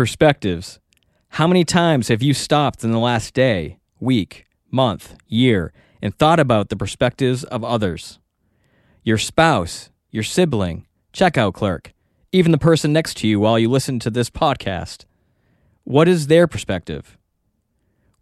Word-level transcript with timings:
Perspectives. 0.00 0.80
How 1.28 1.46
many 1.46 1.62
times 1.62 2.08
have 2.08 2.22
you 2.22 2.32
stopped 2.32 2.82
in 2.82 2.90
the 2.90 2.98
last 2.98 3.34
day, 3.34 3.80
week, 3.98 4.46
month, 4.70 5.14
year, 5.28 5.74
and 6.00 6.16
thought 6.16 6.40
about 6.40 6.70
the 6.70 6.76
perspectives 6.76 7.44
of 7.44 7.62
others? 7.62 8.18
Your 9.04 9.18
spouse, 9.18 9.90
your 10.10 10.22
sibling, 10.22 10.86
checkout 11.12 11.52
clerk, 11.52 11.92
even 12.32 12.50
the 12.50 12.56
person 12.56 12.94
next 12.94 13.18
to 13.18 13.28
you 13.28 13.40
while 13.40 13.58
you 13.58 13.68
listen 13.68 13.98
to 13.98 14.08
this 14.08 14.30
podcast. 14.30 15.04
What 15.84 16.08
is 16.08 16.28
their 16.28 16.46
perspective? 16.46 17.18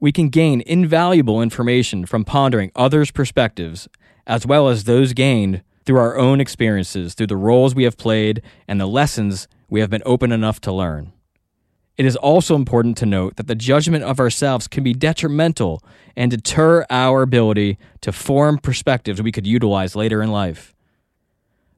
We 0.00 0.10
can 0.10 0.30
gain 0.30 0.64
invaluable 0.66 1.40
information 1.40 2.06
from 2.06 2.24
pondering 2.24 2.72
others' 2.74 3.12
perspectives, 3.12 3.86
as 4.26 4.44
well 4.44 4.66
as 4.66 4.82
those 4.82 5.12
gained 5.12 5.62
through 5.86 5.98
our 5.98 6.18
own 6.18 6.40
experiences, 6.40 7.14
through 7.14 7.28
the 7.28 7.36
roles 7.36 7.76
we 7.76 7.84
have 7.84 7.96
played, 7.96 8.42
and 8.66 8.80
the 8.80 8.86
lessons 8.86 9.46
we 9.70 9.78
have 9.78 9.90
been 9.90 10.02
open 10.04 10.32
enough 10.32 10.60
to 10.62 10.72
learn. 10.72 11.12
It 11.98 12.06
is 12.06 12.14
also 12.14 12.54
important 12.54 12.96
to 12.98 13.06
note 13.06 13.36
that 13.36 13.48
the 13.48 13.56
judgment 13.56 14.04
of 14.04 14.20
ourselves 14.20 14.68
can 14.68 14.84
be 14.84 14.94
detrimental 14.94 15.82
and 16.16 16.30
deter 16.30 16.86
our 16.88 17.22
ability 17.22 17.76
to 18.02 18.12
form 18.12 18.58
perspectives 18.58 19.20
we 19.20 19.32
could 19.32 19.48
utilize 19.48 19.96
later 19.96 20.22
in 20.22 20.30
life. 20.30 20.76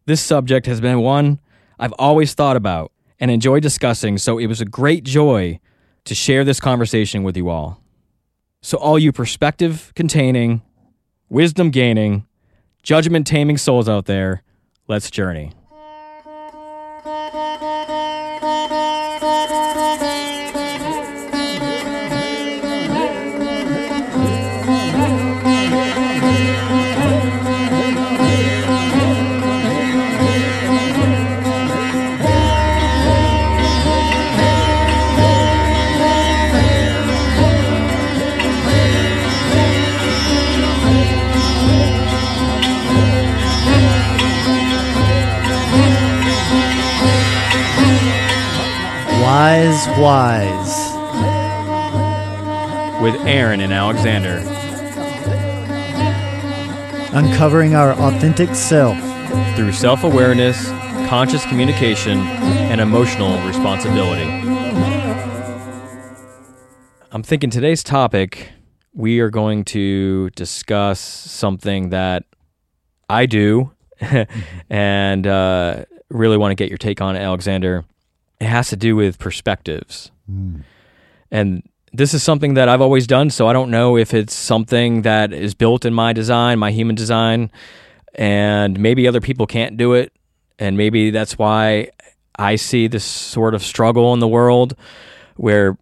This 0.05 0.21
subject 0.21 0.67
has 0.67 0.81
been 0.81 1.01
one 1.01 1.41
I've 1.79 1.95
always 1.99 2.35
thought 2.35 2.57
about 2.57 2.93
and 3.19 3.31
enjoyed 3.31 3.63
discussing, 3.63 4.19
so 4.19 4.37
it 4.37 4.47
was 4.47 4.61
a 4.61 4.67
great 4.67 5.03
joy 5.05 5.59
to 6.05 6.15
share 6.15 6.45
this 6.45 6.61
conversation 6.61 7.23
with 7.23 7.39
you 7.39 7.49
all. 7.49 7.81
So, 8.61 8.77
all 8.77 8.99
you 8.99 9.13
perspective 9.13 9.91
containing, 9.95 10.61
wisdom 11.31 11.71
gaining, 11.71 12.27
judgment 12.83 13.27
taming 13.27 13.57
souls 13.57 13.89
out 13.89 14.05
there, 14.05 14.43
let's 14.87 15.11
journey. 15.11 15.53
Wise 49.41 49.89
Wise. 49.99 50.93
with 53.03 53.15
Aaron 53.27 53.61
and 53.61 53.73
Alexander. 53.73 54.37
Uncovering 57.15 57.75
our 57.75 57.93
authentic 57.93 58.55
self. 58.55 58.99
through 59.57 59.73
self 59.73 60.05
awareness, 60.05 60.69
conscious 61.09 61.47
communication, 61.47 62.19
and 62.19 62.83
emotional 62.83 63.41
responsibility. 63.47 64.31
I'm 67.11 67.23
thinking 67.23 67.49
today's 67.49 67.83
topic, 67.83 68.51
we 68.93 69.21
are 69.21 69.31
going 69.31 69.65
to 69.77 70.29
discuss 70.37 71.01
something 71.01 71.89
that 71.89 72.25
I 73.09 73.25
do 73.25 73.73
and 74.69 75.27
uh, 75.27 75.87
really 76.11 76.37
want 76.37 76.51
to 76.51 76.57
get 76.57 76.69
your 76.69 76.77
take 76.77 77.01
on 77.01 77.17
it, 77.17 77.21
Alexander. 77.21 77.87
It 78.41 78.47
has 78.47 78.69
to 78.71 78.77
do 78.77 78.97
with 78.97 79.19
perspectives. 79.19 80.11
And 81.31 81.63
this 81.93 82.15
is 82.15 82.23
something 82.23 82.55
that 82.55 82.69
I've 82.69 82.81
always 82.81 83.07
done, 83.07 83.31
so 83.31 83.49
I 83.49 83.53
don't 83.53 83.71
know 83.71 83.97
if 83.97 84.15
it's 84.15 84.35
something 84.35 85.03
that 85.03 85.33
is 85.33 85.55
built 85.55 85.85
in 85.85 85.93
my 85.93 86.13
design, 86.13 86.59
my 86.59 86.71
human 86.71 86.95
design, 86.97 87.51
and 88.15 88.79
maybe 88.79 89.07
other 89.09 89.21
people 89.21 89.47
can't 89.47 89.77
do 89.77 89.95
it. 89.95 90.13
And 90.59 90.77
maybe 90.77 91.11
that's 91.11 91.39
why 91.39 91.91
I 92.39 92.57
see 92.57 92.87
this 92.87 93.05
sort 93.05 93.55
of 93.55 93.63
struggle 93.63 94.13
in 94.15 94.21
the 94.21 94.29
world 94.29 94.75
where 95.37 95.77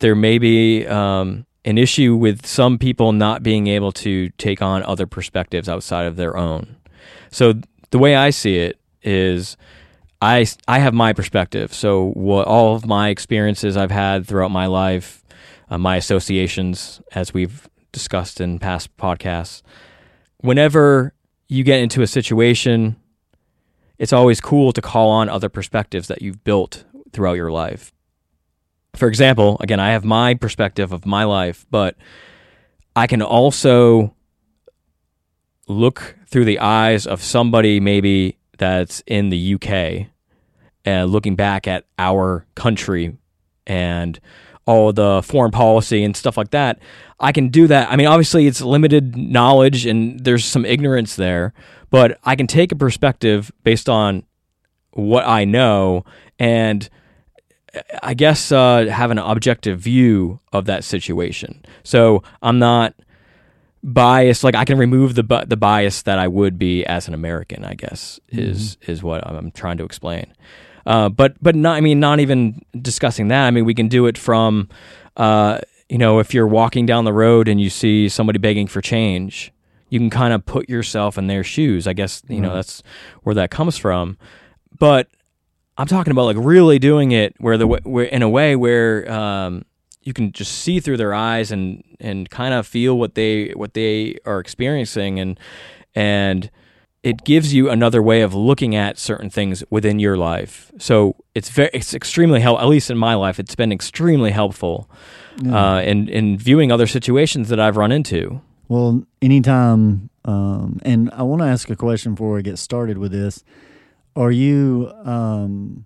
there 0.00 0.14
may 0.14 0.38
be 0.38 0.86
um, 0.86 1.46
an 1.64 1.78
issue 1.78 2.16
with 2.16 2.44
some 2.44 2.78
people 2.78 3.12
not 3.12 3.42
being 3.42 3.66
able 3.68 3.92
to 3.92 4.30
take 4.30 4.60
on 4.62 4.82
other 4.82 5.06
perspectives 5.06 5.68
outside 5.68 6.06
of 6.06 6.16
their 6.16 6.36
own. 6.36 6.76
So 7.30 7.54
the 7.90 7.98
way 7.98 8.16
I 8.16 8.30
see 8.30 8.56
it 8.56 8.78
is 9.02 9.56
I, 10.22 10.46
I 10.68 10.78
have 10.78 10.94
my 10.94 11.12
perspective. 11.12 11.74
So 11.74 12.10
what 12.10 12.46
all 12.46 12.76
of 12.76 12.86
my 12.86 13.08
experiences 13.08 13.76
I've 13.76 13.90
had 13.90 14.24
throughout 14.24 14.52
my 14.52 14.66
life, 14.66 15.24
uh, 15.68 15.78
my 15.78 15.96
associations, 15.96 17.02
as 17.12 17.34
we've 17.34 17.68
discussed 17.90 18.40
in 18.40 18.60
past 18.60 18.96
podcasts, 18.96 19.62
whenever 20.38 21.12
you 21.48 21.64
get 21.64 21.80
into 21.80 22.02
a 22.02 22.06
situation, 22.06 22.94
it's 23.98 24.12
always 24.12 24.40
cool 24.40 24.72
to 24.72 24.80
call 24.80 25.10
on 25.10 25.28
other 25.28 25.48
perspectives 25.48 26.06
that 26.06 26.22
you've 26.22 26.44
built 26.44 26.84
throughout 27.12 27.34
your 27.34 27.50
life. 27.50 27.92
For 28.94 29.08
example, 29.08 29.56
again, 29.58 29.80
I 29.80 29.90
have 29.90 30.04
my 30.04 30.34
perspective 30.34 30.92
of 30.92 31.04
my 31.04 31.24
life, 31.24 31.66
but 31.68 31.96
I 32.94 33.08
can 33.08 33.22
also 33.22 34.14
look 35.66 36.16
through 36.28 36.44
the 36.44 36.60
eyes 36.60 37.08
of 37.08 37.24
somebody 37.24 37.80
maybe 37.80 38.38
that's 38.56 39.02
in 39.08 39.30
the 39.30 39.54
UK 39.54 40.11
and 40.84 41.10
looking 41.10 41.36
back 41.36 41.66
at 41.66 41.84
our 41.98 42.46
country 42.54 43.16
and 43.66 44.20
all 44.66 44.92
the 44.92 45.22
foreign 45.24 45.50
policy 45.50 46.04
and 46.04 46.16
stuff 46.16 46.36
like 46.36 46.50
that. 46.50 46.78
I 47.18 47.32
can 47.32 47.48
do 47.48 47.66
that. 47.66 47.90
I 47.90 47.96
mean, 47.96 48.06
obviously, 48.06 48.46
it's 48.46 48.60
limited 48.60 49.16
knowledge 49.16 49.86
and 49.86 50.20
there's 50.20 50.44
some 50.44 50.64
ignorance 50.64 51.16
there, 51.16 51.52
but 51.90 52.18
I 52.24 52.36
can 52.36 52.46
take 52.46 52.72
a 52.72 52.76
perspective 52.76 53.50
based 53.64 53.88
on 53.88 54.24
what 54.92 55.26
I 55.26 55.44
know 55.44 56.04
and 56.38 56.88
I 58.02 58.14
guess 58.14 58.52
uh, 58.52 58.86
have 58.86 59.10
an 59.10 59.18
objective 59.18 59.80
view 59.80 60.40
of 60.52 60.66
that 60.66 60.84
situation. 60.84 61.64
So 61.82 62.22
I'm 62.42 62.58
not 62.58 62.94
biased. 63.82 64.44
Like 64.44 64.54
I 64.54 64.64
can 64.64 64.78
remove 64.78 65.14
the 65.14 65.22
bu- 65.22 65.46
the 65.46 65.56
bias 65.56 66.02
that 66.02 66.18
I 66.18 66.28
would 66.28 66.58
be 66.58 66.84
as 66.84 67.08
an 67.08 67.14
American. 67.14 67.64
I 67.64 67.74
guess 67.74 68.20
is 68.28 68.76
is 68.82 69.02
what 69.02 69.26
I'm 69.26 69.50
trying 69.52 69.78
to 69.78 69.84
explain. 69.84 70.34
Uh, 70.86 71.08
but 71.08 71.36
but 71.42 71.54
not. 71.54 71.76
I 71.76 71.80
mean, 71.80 72.00
not 72.00 72.20
even 72.20 72.62
discussing 72.80 73.28
that. 73.28 73.46
I 73.46 73.50
mean, 73.50 73.64
we 73.64 73.74
can 73.74 73.88
do 73.88 74.06
it 74.06 74.18
from. 74.18 74.68
Uh, 75.16 75.58
you 75.88 75.98
know, 75.98 76.20
if 76.20 76.32
you're 76.32 76.46
walking 76.46 76.86
down 76.86 77.04
the 77.04 77.12
road 77.12 77.48
and 77.48 77.60
you 77.60 77.68
see 77.68 78.08
somebody 78.08 78.38
begging 78.38 78.66
for 78.66 78.80
change, 78.80 79.52
you 79.90 79.98
can 79.98 80.08
kind 80.08 80.32
of 80.32 80.46
put 80.46 80.66
yourself 80.68 81.18
in 81.18 81.26
their 81.26 81.44
shoes. 81.44 81.86
I 81.86 81.92
guess 81.92 82.22
you 82.28 82.40
know 82.40 82.54
that's 82.54 82.82
where 83.24 83.34
that 83.34 83.50
comes 83.50 83.76
from. 83.76 84.16
But 84.78 85.08
I'm 85.76 85.86
talking 85.86 86.10
about 86.10 86.24
like 86.24 86.36
really 86.38 86.78
doing 86.78 87.12
it 87.12 87.34
where 87.38 87.58
the 87.58 87.66
where 87.66 88.06
in 88.06 88.22
a 88.22 88.28
way 88.28 88.56
where 88.56 89.10
um, 89.12 89.64
you 90.02 90.12
can 90.12 90.32
just 90.32 90.52
see 90.52 90.80
through 90.80 90.96
their 90.96 91.14
eyes 91.14 91.50
and 91.50 91.84
and 92.00 92.28
kind 92.30 92.54
of 92.54 92.66
feel 92.66 92.98
what 92.98 93.14
they 93.14 93.50
what 93.50 93.74
they 93.74 94.16
are 94.24 94.40
experiencing 94.40 95.20
and 95.20 95.38
and 95.94 96.50
it 97.02 97.24
gives 97.24 97.52
you 97.52 97.68
another 97.68 98.00
way 98.00 98.20
of 98.20 98.32
looking 98.32 98.76
at 98.76 98.96
certain 98.96 99.28
things 99.28 99.64
within 99.70 99.98
your 99.98 100.16
life. 100.16 100.70
So 100.78 101.16
it's 101.34 101.50
very 101.50 101.70
it's 101.72 101.94
extremely 101.94 102.40
help 102.40 102.60
at 102.60 102.68
least 102.68 102.90
in 102.90 102.98
my 102.98 103.14
life 103.14 103.40
it's 103.40 103.54
been 103.54 103.72
extremely 103.72 104.30
helpful 104.30 104.88
uh, 105.50 105.82
in 105.84 106.08
in 106.08 106.38
viewing 106.38 106.70
other 106.70 106.86
situations 106.86 107.48
that 107.48 107.58
I've 107.58 107.76
run 107.76 107.92
into. 107.92 108.40
Well, 108.68 109.04
anytime, 109.20 110.08
um, 110.24 110.78
and 110.82 111.10
I 111.12 111.24
want 111.24 111.42
to 111.42 111.46
ask 111.46 111.68
a 111.68 111.76
question 111.76 112.14
before 112.14 112.34
we 112.34 112.42
get 112.42 112.58
started 112.58 112.96
with 112.96 113.12
this. 113.12 113.44
Are 114.14 114.30
you 114.30 114.92
um, 115.04 115.84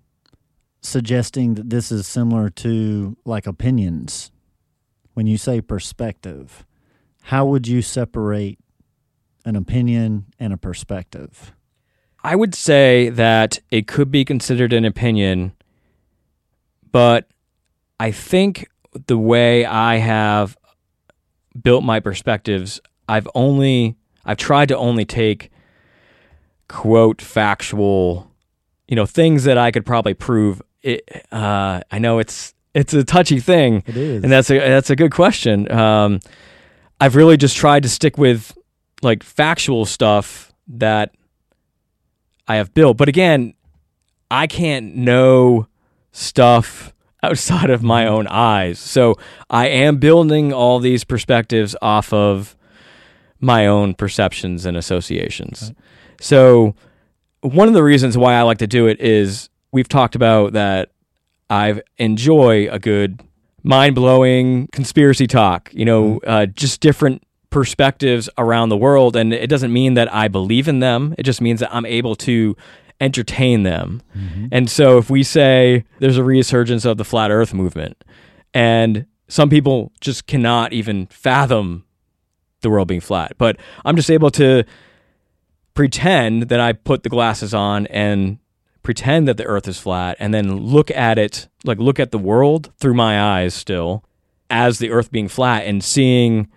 suggesting 0.83 1.55
that 1.55 1.71
this 1.71 1.91
is 1.91 2.07
similar 2.07 2.51
to 2.51 3.17
like 3.25 3.47
opinions? 3.47 4.31
When 5.15 5.27
you 5.27 5.39
say 5.39 5.61
perspective, 5.63 6.67
how 7.23 7.47
would 7.47 7.67
you 7.67 7.81
separate 7.83 8.59
an 9.47 9.57
opinion 9.57 10.27
and 10.39 10.53
a 10.53 10.57
perspective? 10.59 11.53
I 12.23 12.35
would 12.37 12.55
say 12.55 13.09
that 13.11 13.61
it 13.71 13.87
could 13.87 14.11
be 14.11 14.25
considered 14.25 14.73
an 14.75 14.85
opinion, 14.85 15.53
but 16.93 17.29
I 17.99 18.11
think 18.11 18.69
the 19.07 19.17
way 19.17 19.65
I 19.65 19.97
have 19.97 20.57
built 21.63 21.85
my 21.85 22.01
perspectives, 22.01 22.81
I've 23.09 23.29
only 23.35 23.97
I've 24.25 24.37
tried 24.39 24.69
to 24.69 24.77
only 24.77 25.05
take 25.05 25.51
quote 26.69 27.23
factual, 27.23 28.31
you 28.89 28.97
know, 28.97 29.07
things 29.07 29.45
that 29.45 29.57
I 29.57 29.71
could 29.71 29.87
probably 29.87 30.15
prove. 30.15 30.61
It, 30.83 31.09
uh, 31.31 31.81
I 31.91 31.99
know 32.01 32.19
it's 32.19 32.55
it's 32.75 32.93
a 32.93 33.05
touchy 33.05 33.39
thing, 33.41 33.83
It 33.87 33.97
is. 33.97 34.25
and 34.25 34.33
that's 34.33 34.51
a 34.51 34.59
that's 34.59 34.91
a 34.91 34.97
good 34.97 35.13
question. 35.13 35.71
Um, 35.71 36.19
I've 37.01 37.15
really 37.15 37.37
just 37.37 37.57
tried 37.57 37.85
to 37.85 37.89
stick 37.89 38.19
with 38.19 38.57
like 39.07 39.23
factual 39.23 39.87
stuff 39.87 40.53
that 40.69 41.15
I 42.47 42.57
have 42.57 42.75
built, 42.75 42.97
but 42.97 43.09
again, 43.09 43.55
I 44.31 44.47
can't 44.47 44.95
know 44.97 45.69
stuff 46.13 46.93
outside 47.23 47.71
of 47.71 47.83
my 47.83 48.07
own 48.07 48.27
eyes. 48.27 48.79
So 48.79 49.17
I 49.49 49.69
am 49.69 49.97
building 49.97 50.53
all 50.53 50.79
these 50.79 51.05
perspectives 51.05 51.75
off 51.81 52.13
of 52.13 52.57
my 53.41 53.67
own 53.67 53.95
perceptions 53.95 54.67
and 54.67 54.77
associations. 54.77 55.73
So 56.21 56.75
one 57.41 57.69
of 57.69 57.75
the 57.75 57.83
reasons 57.83 58.17
why 58.17 58.35
I 58.35 58.43
like 58.43 58.59
to 58.59 58.67
do 58.67 58.87
it 58.87 59.01
is 59.01 59.49
we've 59.73 59.89
talked 59.89 60.15
about 60.15 60.53
that 60.53 60.91
I 61.49 61.83
enjoy 61.99 62.69
a 62.71 62.79
good 62.79 63.23
mind 63.63 63.95
blowing 63.95 64.69
conspiracy 64.73 65.27
talk, 65.27 65.71
you 65.73 65.85
know, 65.85 66.21
uh, 66.27 66.47
just 66.47 66.81
different 66.81 67.26
perspectives 67.57 68.29
around 68.37 68.69
the 68.69 68.77
world. 68.77 69.17
And 69.17 69.33
it 69.33 69.47
doesn't 69.47 69.73
mean 69.73 69.95
that 69.95 70.13
I 70.13 70.29
believe 70.29 70.69
in 70.69 70.81
them, 70.81 71.15
it 71.17 71.23
just 71.23 71.41
means 71.41 71.61
that 71.61 71.75
I'm 71.75 71.87
able 71.87 72.15
to 72.17 72.55
entertain 73.01 73.63
them. 73.63 74.03
Mm-hmm. 74.15 74.49
And 74.53 74.69
so 74.69 74.99
if 74.99 75.09
we 75.09 75.23
say 75.23 75.87
there's 75.99 76.19
a 76.19 76.23
resurgence 76.23 76.85
of 76.85 76.99
the 76.99 77.05
flat 77.05 77.31
earth 77.31 77.55
movement, 77.55 78.05
and 78.53 79.07
some 79.29 79.49
people 79.49 79.91
just 80.03 80.27
cannot 80.27 80.75
even 80.75 81.07
fathom 81.07 81.87
the 82.61 82.69
world 82.69 82.89
being 82.89 83.01
flat, 83.01 83.33
but 83.39 83.57
I'm 83.87 83.97
just 83.97 84.11
able 84.11 84.31
to 84.33 84.65
pretend 85.73 86.51
that 86.51 86.61
I 86.61 86.75
put 86.75 87.05
the 87.05 87.09
glasses 87.09 87.55
on 87.55 87.87
and 87.87 88.39
pretend 88.83 89.29
that 89.29 89.39
the 89.39 89.47
earth 89.47 89.67
is 89.67 89.81
flat 89.81 90.19
and 90.21 90.35
then 90.35 90.59
look 90.59 90.91
at 90.91 91.19
it 91.19 91.49
like 91.65 91.79
look 91.79 91.99
at 91.99 92.11
the 92.11 92.19
world 92.19 92.71
through 92.77 92.95
my 92.95 93.19
eyes 93.19 93.55
still 93.55 94.05
as 94.51 94.79
the 94.79 94.91
earth 94.91 95.11
being 95.11 95.27
flat 95.27 95.65
and 95.65 95.83
seeing 95.83 96.49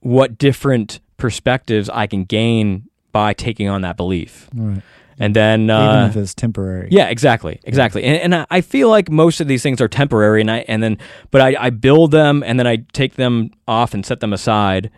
what 0.00 0.38
different 0.38 1.00
perspectives 1.16 1.88
I 1.90 2.06
can 2.06 2.24
gain 2.24 2.88
by 3.12 3.32
taking 3.32 3.68
on 3.68 3.82
that 3.82 3.96
belief. 3.96 4.48
Right. 4.54 4.82
And 5.20 5.34
then 5.34 5.64
Even 5.64 5.74
uh, 5.76 6.06
if 6.10 6.16
it's 6.16 6.32
temporary. 6.32 6.88
yeah, 6.92 7.08
exactly, 7.08 7.58
exactly. 7.64 8.04
And, 8.04 8.16
and 8.18 8.34
I- 8.36 8.46
I 8.50 8.60
feel 8.60 8.88
like 8.88 9.10
most 9.10 9.40
of 9.40 9.48
these 9.48 9.64
things 9.64 9.80
are 9.80 9.88
temporary, 9.88 10.40
and 10.40 10.48
I 10.50 10.58
and 10.68 10.80
then 10.80 10.98
but 11.32 11.40
I, 11.40 11.56
I 11.58 11.70
build 11.70 12.12
them 12.12 12.44
and 12.46 12.56
then 12.56 12.68
I 12.68 12.76
take 12.92 13.14
them 13.14 13.50
off 13.66 13.94
and 13.94 14.06
set 14.06 14.20
them 14.20 14.32
aside, 14.32 14.90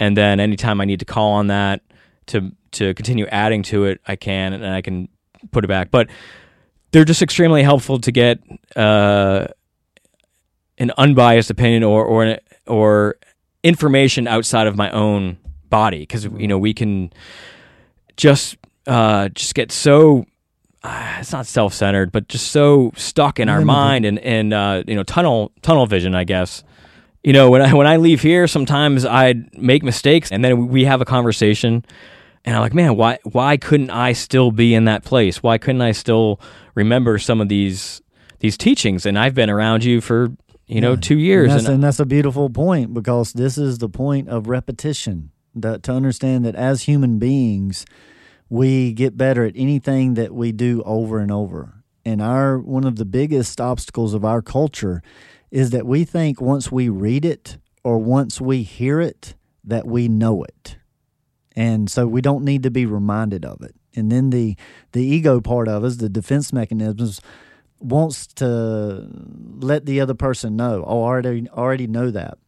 and 0.00 0.16
then 0.16 0.40
anytime 0.40 0.80
I 0.80 0.84
need 0.84 0.98
to 0.98 1.04
call 1.04 1.32
on 1.34 1.46
that 1.46 1.82
to 2.26 2.50
to 2.72 2.92
continue 2.94 3.26
adding 3.28 3.62
to 3.64 3.84
it, 3.84 4.00
I 4.08 4.16
can 4.16 4.52
and 4.52 4.66
I 4.66 4.82
can 4.82 5.08
put 5.52 5.62
it 5.64 5.68
back. 5.68 5.92
But 5.92 6.08
they're 6.90 7.04
just 7.04 7.22
extremely 7.22 7.62
helpful 7.62 8.00
to 8.00 8.10
get 8.10 8.40
uh, 8.74 9.46
an 10.78 10.90
unbiased 10.98 11.50
opinion 11.50 11.84
or 11.84 12.04
or 12.04 12.38
or 12.66 13.16
information 13.68 14.26
outside 14.26 14.66
of 14.66 14.76
my 14.76 14.90
own 14.90 15.36
body 15.68 16.00
because 16.00 16.24
you 16.24 16.48
know 16.48 16.58
we 16.58 16.72
can 16.72 17.12
just 18.16 18.56
uh, 18.86 19.28
just 19.28 19.54
get 19.54 19.70
so 19.70 20.24
uh, 20.82 21.16
it's 21.20 21.32
not 21.32 21.46
self-centered 21.46 22.10
but 22.10 22.26
just 22.28 22.50
so 22.50 22.90
stuck 22.96 23.38
in 23.38 23.48
our 23.48 23.60
mind 23.60 24.04
and 24.04 24.18
and 24.20 24.54
uh, 24.54 24.82
you 24.86 24.94
know 24.94 25.02
tunnel 25.02 25.52
tunnel 25.62 25.86
vision 25.86 26.14
I 26.14 26.24
guess. 26.24 26.64
You 27.22 27.32
know 27.32 27.50
when 27.50 27.60
I 27.60 27.74
when 27.74 27.86
I 27.86 27.96
leave 27.96 28.22
here 28.22 28.46
sometimes 28.46 29.04
I 29.04 29.34
make 29.52 29.82
mistakes 29.82 30.32
and 30.32 30.42
then 30.42 30.68
we 30.68 30.84
have 30.84 31.00
a 31.02 31.04
conversation 31.04 31.84
and 32.44 32.56
I'm 32.56 32.62
like 32.62 32.74
man 32.74 32.96
why 32.96 33.18
why 33.24 33.58
couldn't 33.58 33.90
I 33.90 34.14
still 34.14 34.50
be 34.50 34.74
in 34.74 34.86
that 34.86 35.04
place? 35.04 35.42
Why 35.42 35.58
couldn't 35.58 35.82
I 35.82 35.92
still 35.92 36.40
remember 36.74 37.18
some 37.18 37.40
of 37.42 37.48
these 37.48 38.00
these 38.38 38.56
teachings? 38.56 39.04
And 39.04 39.18
I've 39.18 39.34
been 39.34 39.50
around 39.50 39.84
you 39.84 40.00
for 40.00 40.32
you 40.68 40.80
know 40.80 40.92
Yeah. 40.92 41.00
two 41.00 41.18
years 41.18 41.50
And 41.50 41.58
that's, 41.58 41.66
and 41.66 41.74
and 41.74 41.84
that's 41.84 42.00
a 42.00 42.06
beautiful 42.06 42.50
point 42.50 42.94
because 42.94 43.32
this 43.32 43.58
is 43.58 43.78
the 43.78 43.88
point 43.88 44.28
of 44.28 44.48
repetition. 44.48 45.30
That 45.54 45.82
to 45.84 45.92
understand 45.92 46.44
that 46.44 46.54
as 46.54 46.82
human 46.82 47.18
beings, 47.18 47.84
we 48.48 48.92
get 48.92 49.16
better 49.16 49.44
at 49.44 49.54
anything 49.56 50.14
that 50.14 50.32
we 50.32 50.52
do 50.52 50.82
over 50.84 51.18
and 51.18 51.32
over. 51.32 51.82
And 52.04 52.22
our 52.22 52.58
one 52.58 52.84
of 52.84 52.96
the 52.96 53.04
biggest 53.04 53.60
obstacles 53.60 54.14
of 54.14 54.24
our 54.24 54.40
culture 54.42 55.02
is 55.50 55.70
that 55.70 55.86
we 55.86 56.04
think 56.04 56.40
once 56.40 56.70
we 56.70 56.88
read 56.88 57.24
it 57.24 57.58
or 57.82 57.98
once 57.98 58.40
we 58.40 58.62
hear 58.62 59.00
it 59.00 59.34
that 59.64 59.86
we 59.86 60.06
know 60.08 60.44
it. 60.44 60.76
And 61.56 61.90
so 61.90 62.06
we 62.06 62.20
don't 62.20 62.44
need 62.44 62.62
to 62.62 62.70
be 62.70 62.86
reminded 62.86 63.44
of 63.44 63.60
it. 63.62 63.74
And 63.96 64.12
then 64.12 64.30
the 64.30 64.56
the 64.92 65.02
ego 65.04 65.40
part 65.40 65.66
of 65.66 65.82
us, 65.82 65.96
the 65.96 66.08
defense 66.08 66.52
mechanisms 66.52 67.20
wants 67.80 68.26
to 68.26 69.08
let 69.58 69.86
the 69.86 70.00
other 70.00 70.14
person 70.14 70.56
know. 70.56 70.84
Oh, 70.86 71.02
I 71.02 71.06
already 71.06 71.48
already 71.50 71.86
know 71.86 72.10
that. 72.10 72.38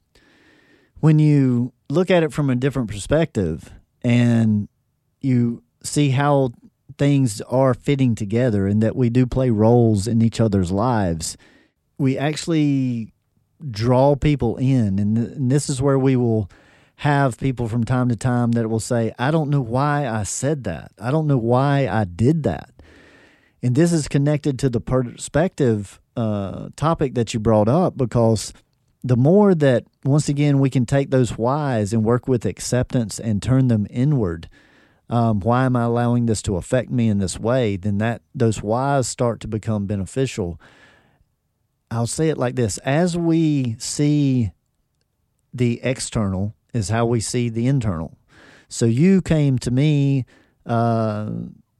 When 1.00 1.18
you 1.18 1.72
look 1.88 2.10
at 2.10 2.22
it 2.22 2.32
from 2.32 2.50
a 2.50 2.56
different 2.56 2.90
perspective 2.90 3.72
and 4.02 4.68
you 5.20 5.62
see 5.82 6.10
how 6.10 6.52
things 6.98 7.40
are 7.42 7.72
fitting 7.74 8.14
together 8.14 8.66
and 8.66 8.82
that 8.82 8.96
we 8.96 9.08
do 9.08 9.26
play 9.26 9.50
roles 9.50 10.06
in 10.06 10.20
each 10.20 10.40
other's 10.40 10.70
lives, 10.70 11.36
we 11.96 12.18
actually 12.18 13.12
draw 13.70 14.16
people 14.16 14.56
in. 14.56 14.98
And, 14.98 15.16
th- 15.16 15.36
and 15.36 15.50
this 15.50 15.70
is 15.70 15.80
where 15.80 15.98
we 15.98 16.16
will 16.16 16.50
have 16.96 17.38
people 17.38 17.68
from 17.68 17.84
time 17.84 18.10
to 18.10 18.16
time 18.16 18.52
that 18.52 18.68
will 18.68 18.80
say, 18.80 19.14
I 19.18 19.30
don't 19.30 19.48
know 19.48 19.62
why 19.62 20.06
I 20.06 20.22
said 20.24 20.64
that. 20.64 20.92
I 21.00 21.10
don't 21.10 21.26
know 21.26 21.38
why 21.38 21.88
I 21.88 22.04
did 22.04 22.42
that. 22.42 22.70
And 23.62 23.74
this 23.74 23.92
is 23.92 24.08
connected 24.08 24.58
to 24.60 24.70
the 24.70 24.80
perspective 24.80 26.00
uh, 26.16 26.70
topic 26.76 27.14
that 27.14 27.34
you 27.34 27.40
brought 27.40 27.68
up 27.68 27.96
because 27.96 28.52
the 29.02 29.16
more 29.16 29.54
that, 29.54 29.84
once 30.04 30.28
again, 30.28 30.58
we 30.58 30.70
can 30.70 30.86
take 30.86 31.10
those 31.10 31.36
whys 31.36 31.92
and 31.92 32.04
work 32.04 32.28
with 32.28 32.44
acceptance 32.44 33.18
and 33.18 33.42
turn 33.42 33.68
them 33.68 33.86
inward. 33.90 34.48
Um, 35.08 35.40
why 35.40 35.64
am 35.64 35.76
I 35.76 35.82
allowing 35.82 36.26
this 36.26 36.40
to 36.42 36.56
affect 36.56 36.90
me 36.90 37.08
in 37.08 37.18
this 37.18 37.38
way? 37.38 37.76
Then 37.76 37.98
that 37.98 38.22
those 38.34 38.62
whys 38.62 39.08
start 39.08 39.40
to 39.40 39.48
become 39.48 39.86
beneficial. 39.86 40.60
I'll 41.90 42.06
say 42.06 42.28
it 42.28 42.38
like 42.38 42.54
this: 42.54 42.78
as 42.78 43.16
we 43.18 43.74
see 43.78 44.52
the 45.52 45.80
external, 45.82 46.54
is 46.72 46.90
how 46.90 47.06
we 47.06 47.20
see 47.20 47.48
the 47.48 47.66
internal. 47.66 48.16
So 48.68 48.86
you 48.86 49.20
came 49.20 49.58
to 49.58 49.70
me. 49.70 50.26
Uh, 50.64 51.30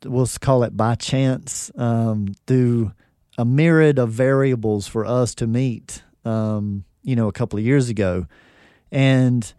we'll 0.04 0.28
call 0.40 0.62
it 0.62 0.76
by 0.76 0.94
chance 0.94 1.70
um, 1.76 2.34
through 2.46 2.92
a 3.38 3.44
myriad 3.44 3.98
of 3.98 4.10
variables 4.10 4.86
for 4.86 5.04
us 5.04 5.34
to 5.36 5.46
meet 5.46 6.02
um, 6.24 6.84
you 7.02 7.16
know 7.16 7.28
a 7.28 7.32
couple 7.32 7.58
of 7.58 7.64
years 7.64 7.88
ago. 7.88 8.26
And 8.92 9.52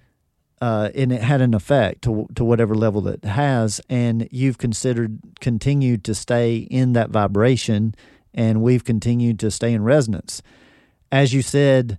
uh, 0.61 0.89
and 0.93 1.11
it 1.11 1.21
had 1.21 1.41
an 1.41 1.53
effect 1.53 2.03
to 2.03 2.27
to 2.35 2.43
whatever 2.43 2.75
level 2.75 3.01
that 3.01 3.23
it 3.23 3.25
has. 3.25 3.81
And 3.89 4.27
you've 4.31 4.57
considered 4.57 5.19
continued 5.39 6.03
to 6.05 6.15
stay 6.15 6.57
in 6.57 6.93
that 6.93 7.09
vibration 7.09 7.95
and 8.33 8.61
we've 8.61 8.83
continued 8.83 9.39
to 9.39 9.51
stay 9.51 9.73
in 9.73 9.83
resonance. 9.83 10.41
As 11.11 11.33
you 11.33 11.41
said 11.41 11.97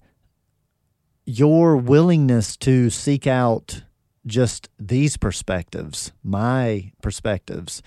your 1.24 1.76
willingness 1.76 2.56
to 2.56 2.90
seek 2.90 3.26
out 3.26 3.82
just 4.26 4.68
these 4.78 5.16
perspectives 5.16 6.12
my 6.22 6.92
perspectives 7.00 7.82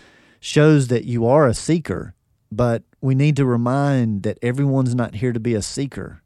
shows 0.45 0.89
that 0.89 1.05
you 1.05 1.25
are 1.25 1.47
a 1.47 1.55
seeker, 1.55 2.13
but 2.51 2.83
we 3.01 3.15
need 3.15 3.35
to 3.35 3.43
remind 3.43 4.21
that 4.21 4.37
everyone's 4.43 4.93
not 4.93 5.15
here 5.15 5.33
to 5.33 5.39
be 5.39 5.55
a 5.55 5.61
seeker. 5.61 6.21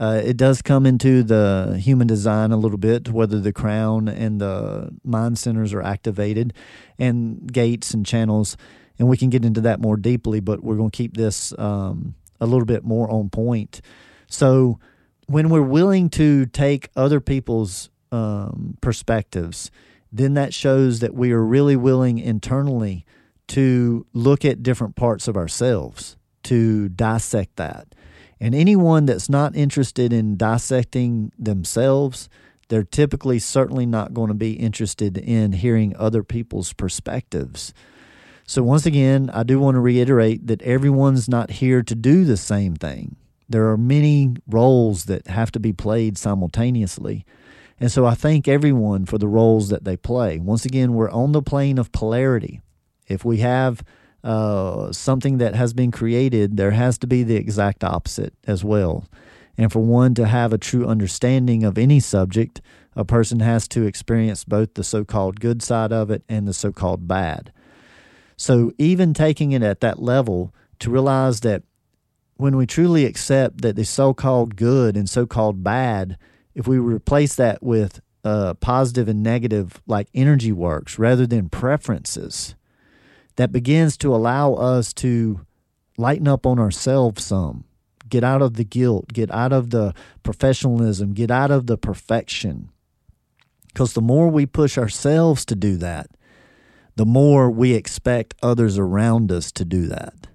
Uh, 0.00 0.22
it 0.24 0.38
does 0.38 0.62
come 0.62 0.86
into 0.86 1.22
the 1.22 1.78
human 1.78 2.06
design 2.06 2.50
a 2.50 2.56
little 2.56 2.78
bit, 2.78 3.10
whether 3.10 3.38
the 3.38 3.52
crown 3.52 4.08
and 4.08 4.40
the 4.40 4.88
mind 5.04 5.38
centers 5.38 5.74
are 5.74 5.82
activated, 5.82 6.54
and 6.98 7.52
gates 7.52 7.92
and 7.92 8.06
channels, 8.06 8.56
and 8.98 9.06
we 9.06 9.18
can 9.18 9.28
get 9.28 9.44
into 9.44 9.60
that 9.60 9.80
more 9.80 9.98
deeply. 9.98 10.40
But 10.40 10.64
we're 10.64 10.76
going 10.76 10.90
to 10.90 10.96
keep 10.96 11.18
this 11.18 11.52
um, 11.58 12.14
a 12.40 12.46
little 12.46 12.64
bit 12.64 12.84
more 12.84 13.10
on 13.10 13.28
point. 13.28 13.82
So, 14.28 14.80
when 15.26 15.50
we're 15.50 15.60
willing 15.60 16.08
to 16.10 16.46
take 16.46 16.88
other 16.96 17.20
people's 17.20 17.90
um, 18.10 18.78
perspectives, 18.80 19.70
then 20.10 20.32
that 20.34 20.54
shows 20.54 21.00
that 21.00 21.12
we 21.14 21.32
are 21.32 21.44
really 21.44 21.76
willing 21.76 22.18
internally 22.18 23.04
to 23.48 24.06
look 24.12 24.44
at 24.44 24.62
different 24.62 24.96
parts 24.96 25.28
of 25.28 25.36
ourselves, 25.36 26.16
to 26.44 26.88
dissect 26.88 27.56
that. 27.56 27.94
And 28.40 28.54
anyone 28.54 29.06
that's 29.06 29.28
not 29.28 29.54
interested 29.54 30.12
in 30.12 30.36
dissecting 30.36 31.32
themselves, 31.38 32.28
they're 32.68 32.82
typically 32.82 33.38
certainly 33.38 33.86
not 33.86 34.14
going 34.14 34.28
to 34.28 34.34
be 34.34 34.54
interested 34.54 35.16
in 35.16 35.52
hearing 35.52 35.94
other 35.96 36.22
people's 36.22 36.72
perspectives. 36.72 37.72
So, 38.46 38.62
once 38.62 38.86
again, 38.86 39.30
I 39.32 39.44
do 39.44 39.60
want 39.60 39.76
to 39.76 39.80
reiterate 39.80 40.46
that 40.48 40.62
everyone's 40.62 41.28
not 41.28 41.50
here 41.50 41.82
to 41.82 41.94
do 41.94 42.24
the 42.24 42.36
same 42.36 42.74
thing. 42.74 43.16
There 43.48 43.68
are 43.70 43.76
many 43.76 44.34
roles 44.46 45.04
that 45.04 45.26
have 45.26 45.52
to 45.52 45.60
be 45.60 45.72
played 45.72 46.16
simultaneously. 46.16 47.24
And 47.78 47.92
so 47.92 48.06
I 48.06 48.14
thank 48.14 48.48
everyone 48.48 49.06
for 49.06 49.18
the 49.18 49.28
roles 49.28 49.68
that 49.68 49.84
they 49.84 49.96
play. 49.96 50.38
Once 50.38 50.64
again, 50.64 50.94
we're 50.94 51.10
on 51.10 51.32
the 51.32 51.42
plane 51.42 51.78
of 51.78 51.92
polarity. 51.92 52.60
If 53.12 53.24
we 53.24 53.38
have 53.38 53.82
uh, 54.24 54.92
something 54.92 55.38
that 55.38 55.54
has 55.54 55.72
been 55.72 55.90
created, 55.90 56.56
there 56.56 56.70
has 56.72 56.98
to 56.98 57.06
be 57.06 57.22
the 57.22 57.36
exact 57.36 57.84
opposite 57.84 58.34
as 58.46 58.64
well. 58.64 59.04
And 59.56 59.70
for 59.70 59.80
one 59.80 60.14
to 60.14 60.26
have 60.26 60.52
a 60.52 60.58
true 60.58 60.86
understanding 60.86 61.62
of 61.64 61.76
any 61.76 62.00
subject, 62.00 62.60
a 62.96 63.04
person 63.04 63.40
has 63.40 63.68
to 63.68 63.84
experience 63.84 64.44
both 64.44 64.74
the 64.74 64.84
so 64.84 65.04
called 65.04 65.40
good 65.40 65.62
side 65.62 65.92
of 65.92 66.10
it 66.10 66.24
and 66.28 66.48
the 66.48 66.54
so 66.54 66.72
called 66.72 67.06
bad. 67.06 67.52
So, 68.36 68.72
even 68.78 69.14
taking 69.14 69.52
it 69.52 69.62
at 69.62 69.80
that 69.80 70.02
level 70.02 70.52
to 70.80 70.90
realize 70.90 71.40
that 71.40 71.62
when 72.36 72.56
we 72.56 72.66
truly 72.66 73.04
accept 73.04 73.60
that 73.60 73.76
the 73.76 73.84
so-called 73.84 74.56
good 74.56 74.96
and 74.96 75.08
so-called 75.08 75.62
bad, 75.62 76.18
if 76.54 76.66
we 76.66 76.78
replace 76.78 77.36
that 77.36 77.62
with 77.62 78.00
uh, 78.24 78.54
positive 78.54 79.06
and 79.08 79.22
negative 79.22 79.80
like 79.86 80.08
energy 80.12 80.50
works 80.50 80.98
rather 80.98 81.24
than 81.26 81.48
preferences, 81.48 82.56
that 83.36 83.52
begins 83.52 83.96
to 83.98 84.14
allow 84.14 84.54
us 84.54 84.92
to 84.94 85.40
lighten 85.96 86.28
up 86.28 86.46
on 86.46 86.58
ourselves 86.58 87.24
some, 87.24 87.64
get 88.08 88.24
out 88.24 88.42
of 88.42 88.54
the 88.54 88.64
guilt, 88.64 89.12
get 89.12 89.30
out 89.30 89.52
of 89.52 89.70
the 89.70 89.94
professionalism, 90.22 91.12
get 91.12 91.30
out 91.30 91.50
of 91.50 91.66
the 91.66 91.78
perfection. 91.78 92.70
Because 93.68 93.94
the 93.94 94.00
more 94.02 94.28
we 94.28 94.44
push 94.44 94.76
ourselves 94.76 95.44
to 95.46 95.56
do 95.56 95.76
that, 95.78 96.08
the 96.96 97.06
more 97.06 97.50
we 97.50 97.72
expect 97.72 98.34
others 98.42 98.78
around 98.78 99.32
us 99.32 99.50
to 99.52 99.64
do 99.64 99.86
that. 99.86 100.28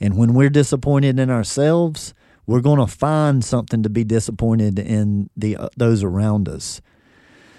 And 0.00 0.16
when 0.16 0.34
we're 0.34 0.50
disappointed 0.50 1.18
in 1.18 1.30
ourselves, 1.30 2.14
we're 2.46 2.60
going 2.60 2.78
to 2.78 2.86
find 2.86 3.44
something 3.44 3.82
to 3.82 3.90
be 3.90 4.04
disappointed 4.04 4.78
in 4.78 5.30
the 5.36 5.56
uh, 5.56 5.68
those 5.76 6.02
around 6.02 6.48
us. 6.48 6.80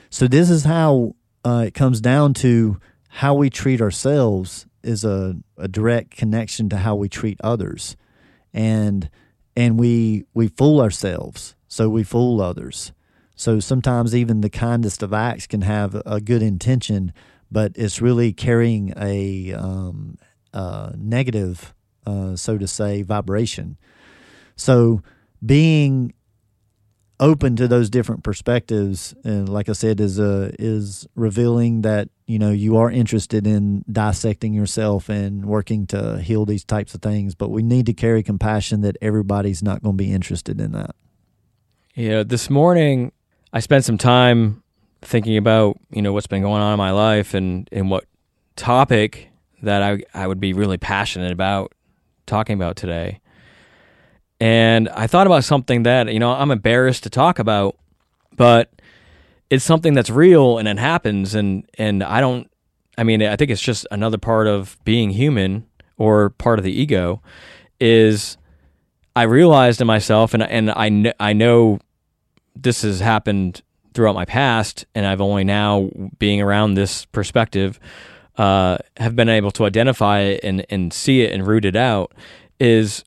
So 0.10 0.28
this 0.28 0.50
is 0.50 0.64
how 0.64 1.16
uh, 1.44 1.66
it 1.68 1.74
comes 1.74 2.02
down 2.02 2.34
to 2.36 2.80
how 3.16 3.34
we 3.34 3.50
treat 3.50 3.80
ourselves 3.80 4.68
is 4.84 5.06
a, 5.06 5.38
a 5.58 5.70
direct 5.70 6.12
connection 6.12 6.68
to 6.68 6.76
how 6.76 6.96
we 6.96 7.08
treat 7.08 7.40
others, 7.42 7.96
and 8.54 9.10
and 9.56 9.80
we 9.80 10.26
we 10.34 10.50
fool 10.50 10.82
ourselves, 10.82 11.56
so 11.70 11.88
we 11.88 12.04
fool 12.04 12.42
others. 12.42 12.92
So 13.34 13.62
sometimes 13.62 14.14
even 14.14 14.42
the 14.42 14.50
kindest 14.50 15.02
of 15.02 15.14
acts 15.14 15.48
can 15.48 15.62
have 15.62 15.96
a 16.06 16.20
good 16.20 16.42
intention, 16.42 17.14
but 17.50 17.72
it's 17.76 18.02
really 18.02 18.34
carrying 18.34 18.94
a 18.98 19.54
um, 19.54 20.18
negative, 20.98 21.74
uh, 22.06 22.36
so 22.36 22.58
to 22.58 22.68
say, 22.68 23.02
vibration. 23.02 23.78
So 24.58 25.02
being 25.46 26.14
open 27.22 27.56
to 27.56 27.68
those 27.70 27.90
different 27.90 28.26
perspectives 28.26 29.16
and 29.24 29.48
like 29.48 29.70
i 29.70 29.72
said 29.72 30.02
is 30.02 30.20
uh, 30.20 30.52
is 30.60 31.08
revealing 31.16 31.82
that 31.82 32.10
you 32.26 32.40
know 32.40 32.52
you 32.52 32.78
are 32.78 32.90
interested 32.90 33.46
in 33.46 33.84
dissecting 33.92 34.54
yourself 34.54 35.10
and 35.10 35.46
working 35.46 35.86
to 35.88 36.20
heal 36.20 36.46
these 36.46 36.64
types 36.64 36.96
of 36.96 37.02
things 37.02 37.36
but 37.36 37.50
we 37.50 37.62
need 37.62 37.86
to 37.86 37.94
carry 37.94 38.24
compassion 38.24 38.82
that 38.82 38.98
everybody's 39.02 39.62
not 39.62 39.82
going 39.82 39.98
to 39.98 40.04
be 40.04 40.12
interested 40.12 40.60
in 40.60 40.72
that. 40.72 40.96
Yeah 41.96 42.24
this 42.24 42.50
morning 42.50 43.12
i 43.54 43.60
spent 43.60 43.86
some 43.86 43.98
time 43.98 44.64
thinking 45.02 45.38
about 45.38 45.78
you 45.92 46.02
know 46.02 46.14
what's 46.14 46.28
been 46.28 46.42
going 46.42 46.62
on 46.62 46.74
in 46.74 46.78
my 46.78 46.92
life 46.92 47.34
and 47.34 47.70
and 47.72 47.90
what 47.90 48.06
topic 48.56 49.30
that 49.62 49.82
i 49.84 50.00
i 50.14 50.26
would 50.26 50.40
be 50.40 50.54
really 50.54 50.78
passionate 50.78 51.32
about 51.32 51.72
talking 52.26 52.56
about 52.56 52.76
today. 52.76 53.20
And 54.40 54.90
I 54.90 55.08
thought 55.08 55.28
about 55.28 55.44
something 55.44 55.84
that, 55.84 56.12
you 56.12 56.20
know, 56.20 56.32
I'm 56.32 56.52
embarrassed 56.52 57.04
to 57.04 57.10
talk 57.10 57.40
about, 57.40 57.78
but 58.36 58.70
it's 59.56 59.64
something 59.64 59.94
that's 59.94 60.10
real 60.10 60.58
and 60.58 60.68
it 60.68 60.78
happens. 60.78 61.34
And 61.34 61.68
and 61.78 62.04
I 62.04 62.20
don't 62.20 62.52
I 62.98 63.04
mean, 63.04 63.24
I 63.24 63.36
think 63.36 63.52
it's 63.52 63.62
just 63.62 63.88
another 63.90 64.18
part 64.18 64.48
of 64.48 64.78
being 64.84 65.12
human 65.12 65.66
or 65.98 66.32
part 66.32 66.60
of 66.60 66.66
the 66.66 66.72
ego 66.72 67.22
is 67.80 68.38
I 69.16 69.24
realized 69.24 69.80
in 69.80 69.88
myself 69.88 70.34
and 70.34 70.44
and 70.44 70.70
I 70.72 70.90
kn- 70.90 71.14
I 71.20 71.32
know 71.32 71.80
this 72.56 72.82
has 72.82 73.00
happened 73.00 73.62
throughout 73.94 74.16
my 74.16 74.26
past 74.26 74.86
and 74.94 75.06
I've 75.06 75.22
only 75.22 75.46
now 75.46 75.90
being 76.20 76.42
around 76.42 76.74
this 76.74 77.06
perspective 77.06 77.80
uh, 78.38 78.78
have 78.98 79.16
been 79.16 79.30
able 79.30 79.52
to 79.52 79.64
identify 79.64 80.20
it 80.20 80.42
and, 80.44 80.66
and 80.70 80.92
see 80.92 81.22
it 81.22 81.32
and 81.32 81.48
root 81.48 81.64
it 81.64 81.78
out 81.78 82.14
is 82.60 83.06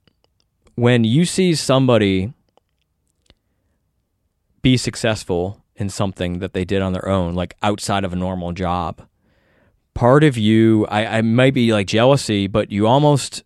when 0.77 1.05
you 1.05 1.27
see 1.27 1.55
somebody 1.55 2.33
be 4.63 4.79
successful 4.79 5.63
in 5.79 5.89
something 5.89 6.41
that 6.41 6.53
they 6.53 6.65
did 6.65 6.83
on 6.83 6.93
their 6.93 7.09
own, 7.09 7.35
like 7.35 7.55
outside 7.63 8.05
of 8.05 8.13
a 8.13 8.17
normal 8.17 8.53
job, 8.53 9.01
part 9.95 10.25
of 10.25 10.37
you, 10.37 10.87
I, 10.87 11.19
I 11.19 11.23
might 11.23 11.55
be 11.55 11.73
like 11.73 11.87
jealousy, 11.87 12.47
but 12.49 12.71
you 12.71 12.87
almost 12.87 13.45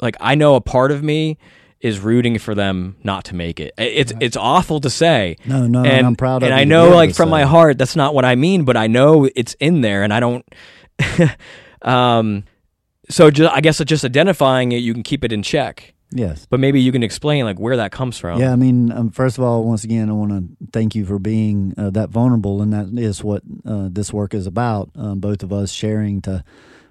like 0.00 0.16
I 0.20 0.34
know 0.34 0.56
a 0.56 0.60
part 0.60 0.90
of 0.90 1.02
me 1.02 1.38
is 1.80 1.98
rooting 1.98 2.38
for 2.38 2.54
them 2.54 2.96
not 3.02 3.24
to 3.26 3.34
make 3.34 3.58
it. 3.58 3.72
It's 3.78 4.12
it's 4.20 4.36
awful 4.36 4.80
to 4.80 4.90
say. 4.90 5.36
No, 5.46 5.66
no, 5.66 5.84
and, 5.84 6.06
I'm 6.06 6.16
proud 6.16 6.42
of 6.42 6.48
And 6.48 6.56
you 6.56 6.60
I 6.60 6.64
know, 6.64 6.90
like 6.90 7.14
from 7.14 7.30
my 7.30 7.44
heart, 7.44 7.78
that's 7.78 7.96
not 7.96 8.14
what 8.14 8.24
I 8.24 8.34
mean, 8.34 8.64
but 8.64 8.76
I 8.76 8.86
know 8.88 9.28
it's 9.34 9.54
in 9.54 9.80
there, 9.80 10.02
and 10.02 10.12
I 10.12 10.20
don't. 10.20 10.44
um, 11.82 12.44
so 13.08 13.30
just, 13.30 13.52
I 13.52 13.60
guess 13.60 13.78
just 13.84 14.04
identifying 14.04 14.72
it, 14.72 14.78
you 14.78 14.94
can 14.94 15.02
keep 15.02 15.24
it 15.24 15.32
in 15.32 15.42
check. 15.42 15.91
Yes 16.12 16.46
But 16.48 16.60
maybe 16.60 16.80
you 16.80 16.92
can 16.92 17.02
explain 17.02 17.44
like 17.44 17.58
where 17.58 17.76
that 17.76 17.92
comes 17.92 18.18
from. 18.18 18.40
Yeah, 18.40 18.52
I 18.52 18.56
mean, 18.56 18.92
um, 18.92 19.10
first 19.10 19.38
of 19.38 19.44
all, 19.44 19.64
once 19.64 19.84
again, 19.84 20.08
I 20.08 20.12
want 20.12 20.32
to 20.32 20.66
thank 20.72 20.94
you 20.94 21.04
for 21.04 21.18
being 21.18 21.74
uh, 21.76 21.90
that 21.90 22.10
vulnerable, 22.10 22.62
and 22.62 22.72
that 22.72 22.88
is 22.98 23.24
what 23.24 23.42
uh, 23.66 23.88
this 23.90 24.12
work 24.12 24.34
is 24.34 24.46
about. 24.46 24.90
Um, 24.96 25.20
both 25.20 25.42
of 25.42 25.52
us 25.52 25.72
sharing 25.72 26.20
to 26.22 26.44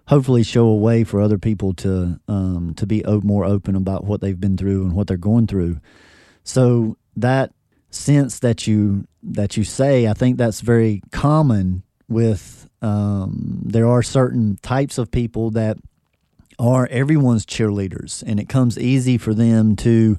hopefully 0.07 0.43
show 0.43 0.67
a 0.67 0.75
way 0.75 1.03
for 1.03 1.21
other 1.21 1.37
people 1.37 1.73
to 1.75 2.19
um, 2.27 2.73
to 2.75 2.85
be 2.85 3.03
o- 3.05 3.21
more 3.21 3.45
open 3.45 3.75
about 3.75 4.03
what 4.05 4.21
they've 4.21 4.39
been 4.39 4.57
through 4.57 4.83
and 4.83 4.93
what 4.93 5.07
they're 5.07 5.17
going 5.17 5.47
through. 5.47 5.79
So 6.43 6.97
that 7.15 7.51
sense 7.89 8.39
that 8.39 8.67
you 8.67 9.05
that 9.23 9.57
you 9.57 9.63
say, 9.63 10.07
I 10.07 10.13
think 10.13 10.37
that's 10.37 10.61
very 10.61 11.01
common 11.11 11.83
with. 12.07 12.67
Um, 12.83 13.61
there 13.63 13.85
are 13.85 14.01
certain 14.01 14.57
types 14.63 14.97
of 14.97 15.11
people 15.11 15.51
that 15.51 15.77
are 16.61 16.87
everyone's 16.91 17.45
cheerleaders, 17.45 18.23
and 18.25 18.39
it 18.39 18.47
comes 18.47 18.77
easy 18.77 19.17
for 19.17 19.33
them 19.33 19.75
to 19.77 20.17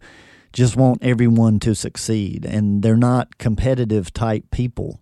just 0.52 0.76
want 0.76 1.02
everyone 1.02 1.60
to 1.60 1.74
succeed, 1.74 2.44
and 2.44 2.82
they're 2.82 2.96
not 2.96 3.38
competitive 3.38 4.12
type 4.12 4.50
people. 4.50 5.00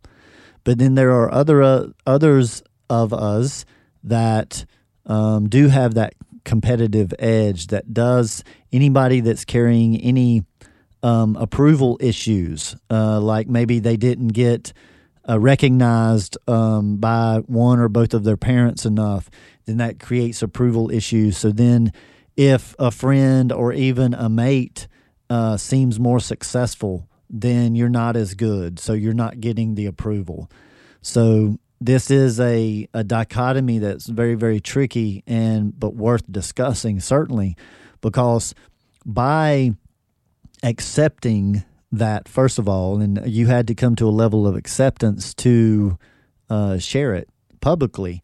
But 0.64 0.78
then 0.78 0.97
there 0.97 1.12
are 1.12 1.32
other 1.32 1.62
uh, 1.62 1.87
others 2.06 2.62
of 2.90 3.14
us 3.14 3.64
that 4.04 4.66
um, 5.06 5.49
do 5.49 5.68
have 5.68 5.94
that 5.94 6.12
competitive 6.44 7.14
edge. 7.18 7.68
That 7.68 7.94
does 7.94 8.44
anybody 8.70 9.20
that's 9.20 9.47
carrying 9.47 9.97
any 9.97 10.44
um, 11.02 11.37
approval 11.37 11.97
issues, 12.00 12.76
uh, 12.90 13.18
like 13.18 13.49
maybe 13.49 13.78
they 13.78 13.97
didn't 13.97 14.28
get 14.28 14.75
uh, 15.26 15.40
recognized 15.40 16.37
um, 16.47 16.99
by 16.99 17.38
one 17.47 17.78
or 17.78 17.88
both 17.88 18.12
of 18.12 18.25
their 18.25 18.37
parents 18.37 18.85
enough, 18.85 19.30
then 19.70 19.76
that 19.78 20.00
creates 20.00 20.42
approval 20.42 20.90
issues. 20.90 21.38
So 21.38 21.52
then, 21.52 21.92
if 22.36 22.74
a 22.78 22.90
friend 22.90 23.52
or 23.52 23.72
even 23.72 24.14
a 24.14 24.28
mate 24.28 24.88
uh, 25.28 25.56
seems 25.56 26.00
more 26.00 26.20
successful, 26.20 27.08
then 27.28 27.74
you're 27.74 27.88
not 27.88 28.16
as 28.16 28.34
good. 28.34 28.78
So 28.78 28.92
you're 28.92 29.14
not 29.14 29.40
getting 29.40 29.76
the 29.76 29.86
approval. 29.86 30.50
So 31.02 31.58
this 31.80 32.10
is 32.10 32.40
a, 32.40 32.88
a 32.92 33.04
dichotomy 33.04 33.78
that's 33.78 34.06
very, 34.06 34.34
very 34.34 34.60
tricky 34.60 35.22
and 35.26 35.78
but 35.78 35.94
worth 35.94 36.30
discussing, 36.30 37.00
certainly, 37.00 37.56
because 38.00 38.54
by 39.06 39.72
accepting 40.62 41.64
that 41.92 42.28
first 42.28 42.58
of 42.58 42.68
all, 42.68 43.00
and 43.00 43.20
you 43.26 43.46
had 43.46 43.66
to 43.68 43.74
come 43.74 43.96
to 43.96 44.08
a 44.08 44.10
level 44.10 44.46
of 44.46 44.56
acceptance 44.56 45.34
to 45.34 45.98
uh, 46.48 46.78
share 46.78 47.14
it 47.14 47.28
publicly, 47.60 48.22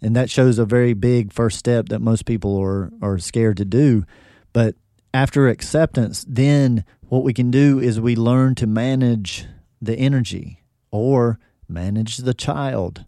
and 0.00 0.14
that 0.16 0.30
shows 0.30 0.58
a 0.58 0.64
very 0.64 0.94
big 0.94 1.32
first 1.32 1.58
step 1.58 1.88
that 1.88 2.00
most 2.00 2.24
people 2.24 2.56
are 2.58 2.90
are 3.02 3.18
scared 3.18 3.56
to 3.58 3.64
do. 3.64 4.04
But 4.52 4.76
after 5.12 5.48
acceptance, 5.48 6.24
then 6.28 6.84
what 7.08 7.24
we 7.24 7.32
can 7.32 7.50
do 7.50 7.78
is 7.80 8.00
we 8.00 8.16
learn 8.16 8.54
to 8.56 8.66
manage 8.66 9.46
the 9.80 9.96
energy 9.96 10.62
or 10.90 11.38
manage 11.68 12.18
the 12.18 12.34
child. 12.34 13.04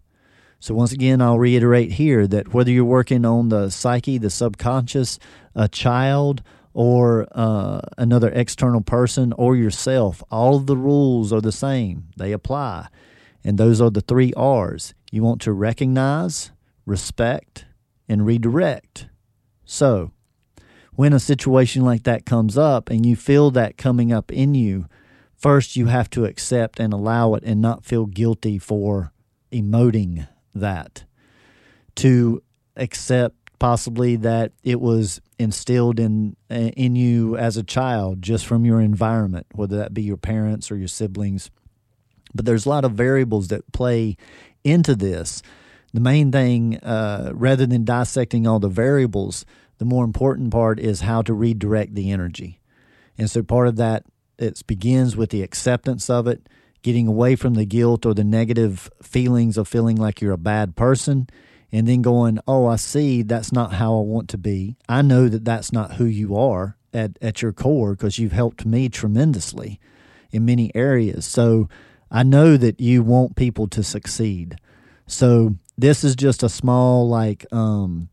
So 0.59 0.75
once 0.75 0.91
again, 0.91 1.21
I'll 1.21 1.39
reiterate 1.39 1.93
here 1.93 2.27
that 2.27 2.53
whether 2.53 2.69
you're 2.69 2.85
working 2.85 3.25
on 3.25 3.49
the 3.49 3.69
psyche, 3.69 4.19
the 4.19 4.29
subconscious, 4.29 5.17
a 5.55 5.67
child, 5.67 6.43
or 6.73 7.27
uh, 7.31 7.81
another 7.97 8.29
external 8.29 8.81
person, 8.81 9.33
or 9.33 9.55
yourself, 9.55 10.23
all 10.29 10.55
of 10.55 10.67
the 10.67 10.77
rules 10.77 11.33
are 11.33 11.41
the 11.41 11.51
same. 11.51 12.09
They 12.15 12.31
apply. 12.31 12.87
And 13.43 13.57
those 13.57 13.81
are 13.81 13.89
the 13.89 14.01
three 14.01 14.33
R's. 14.37 14.93
You 15.11 15.23
want 15.23 15.41
to 15.41 15.51
recognize, 15.51 16.51
respect, 16.85 17.65
and 18.07 18.25
redirect. 18.25 19.07
So, 19.65 20.11
when 20.93 21.13
a 21.13 21.19
situation 21.19 21.83
like 21.83 22.03
that 22.03 22.25
comes 22.25 22.57
up 22.57 22.89
and 22.89 23.05
you 23.05 23.15
feel 23.15 23.51
that 23.51 23.77
coming 23.77 24.11
up 24.11 24.31
in 24.31 24.53
you, 24.53 24.87
first 25.35 25.75
you 25.75 25.87
have 25.87 26.09
to 26.11 26.25
accept 26.25 26.79
and 26.79 26.93
allow 26.93 27.33
it 27.35 27.43
and 27.43 27.61
not 27.61 27.85
feel 27.85 28.05
guilty 28.05 28.57
for 28.57 29.11
emoting 29.51 30.27
that. 30.53 31.05
To 31.95 32.43
accept 32.75 33.35
possibly 33.59 34.15
that 34.15 34.51
it 34.63 34.81
was 34.81 35.21
instilled 35.37 35.99
in 35.99 36.35
in 36.49 36.95
you 36.95 37.37
as 37.37 37.57
a 37.57 37.63
child 37.63 38.21
just 38.21 38.45
from 38.45 38.65
your 38.65 38.81
environment, 38.81 39.45
whether 39.53 39.77
that 39.77 39.93
be 39.93 40.01
your 40.01 40.17
parents 40.17 40.71
or 40.71 40.77
your 40.77 40.87
siblings. 40.87 41.51
But 42.33 42.45
there's 42.45 42.65
a 42.65 42.69
lot 42.69 42.85
of 42.85 42.93
variables 42.93 43.49
that 43.49 43.71
play 43.71 44.17
into 44.63 44.95
this. 44.95 45.41
The 45.93 45.99
main 45.99 46.31
thing, 46.31 46.77
uh, 46.77 47.31
rather 47.33 47.65
than 47.65 47.83
dissecting 47.83 48.47
all 48.47 48.59
the 48.59 48.69
variables, 48.69 49.45
The 49.81 49.85
more 49.85 50.05
important 50.05 50.51
part 50.51 50.79
is 50.79 51.01
how 51.01 51.23
to 51.23 51.33
redirect 51.33 51.95
the 51.95 52.11
energy. 52.11 52.59
And 53.17 53.31
so 53.31 53.41
part 53.41 53.67
of 53.67 53.77
that 53.77 54.03
it 54.37 54.61
begins 54.67 55.17
with 55.17 55.31
the 55.31 55.41
acceptance 55.41 56.07
of 56.07 56.27
it, 56.27 56.47
getting 56.83 57.07
away 57.07 57.35
from 57.35 57.55
the 57.55 57.65
guilt 57.65 58.05
or 58.05 58.13
the 58.13 58.23
negative 58.23 58.91
feelings 59.01 59.57
of 59.57 59.67
feeling 59.67 59.95
like 59.97 60.21
you're 60.21 60.33
a 60.33 60.37
bad 60.37 60.75
person 60.75 61.25
and 61.71 61.87
then 61.87 62.03
going, 62.03 62.37
"Oh, 62.47 62.67
I 62.67 62.75
see 62.75 63.23
that's 63.23 63.51
not 63.51 63.73
how 63.73 63.97
I 63.97 64.01
want 64.03 64.29
to 64.29 64.37
be. 64.37 64.77
I 64.87 65.01
know 65.01 65.27
that 65.27 65.45
that's 65.45 65.73
not 65.73 65.95
who 65.95 66.05
you 66.05 66.35
are 66.35 66.77
at 66.93 67.17
at 67.19 67.41
your 67.41 67.51
core 67.51 67.93
because 67.95 68.19
you've 68.19 68.33
helped 68.33 68.67
me 68.67 68.87
tremendously 68.87 69.79
in 70.31 70.45
many 70.45 70.69
areas. 70.75 71.25
So 71.25 71.69
I 72.11 72.21
know 72.21 72.55
that 72.55 72.79
you 72.79 73.01
want 73.01 73.35
people 73.35 73.65
to 73.69 73.81
succeed. 73.81 74.57
So 75.07 75.55
this 75.77 76.03
is 76.03 76.15
just 76.15 76.43
a 76.43 76.49
small 76.49 77.07
like 77.07 77.45
um 77.51 78.09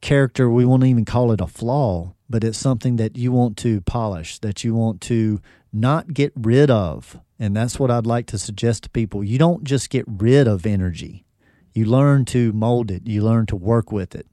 character. 0.00 0.50
We 0.50 0.64
won't 0.64 0.84
even 0.84 1.04
call 1.04 1.32
it 1.32 1.40
a 1.40 1.46
flaw 1.46 2.14
but 2.32 2.42
it's 2.42 2.58
something 2.58 2.96
that 2.96 3.14
you 3.14 3.30
want 3.30 3.58
to 3.58 3.82
polish 3.82 4.38
that 4.38 4.64
you 4.64 4.74
want 4.74 5.02
to 5.02 5.38
not 5.70 6.14
get 6.14 6.32
rid 6.34 6.70
of. 6.70 7.20
And 7.38 7.54
that's 7.54 7.78
what 7.78 7.90
i'd 7.90 8.06
like 8.06 8.26
to 8.28 8.38
suggest 8.38 8.84
to 8.84 8.90
people. 8.90 9.22
You 9.22 9.38
don't 9.38 9.64
just 9.64 9.90
get 9.90 10.06
rid 10.08 10.48
of 10.48 10.64
energy. 10.64 11.26
You 11.74 11.84
learn 11.84 12.24
to 12.26 12.52
mold 12.52 12.90
it. 12.90 13.06
You 13.06 13.22
learn 13.22 13.44
to 13.46 13.56
work 13.56 13.92
with 13.92 14.14
it. 14.14 14.26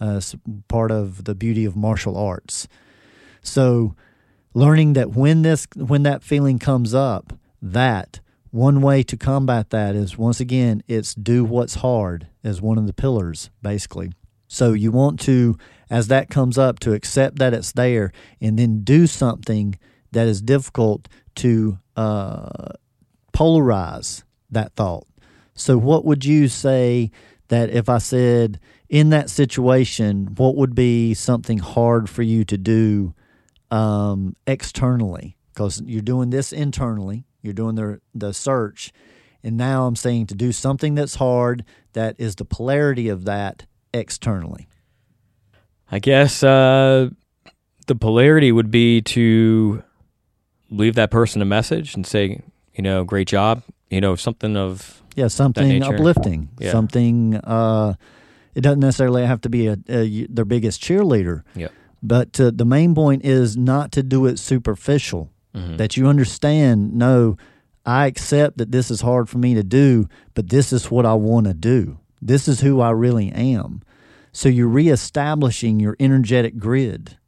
Uh, 0.00 0.20
part 0.66 0.90
of 0.90 1.24
the 1.24 1.34
beauty 1.34 1.64
of 1.64 1.76
martial 1.76 2.16
arts. 2.16 2.66
So 3.40 3.94
learning 4.52 4.94
that 4.94 5.12
when 5.12 5.42
this 5.42 5.68
when 5.76 6.02
that 6.02 6.24
feeling 6.24 6.58
comes 6.58 6.92
up 6.92 7.34
that 7.62 8.18
one 8.54 8.80
way 8.80 9.02
to 9.02 9.16
combat 9.16 9.70
that 9.70 9.96
is 9.96 10.16
once 10.16 10.38
again 10.38 10.82
it's 10.86 11.14
do 11.14 11.44
what's 11.44 11.76
hard 11.76 12.28
as 12.44 12.62
one 12.62 12.78
of 12.78 12.86
the 12.86 12.92
pillars 12.92 13.50
basically 13.62 14.10
so 14.54 14.72
you 14.72 14.92
want 14.92 15.18
to, 15.20 15.58
as 15.90 16.06
that 16.08 16.30
comes 16.30 16.56
up, 16.58 16.78
to 16.80 16.92
accept 16.92 17.40
that 17.40 17.52
it's 17.52 17.72
there 17.72 18.12
and 18.40 18.56
then 18.56 18.84
do 18.84 19.08
something 19.08 19.76
that 20.12 20.28
is 20.28 20.40
difficult 20.40 21.08
to 21.36 21.78
uh, 21.96 22.68
polarize 23.32 24.22
that 24.52 24.76
thought. 24.76 25.08
So, 25.54 25.76
what 25.76 26.04
would 26.04 26.24
you 26.24 26.46
say 26.46 27.10
that 27.48 27.70
if 27.70 27.88
I 27.88 27.98
said 27.98 28.60
in 28.88 29.10
that 29.10 29.28
situation, 29.28 30.34
what 30.36 30.54
would 30.54 30.76
be 30.76 31.14
something 31.14 31.58
hard 31.58 32.08
for 32.08 32.22
you 32.22 32.44
to 32.44 32.56
do 32.56 33.12
um, 33.72 34.36
externally? 34.46 35.36
Because 35.52 35.82
you're 35.84 36.00
doing 36.00 36.30
this 36.30 36.52
internally, 36.52 37.24
you're 37.44 37.52
doing 37.52 37.76
the 37.76 38.00
the 38.14 38.32
search, 38.32 38.92
and 39.42 39.56
now 39.56 39.86
I'm 39.86 39.96
saying 39.96 40.26
to 40.28 40.34
do 40.34 40.50
something 40.50 40.94
that's 40.94 41.16
hard. 41.16 41.64
That 41.92 42.16
is 42.18 42.34
the 42.34 42.44
polarity 42.44 43.08
of 43.08 43.24
that 43.24 43.66
externally? 43.94 44.68
I 45.90 45.98
guess 46.00 46.42
uh, 46.42 47.10
the 47.86 47.94
polarity 47.94 48.52
would 48.52 48.70
be 48.70 49.00
to 49.02 49.82
leave 50.70 50.96
that 50.96 51.10
person 51.10 51.40
a 51.40 51.44
message 51.44 51.94
and 51.94 52.06
say, 52.06 52.42
you 52.74 52.82
know, 52.82 53.04
great 53.04 53.28
job, 53.28 53.62
you 53.90 54.00
know, 54.00 54.16
something 54.16 54.56
of 54.56 55.02
yeah, 55.14 55.28
something 55.28 55.82
uplifting, 55.82 56.48
yeah. 56.58 56.72
something. 56.72 57.36
Uh, 57.36 57.94
it 58.54 58.62
doesn't 58.62 58.80
necessarily 58.80 59.24
have 59.24 59.40
to 59.42 59.48
be 59.48 59.68
a, 59.68 59.76
a 59.88 60.26
their 60.28 60.44
biggest 60.44 60.82
cheerleader. 60.82 61.42
Yeah. 61.54 61.68
But 62.02 62.38
uh, 62.40 62.50
the 62.54 62.66
main 62.66 62.94
point 62.94 63.24
is 63.24 63.56
not 63.56 63.92
to 63.92 64.02
do 64.02 64.26
it 64.26 64.38
superficial. 64.38 65.30
Mm-hmm. 65.54 65.76
That 65.76 65.96
you 65.96 66.06
understand. 66.06 66.94
No, 66.94 67.36
I 67.86 68.06
accept 68.06 68.58
that 68.58 68.72
this 68.72 68.90
is 68.90 69.00
hard 69.00 69.28
for 69.28 69.38
me 69.38 69.54
to 69.54 69.62
do, 69.62 70.08
but 70.34 70.48
this 70.48 70.72
is 70.72 70.90
what 70.90 71.06
I 71.06 71.14
want 71.14 71.46
to 71.46 71.54
do. 71.54 71.98
This 72.20 72.48
is 72.48 72.60
who 72.60 72.80
I 72.80 72.90
really 72.90 73.30
am. 73.30 73.82
So 74.32 74.48
you're 74.48 74.68
reestablishing 74.68 75.78
your 75.78 75.96
energetic 76.00 76.58
grid 76.58 77.18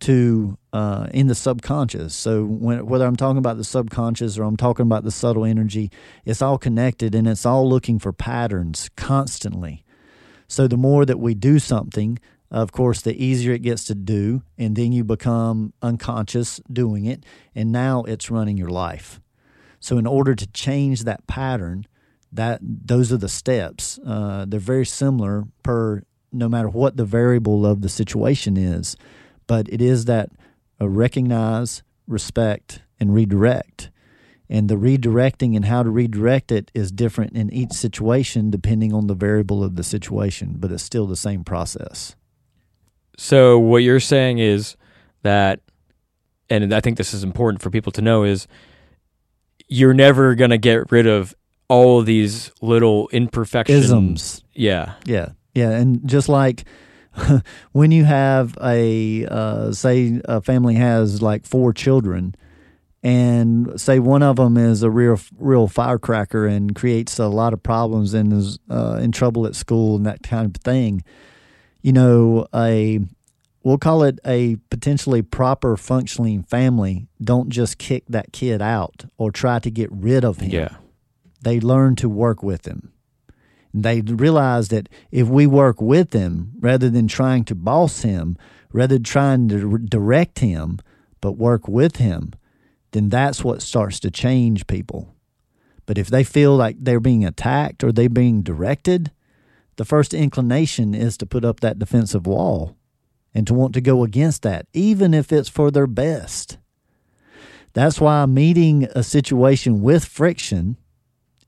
to 0.00 0.58
uh, 0.72 1.08
in 1.12 1.28
the 1.28 1.34
subconscious. 1.34 2.14
So 2.14 2.44
when, 2.44 2.86
whether 2.86 3.06
I'm 3.06 3.16
talking 3.16 3.38
about 3.38 3.56
the 3.56 3.64
subconscious 3.64 4.38
or 4.38 4.44
I'm 4.44 4.56
talking 4.56 4.84
about 4.84 5.04
the 5.04 5.10
subtle 5.10 5.44
energy, 5.44 5.90
it's 6.24 6.42
all 6.42 6.58
connected 6.58 7.14
and 7.14 7.28
it's 7.28 7.46
all 7.46 7.68
looking 7.68 7.98
for 7.98 8.12
patterns 8.12 8.90
constantly. 8.96 9.84
So 10.48 10.66
the 10.66 10.76
more 10.76 11.04
that 11.06 11.20
we 11.20 11.34
do 11.34 11.58
something, 11.58 12.18
of 12.50 12.72
course, 12.72 13.00
the 13.00 13.22
easier 13.22 13.52
it 13.52 13.62
gets 13.62 13.84
to 13.84 13.94
do, 13.94 14.42
and 14.58 14.74
then 14.74 14.92
you 14.92 15.04
become 15.04 15.72
unconscious 15.82 16.60
doing 16.70 17.04
it, 17.04 17.24
and 17.54 17.70
now 17.70 18.02
it's 18.04 18.30
running 18.30 18.56
your 18.56 18.70
life. 18.70 19.20
So 19.78 19.98
in 19.98 20.06
order 20.06 20.34
to 20.34 20.46
change 20.48 21.04
that 21.04 21.26
pattern, 21.26 21.86
that 22.32 22.60
those 22.62 23.12
are 23.12 23.16
the 23.16 23.28
steps. 23.28 23.98
Uh, 24.04 24.44
they're 24.46 24.60
very 24.60 24.86
similar 24.86 25.44
per 25.62 26.02
no 26.32 26.48
matter 26.48 26.68
what 26.68 26.96
the 26.96 27.04
variable 27.04 27.66
of 27.66 27.82
the 27.82 27.88
situation 27.88 28.56
is, 28.56 28.96
but 29.48 29.68
it 29.68 29.82
is 29.82 30.04
that 30.04 30.30
uh, 30.80 30.88
recognize, 30.88 31.82
respect, 32.06 32.82
and 33.00 33.12
redirect. 33.12 33.90
And 34.48 34.68
the 34.68 34.76
redirecting 34.76 35.56
and 35.56 35.64
how 35.64 35.82
to 35.82 35.90
redirect 35.90 36.52
it 36.52 36.70
is 36.74 36.92
different 36.92 37.32
in 37.34 37.52
each 37.52 37.72
situation 37.72 38.50
depending 38.50 38.92
on 38.92 39.06
the 39.06 39.14
variable 39.14 39.62
of 39.64 39.76
the 39.76 39.82
situation, 39.84 40.54
but 40.58 40.70
it's 40.70 40.82
still 40.82 41.06
the 41.06 41.16
same 41.16 41.42
process. 41.42 42.14
So, 43.22 43.58
what 43.58 43.82
you're 43.82 44.00
saying 44.00 44.38
is 44.38 44.76
that, 45.24 45.60
and 46.48 46.72
I 46.72 46.80
think 46.80 46.96
this 46.96 47.12
is 47.12 47.22
important 47.22 47.60
for 47.60 47.68
people 47.68 47.92
to 47.92 48.00
know, 48.00 48.24
is 48.24 48.48
you're 49.68 49.92
never 49.92 50.34
going 50.34 50.48
to 50.48 50.56
get 50.56 50.90
rid 50.90 51.06
of 51.06 51.34
all 51.68 52.00
of 52.00 52.06
these 52.06 52.50
little 52.62 53.08
imperfections. 53.08 53.84
Isms. 53.84 54.42
Yeah. 54.54 54.94
Yeah. 55.04 55.32
Yeah. 55.54 55.68
And 55.68 56.08
just 56.08 56.30
like 56.30 56.64
when 57.72 57.90
you 57.90 58.06
have 58.06 58.56
a, 58.58 59.26
uh, 59.26 59.72
say, 59.72 60.22
a 60.24 60.40
family 60.40 60.76
has 60.76 61.20
like 61.20 61.44
four 61.44 61.74
children, 61.74 62.34
and 63.02 63.78
say 63.78 63.98
one 63.98 64.22
of 64.22 64.36
them 64.36 64.56
is 64.56 64.82
a 64.82 64.90
real, 64.90 65.20
real 65.38 65.68
firecracker 65.68 66.46
and 66.46 66.74
creates 66.74 67.18
a 67.18 67.28
lot 67.28 67.52
of 67.52 67.62
problems 67.62 68.14
and 68.14 68.32
is 68.32 68.58
uh, 68.70 68.98
in 68.98 69.12
trouble 69.12 69.46
at 69.46 69.54
school 69.54 69.96
and 69.96 70.06
that 70.06 70.22
kind 70.22 70.46
of 70.56 70.62
thing, 70.62 71.04
you 71.82 71.92
know, 71.92 72.46
a 72.54 73.00
we'll 73.62 73.78
call 73.78 74.02
it 74.02 74.18
a 74.26 74.56
potentially 74.70 75.22
proper 75.22 75.76
functioning 75.76 76.42
family 76.42 77.06
don't 77.22 77.50
just 77.50 77.78
kick 77.78 78.04
that 78.08 78.32
kid 78.32 78.62
out 78.62 79.04
or 79.18 79.30
try 79.30 79.58
to 79.58 79.70
get 79.70 79.90
rid 79.92 80.24
of 80.24 80.38
him. 80.38 80.50
Yeah 80.50 80.76
they 81.40 81.60
learn 81.60 81.96
to 81.96 82.08
work 82.08 82.42
with 82.42 82.66
him. 82.66 82.92
They 83.72 84.00
realize 84.00 84.68
that 84.68 84.88
if 85.10 85.28
we 85.28 85.46
work 85.46 85.80
with 85.80 86.12
him 86.12 86.52
rather 86.60 86.90
than 86.90 87.08
trying 87.08 87.44
to 87.44 87.54
boss 87.54 88.02
him, 88.02 88.36
rather 88.72 88.96
than 88.96 89.04
trying 89.04 89.48
to 89.48 89.78
direct 89.78 90.40
him, 90.40 90.78
but 91.20 91.32
work 91.32 91.68
with 91.68 91.96
him, 91.96 92.32
then 92.92 93.08
that's 93.08 93.44
what 93.44 93.62
starts 93.62 94.00
to 94.00 94.10
change 94.10 94.66
people. 94.66 95.14
But 95.86 95.98
if 95.98 96.08
they 96.08 96.24
feel 96.24 96.56
like 96.56 96.76
they're 96.80 97.00
being 97.00 97.24
attacked 97.24 97.84
or 97.84 97.92
they're 97.92 98.08
being 98.08 98.42
directed, 98.42 99.12
the 99.80 99.86
first 99.86 100.12
inclination 100.12 100.94
is 100.94 101.16
to 101.16 101.24
put 101.24 101.42
up 101.42 101.60
that 101.60 101.78
defensive 101.78 102.26
wall 102.26 102.76
and 103.32 103.46
to 103.46 103.54
want 103.54 103.72
to 103.72 103.80
go 103.80 104.04
against 104.04 104.42
that, 104.42 104.66
even 104.74 105.14
if 105.14 105.32
it's 105.32 105.48
for 105.48 105.70
their 105.70 105.86
best. 105.86 106.58
That's 107.72 107.98
why 107.98 108.26
meeting 108.26 108.88
a 108.94 109.02
situation 109.02 109.80
with 109.80 110.04
friction 110.04 110.76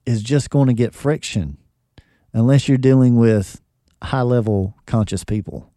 is 0.07 0.23
just 0.23 0.49
going 0.49 0.69
to 0.69 0.73
get 0.73 0.95
friction 0.95 1.59
unless 2.33 2.69
you're 2.69 2.79
dealing 2.79 3.17
with 3.17 3.61
high 4.03 4.23
level 4.23 4.79
conscious 4.87 5.25
people 5.25 5.71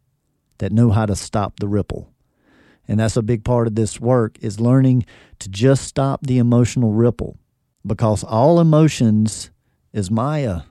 that 0.60 0.72
know 0.72 0.92
how 0.92 1.06
to 1.06 1.16
stop 1.18 1.60
the 1.60 1.68
ripple. 1.68 2.10
And 2.88 3.02
that's 3.02 3.18
a 3.18 3.22
big 3.22 3.44
part 3.44 3.68
of 3.68 3.76
this 3.76 4.00
work 4.00 4.38
is 4.40 4.62
learning 4.62 5.06
to 5.40 5.50
just 5.50 5.84
stop 5.84 6.22
the 6.26 6.38
emotional 6.38 6.94
ripple 6.94 7.38
because 7.86 8.24
all 8.24 8.62
emotions 8.62 9.52
is 9.92 10.10
Maya. 10.10 10.62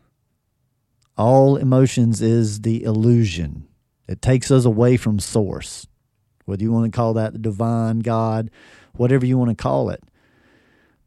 All 1.17 1.57
emotions 1.57 2.21
is 2.21 2.61
the 2.63 2.83
illusion. 2.83 3.69
It 4.09 4.21
takes 4.21 4.51
us 4.51 4.65
away 4.65 4.97
from 4.97 5.19
source. 5.19 5.87
Whether 6.45 6.63
you 6.63 6.73
want 6.73 6.93
to 6.93 6.97
call 6.97 7.15
that 7.15 7.33
the 7.33 7.39
divine 7.39 8.01
God, 8.01 8.51
whatever 8.93 9.25
you 9.25 9.39
want 9.39 9.51
to 9.51 9.63
call 9.63 9.91
it 9.91 10.03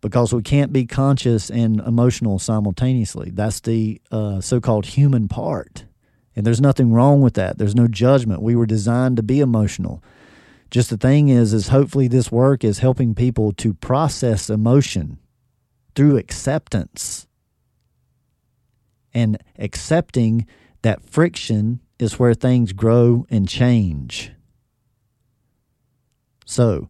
because 0.02 0.34
we 0.34 0.41
can't 0.41 0.72
be 0.72 0.86
conscious 0.86 1.50
and 1.50 1.80
emotional 1.82 2.39
simultaneously. 2.39 3.32
That's 3.32 3.60
the 3.60 4.02
uh, 4.12 4.41
so 4.41 4.60
called 4.60 4.86
human 4.86 5.28
part. 5.28 5.86
And 6.36 6.46
there's 6.46 6.62
nothing 6.62 6.93
wrong 6.93 7.22
with 7.22 7.34
that. 7.34 7.58
There's 7.58 7.76
no 7.76 7.88
judgment. 7.88 8.41
We 8.41 8.56
were 8.56 8.67
designed 8.67 9.17
to 9.17 9.24
be 9.24 9.39
emotional. 9.39 10.04
Just 10.70 10.89
the 10.89 10.98
thing 10.98 11.30
is, 11.30 11.54
is 11.54 11.70
hopefully 11.70 12.08
this 12.08 12.32
work 12.32 12.63
is 12.63 12.80
helping 12.80 13.15
people 13.15 13.52
to 13.54 13.74
process 13.74 14.50
emotion 14.50 15.17
through 15.96 16.17
acceptance 16.17 17.27
and 19.18 19.44
accepting 19.58 20.46
that 20.84 21.04
friction 21.04 21.82
is 21.98 22.20
where 22.20 22.36
things 22.36 22.72
grow 22.72 23.26
and 23.32 23.50
change. 23.50 24.32
So 26.46 26.88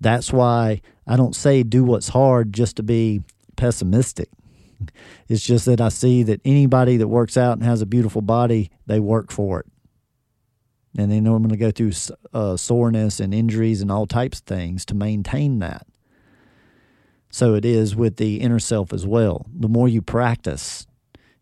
that's 0.00 0.32
why 0.32 0.80
I 1.06 1.16
don't 1.18 1.36
say 1.36 1.62
do 1.62 1.84
what's 1.84 2.08
hard 2.08 2.54
just 2.54 2.76
to 2.76 2.82
be 2.82 3.22
pessimistic. 3.56 4.30
It's 5.28 5.42
just 5.42 5.64
that 5.64 5.80
I 5.80 5.88
see 5.88 6.22
that 6.24 6.40
anybody 6.44 6.98
that 6.98 7.08
works 7.08 7.36
out 7.36 7.54
and 7.54 7.62
has 7.62 7.80
a 7.80 7.86
beautiful 7.86 8.20
body, 8.20 8.70
they 8.86 9.00
work 9.00 9.32
for 9.32 9.60
it. 9.60 9.66
and 10.98 11.10
they 11.10 11.20
normally 11.20 11.56
go 11.56 11.70
through 11.70 11.92
uh, 12.34 12.56
soreness 12.56 13.18
and 13.20 13.34
injuries 13.34 13.80
and 13.82 13.90
all 13.90 14.06
types 14.06 14.38
of 14.40 14.46
things 14.46 14.84
to 14.86 14.94
maintain 14.94 15.58
that. 15.60 15.86
So 17.30 17.54
it 17.54 17.64
is 17.64 17.96
with 17.96 18.16
the 18.16 18.40
inner 18.40 18.58
self 18.60 18.92
as 18.92 19.06
well. 19.06 19.46
The 19.52 19.68
more 19.68 19.88
you 19.88 20.02
practice 20.02 20.86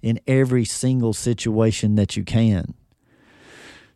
in 0.05 0.21
every 0.27 0.67
single 0.67 1.15
situation 1.15 1.95
that 1.95 2.15
you 2.15 2.23
can. 2.23 2.75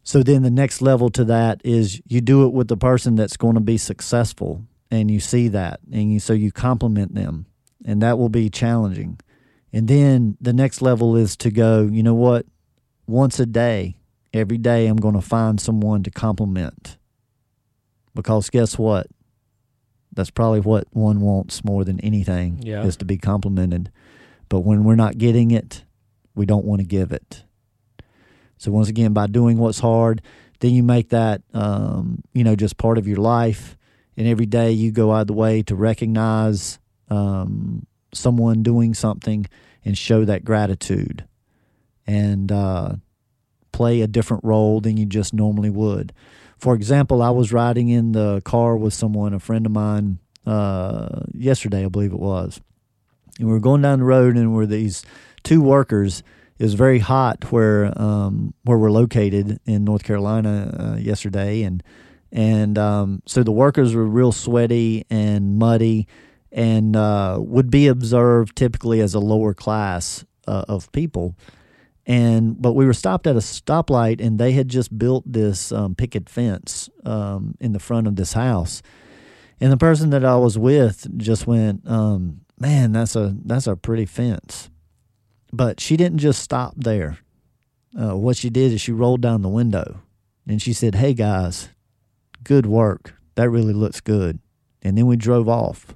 So 0.02 0.22
then 0.22 0.42
the 0.42 0.50
next 0.50 0.80
level 0.80 1.10
to 1.10 1.24
that 1.26 1.60
is 1.64 2.00
you 2.06 2.22
do 2.22 2.46
it 2.46 2.52
with 2.54 2.68
the 2.68 2.78
person 2.78 3.14
that's 3.14 3.36
going 3.36 3.56
to 3.56 3.60
be 3.60 3.76
successful 3.76 4.64
and 4.90 5.10
you 5.10 5.20
see 5.20 5.48
that 5.48 5.80
and 5.92 6.10
you, 6.10 6.18
so 6.18 6.32
you 6.32 6.50
compliment 6.50 7.14
them 7.14 7.44
and 7.84 8.00
that 8.00 8.16
will 8.18 8.30
be 8.30 8.48
challenging. 8.48 9.20
And 9.70 9.86
then 9.86 10.38
the 10.40 10.54
next 10.54 10.80
level 10.80 11.14
is 11.14 11.36
to 11.36 11.50
go, 11.50 11.82
you 11.82 12.02
know 12.02 12.14
what? 12.14 12.46
Once 13.06 13.38
a 13.38 13.44
day, 13.44 13.96
every 14.32 14.56
day 14.56 14.86
I'm 14.86 14.96
going 14.96 15.14
to 15.14 15.20
find 15.20 15.60
someone 15.60 16.02
to 16.04 16.10
compliment. 16.10 16.96
Because 18.14 18.48
guess 18.48 18.78
what? 18.78 19.08
That's 20.14 20.30
probably 20.30 20.60
what 20.60 20.86
one 20.92 21.20
wants 21.20 21.62
more 21.62 21.84
than 21.84 22.00
anything 22.00 22.60
Yeah. 22.62 22.82
is 22.84 22.96
to 22.96 23.04
be 23.04 23.18
complimented. 23.18 23.92
But 24.48 24.60
when 24.60 24.84
we're 24.84 24.94
not 24.96 25.18
getting 25.18 25.50
it, 25.50 25.84
we 26.38 26.46
don't 26.46 26.64
want 26.64 26.80
to 26.80 26.86
give 26.86 27.12
it. 27.12 27.42
So 28.56 28.72
once 28.72 28.88
again, 28.88 29.12
by 29.12 29.26
doing 29.26 29.58
what's 29.58 29.80
hard, 29.80 30.22
then 30.60 30.72
you 30.72 30.82
make 30.82 31.10
that 31.10 31.42
um, 31.52 32.22
you 32.32 32.44
know 32.44 32.56
just 32.56 32.76
part 32.76 32.98
of 32.98 33.06
your 33.06 33.18
life, 33.18 33.76
and 34.16 34.26
every 34.26 34.46
day 34.46 34.72
you 34.72 34.90
go 34.90 35.12
out 35.12 35.22
of 35.22 35.26
the 35.26 35.32
way 35.34 35.62
to 35.62 35.74
recognize 35.74 36.78
um, 37.08 37.86
someone 38.12 38.62
doing 38.62 38.94
something 38.94 39.46
and 39.84 39.96
show 39.96 40.24
that 40.24 40.44
gratitude, 40.44 41.24
and 42.06 42.50
uh, 42.50 42.94
play 43.72 44.00
a 44.00 44.08
different 44.08 44.44
role 44.44 44.80
than 44.80 44.96
you 44.96 45.06
just 45.06 45.32
normally 45.34 45.70
would. 45.70 46.12
For 46.56 46.74
example, 46.74 47.22
I 47.22 47.30
was 47.30 47.52
riding 47.52 47.88
in 47.88 48.12
the 48.12 48.42
car 48.44 48.76
with 48.76 48.92
someone, 48.92 49.32
a 49.32 49.38
friend 49.38 49.64
of 49.66 49.70
mine, 49.70 50.18
uh, 50.44 51.20
yesterday, 51.32 51.84
I 51.84 51.88
believe 51.88 52.12
it 52.12 52.18
was, 52.18 52.60
and 53.38 53.46
we 53.46 53.52
were 53.52 53.60
going 53.60 53.82
down 53.82 54.00
the 54.00 54.04
road, 54.04 54.36
and 54.36 54.52
were 54.52 54.66
these 54.66 55.04
two 55.48 55.62
workers. 55.62 56.22
It 56.58 56.64
was 56.64 56.74
very 56.74 56.98
hot 56.98 57.50
where 57.50 57.90
um, 58.00 58.52
where 58.64 58.76
we're 58.76 58.90
located 58.90 59.58
in 59.64 59.84
North 59.84 60.04
Carolina 60.04 60.74
uh, 60.78 60.96
yesterday, 60.98 61.62
and 61.62 61.82
and 62.30 62.76
um, 62.76 63.22
so 63.24 63.42
the 63.42 63.52
workers 63.52 63.94
were 63.94 64.04
real 64.04 64.32
sweaty 64.32 65.06
and 65.08 65.58
muddy, 65.58 66.06
and 66.52 66.94
uh, 66.94 67.38
would 67.40 67.70
be 67.70 67.86
observed 67.86 68.56
typically 68.56 69.00
as 69.00 69.14
a 69.14 69.20
lower 69.20 69.54
class 69.54 70.24
uh, 70.46 70.64
of 70.68 70.92
people. 70.92 71.34
And 72.04 72.60
but 72.60 72.74
we 72.74 72.84
were 72.84 72.92
stopped 72.92 73.26
at 73.26 73.36
a 73.36 73.40
stoplight, 73.40 74.20
and 74.20 74.38
they 74.38 74.52
had 74.52 74.68
just 74.68 74.98
built 74.98 75.24
this 75.26 75.72
um, 75.72 75.94
picket 75.94 76.28
fence 76.28 76.90
um, 77.06 77.54
in 77.58 77.72
the 77.72 77.78
front 77.78 78.06
of 78.06 78.16
this 78.16 78.34
house, 78.34 78.82
and 79.60 79.72
the 79.72 79.78
person 79.78 80.10
that 80.10 80.26
I 80.26 80.36
was 80.36 80.58
with 80.58 81.06
just 81.16 81.46
went, 81.46 81.88
um, 81.88 82.42
"Man, 82.58 82.92
that's 82.92 83.16
a 83.16 83.34
that's 83.46 83.66
a 83.66 83.76
pretty 83.76 84.04
fence." 84.04 84.68
But 85.52 85.80
she 85.80 85.96
didn't 85.96 86.18
just 86.18 86.42
stop 86.42 86.74
there. 86.76 87.18
Uh, 87.98 88.16
what 88.16 88.36
she 88.36 88.50
did 88.50 88.72
is 88.72 88.80
she 88.80 88.92
rolled 88.92 89.20
down 89.20 89.42
the 89.42 89.48
window 89.48 90.00
and 90.46 90.60
she 90.60 90.72
said, 90.72 90.94
Hey 90.94 91.14
guys, 91.14 91.70
good 92.44 92.66
work. 92.66 93.14
That 93.34 93.50
really 93.50 93.72
looks 93.72 94.00
good. 94.00 94.40
And 94.82 94.96
then 94.96 95.06
we 95.06 95.16
drove 95.16 95.48
off. 95.48 95.94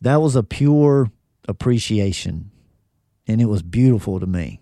That 0.00 0.20
was 0.20 0.36
a 0.36 0.42
pure 0.42 1.10
appreciation 1.48 2.50
and 3.26 3.40
it 3.40 3.46
was 3.46 3.62
beautiful 3.62 4.20
to 4.20 4.26
me. 4.26 4.60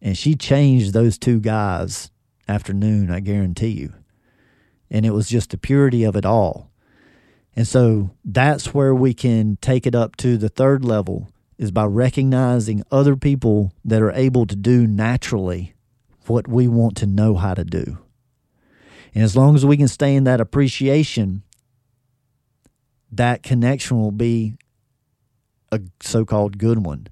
And 0.00 0.16
she 0.16 0.34
changed 0.34 0.92
those 0.92 1.18
two 1.18 1.40
guys 1.40 2.10
afternoon, 2.48 3.10
I 3.10 3.20
guarantee 3.20 3.68
you. 3.68 3.92
And 4.90 5.04
it 5.04 5.10
was 5.10 5.28
just 5.28 5.50
the 5.50 5.58
purity 5.58 6.04
of 6.04 6.16
it 6.16 6.24
all. 6.24 6.70
And 7.54 7.66
so 7.66 8.10
that's 8.24 8.72
where 8.72 8.94
we 8.94 9.12
can 9.14 9.58
take 9.60 9.86
it 9.86 9.94
up 9.94 10.16
to 10.16 10.36
the 10.36 10.48
third 10.48 10.84
level 10.84 11.28
is 11.58 11.70
by 11.72 11.84
recognizing 11.84 12.82
other 12.90 13.16
people 13.16 13.72
that 13.84 14.00
are 14.00 14.12
able 14.12 14.46
to 14.46 14.56
do 14.56 14.86
naturally 14.86 15.74
what 16.26 16.46
we 16.46 16.68
want 16.68 16.96
to 16.96 17.06
know 17.06 17.34
how 17.34 17.54
to 17.54 17.64
do. 17.64 17.98
And 19.14 19.24
as 19.24 19.36
long 19.36 19.56
as 19.56 19.66
we 19.66 19.76
can 19.76 19.88
stay 19.88 20.14
in 20.14 20.24
that 20.24 20.40
appreciation, 20.40 21.42
that 23.10 23.42
connection 23.42 24.00
will 24.00 24.12
be 24.12 24.54
a 25.72 25.80
so 26.00 26.24
called 26.24 26.58
good 26.58 26.84
one. 26.84 27.08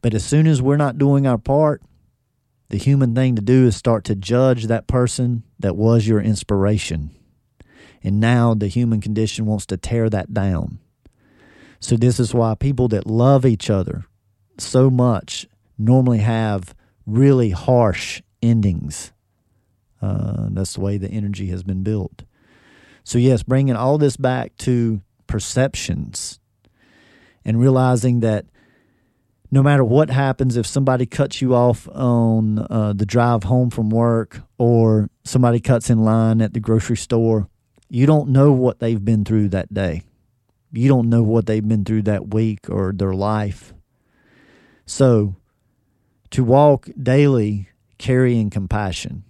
But 0.00 0.14
as 0.14 0.24
soon 0.24 0.46
as 0.46 0.62
we're 0.62 0.76
not 0.76 0.98
doing 0.98 1.26
our 1.26 1.38
part, 1.38 1.82
the 2.68 2.78
human 2.78 3.14
thing 3.14 3.36
to 3.36 3.42
do 3.42 3.66
is 3.66 3.76
start 3.76 4.04
to 4.04 4.14
judge 4.14 4.66
that 4.66 4.86
person 4.86 5.42
that 5.58 5.76
was 5.76 6.06
your 6.06 6.20
inspiration. 6.20 7.10
And 8.02 8.20
now 8.20 8.54
the 8.54 8.68
human 8.68 9.00
condition 9.00 9.46
wants 9.46 9.66
to 9.66 9.76
tear 9.76 10.08
that 10.10 10.32
down. 10.32 10.78
So, 11.84 11.98
this 11.98 12.18
is 12.18 12.32
why 12.32 12.54
people 12.54 12.88
that 12.88 13.06
love 13.06 13.44
each 13.44 13.68
other 13.68 14.06
so 14.56 14.88
much 14.88 15.46
normally 15.76 16.20
have 16.20 16.74
really 17.04 17.50
harsh 17.50 18.22
endings. 18.40 19.12
Uh, 20.00 20.48
that's 20.52 20.72
the 20.72 20.80
way 20.80 20.96
the 20.96 21.10
energy 21.10 21.48
has 21.48 21.62
been 21.62 21.82
built. 21.82 22.24
So, 23.04 23.18
yes, 23.18 23.42
bringing 23.42 23.76
all 23.76 23.98
this 23.98 24.16
back 24.16 24.56
to 24.60 25.02
perceptions 25.26 26.40
and 27.44 27.60
realizing 27.60 28.20
that 28.20 28.46
no 29.50 29.62
matter 29.62 29.84
what 29.84 30.08
happens, 30.08 30.56
if 30.56 30.66
somebody 30.66 31.04
cuts 31.04 31.42
you 31.42 31.54
off 31.54 31.86
on 31.88 32.66
uh, 32.70 32.94
the 32.96 33.04
drive 33.04 33.42
home 33.42 33.68
from 33.68 33.90
work 33.90 34.40
or 34.56 35.10
somebody 35.22 35.60
cuts 35.60 35.90
in 35.90 35.98
line 35.98 36.40
at 36.40 36.54
the 36.54 36.60
grocery 36.60 36.96
store, 36.96 37.46
you 37.90 38.06
don't 38.06 38.30
know 38.30 38.52
what 38.52 38.78
they've 38.78 39.04
been 39.04 39.22
through 39.22 39.50
that 39.50 39.74
day. 39.74 40.04
You 40.76 40.88
don't 40.88 41.08
know 41.08 41.22
what 41.22 41.46
they've 41.46 41.66
been 41.66 41.84
through 41.84 42.02
that 42.02 42.34
week 42.34 42.68
or 42.68 42.92
their 42.92 43.14
life. 43.14 43.72
So, 44.86 45.36
to 46.30 46.42
walk 46.42 46.88
daily 47.00 47.68
carrying 47.96 48.50
compassion 48.50 49.24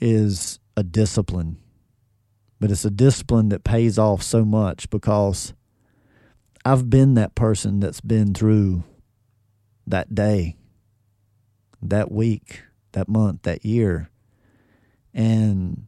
is 0.00 0.58
a 0.76 0.82
discipline, 0.82 1.58
but 2.58 2.70
it's 2.70 2.84
a 2.84 2.90
discipline 2.90 3.50
that 3.50 3.62
pays 3.62 3.98
off 3.98 4.22
so 4.22 4.44
much 4.44 4.88
because 4.88 5.52
I've 6.64 6.88
been 6.88 7.14
that 7.14 7.34
person 7.34 7.80
that's 7.80 8.00
been 8.00 8.32
through 8.32 8.84
that 9.86 10.14
day, 10.14 10.56
that 11.82 12.10
week, 12.10 12.62
that 12.92 13.08
month, 13.08 13.42
that 13.42 13.64
year. 13.64 14.10
And 15.12 15.86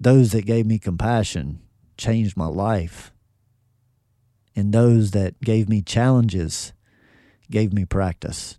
those 0.00 0.32
that 0.32 0.46
gave 0.46 0.66
me 0.66 0.78
compassion 0.78 1.60
changed 1.96 2.36
my 2.36 2.46
life. 2.46 3.12
And 4.58 4.72
those 4.72 5.12
that 5.12 5.40
gave 5.40 5.68
me 5.68 5.82
challenges 5.82 6.72
gave 7.48 7.72
me 7.72 7.84
practice. 7.84 8.58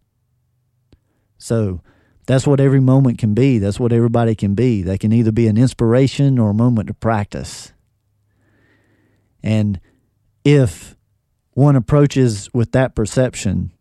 So 1.38 1.82
that's 2.26 2.48
what 2.48 2.62
every 2.62 2.80
moment 2.80 3.18
can 3.18 3.34
be. 3.34 3.60
That's 3.60 3.82
what 3.82 3.92
everybody 3.92 4.34
can 4.34 4.56
be. 4.56 4.82
They 4.82 4.98
can 4.98 5.12
either 5.12 5.34
be 5.34 5.48
an 5.48 5.58
inspiration 5.58 6.40
or 6.40 6.52
a 6.52 6.54
moment 6.54 6.88
to 6.88 6.94
practice. 6.94 7.74
And 9.44 9.82
if 10.46 10.96
one 11.52 11.76
approaches 11.76 12.50
with 12.54 12.72
that 12.72 12.96
perception, 12.96 13.74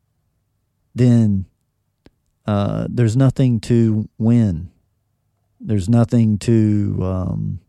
then 0.97 1.47
uh, 2.47 2.89
there's 2.91 3.17
nothing 3.17 3.61
to 3.61 4.09
win. 4.19 4.73
There's 5.61 5.89
nothing 5.89 6.37
to 6.39 6.99
um, 7.01 7.61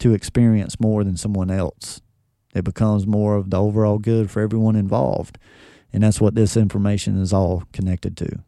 to 0.00 0.12
experience 0.12 0.80
more 0.80 1.04
than 1.04 1.16
someone 1.16 1.52
else. 1.52 2.00
It 2.54 2.64
becomes 2.64 3.06
more 3.06 3.36
of 3.36 3.50
the 3.50 3.60
overall 3.60 3.98
good 3.98 4.30
for 4.30 4.40
everyone 4.40 4.76
involved, 4.76 5.38
and 5.92 6.02
that's 6.02 6.20
what 6.20 6.34
this 6.34 6.56
information 6.56 7.20
is 7.20 7.32
all 7.32 7.64
connected 7.72 8.16
to. 8.18 8.40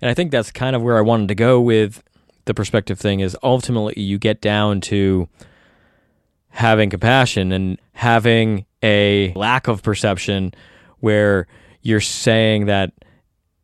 And 0.00 0.10
I 0.10 0.14
think 0.14 0.30
that's 0.30 0.52
kind 0.52 0.76
of 0.76 0.82
where 0.82 0.96
I 0.96 1.00
wanted 1.00 1.28
to 1.28 1.34
go 1.34 1.60
with 1.60 2.02
the 2.44 2.54
perspective 2.54 2.98
thing 2.98 3.20
is 3.20 3.36
ultimately 3.42 4.00
you 4.00 4.18
get 4.18 4.40
down 4.40 4.80
to 4.80 5.28
having 6.48 6.90
compassion 6.90 7.52
and 7.52 7.78
having 7.92 8.64
a 8.82 9.32
lack 9.34 9.68
of 9.68 9.82
perception 9.82 10.54
where 11.00 11.46
you're 11.82 12.00
saying 12.00 12.66
that 12.66 12.92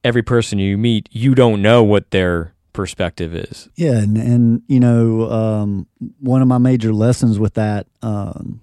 every 0.02 0.22
person 0.22 0.58
you 0.58 0.76
meet, 0.76 1.08
you 1.10 1.34
don't 1.34 1.62
know 1.62 1.82
what 1.82 2.10
their 2.10 2.54
perspective 2.72 3.34
is. 3.34 3.68
Yeah, 3.74 3.98
and 3.98 4.16
and 4.16 4.62
you 4.66 4.80
know, 4.80 5.30
um, 5.30 5.86
one 6.20 6.42
of 6.42 6.48
my 6.48 6.58
major 6.58 6.92
lessons 6.92 7.38
with 7.38 7.54
that 7.54 7.86
um, 8.02 8.60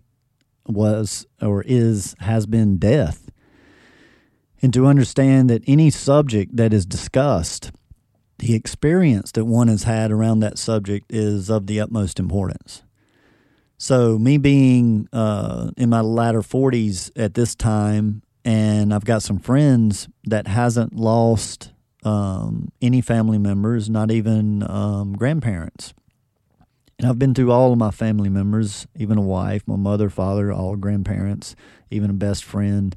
was 0.73 1.25
or 1.41 1.63
is 1.63 2.15
has 2.19 2.45
been 2.45 2.77
death, 2.77 3.31
and 4.61 4.73
to 4.73 4.85
understand 4.85 5.49
that 5.49 5.63
any 5.67 5.89
subject 5.89 6.55
that 6.55 6.73
is 6.73 6.85
discussed, 6.85 7.71
the 8.39 8.55
experience 8.55 9.31
that 9.33 9.45
one 9.45 9.67
has 9.67 9.83
had 9.83 10.11
around 10.11 10.39
that 10.39 10.57
subject 10.57 11.11
is 11.11 11.49
of 11.49 11.67
the 11.67 11.79
utmost 11.79 12.19
importance. 12.19 12.83
So, 13.77 14.19
me 14.19 14.37
being 14.37 15.07
uh, 15.11 15.71
in 15.77 15.89
my 15.89 16.01
latter 16.01 16.43
forties 16.43 17.11
at 17.15 17.33
this 17.33 17.55
time, 17.55 18.21
and 18.45 18.93
I've 18.93 19.05
got 19.05 19.23
some 19.23 19.39
friends 19.39 20.07
that 20.25 20.47
hasn't 20.47 20.95
lost 20.95 21.71
um, 22.03 22.71
any 22.81 23.01
family 23.01 23.37
members, 23.37 23.89
not 23.89 24.11
even 24.11 24.63
um, 24.69 25.13
grandparents. 25.13 25.93
And 27.01 27.09
I've 27.09 27.17
been 27.17 27.33
through 27.33 27.51
all 27.51 27.71
of 27.71 27.79
my 27.79 27.89
family 27.89 28.29
members, 28.29 28.85
even 28.95 29.17
a 29.17 29.23
wife, 29.23 29.63
my 29.65 29.75
mother, 29.75 30.07
father, 30.07 30.53
all 30.53 30.75
grandparents, 30.75 31.55
even 31.89 32.11
a 32.11 32.13
best 32.13 32.43
friend. 32.43 32.95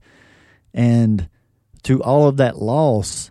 And 0.75 1.31
through 1.83 2.03
all 2.03 2.29
of 2.29 2.37
that 2.37 2.59
loss, 2.59 3.31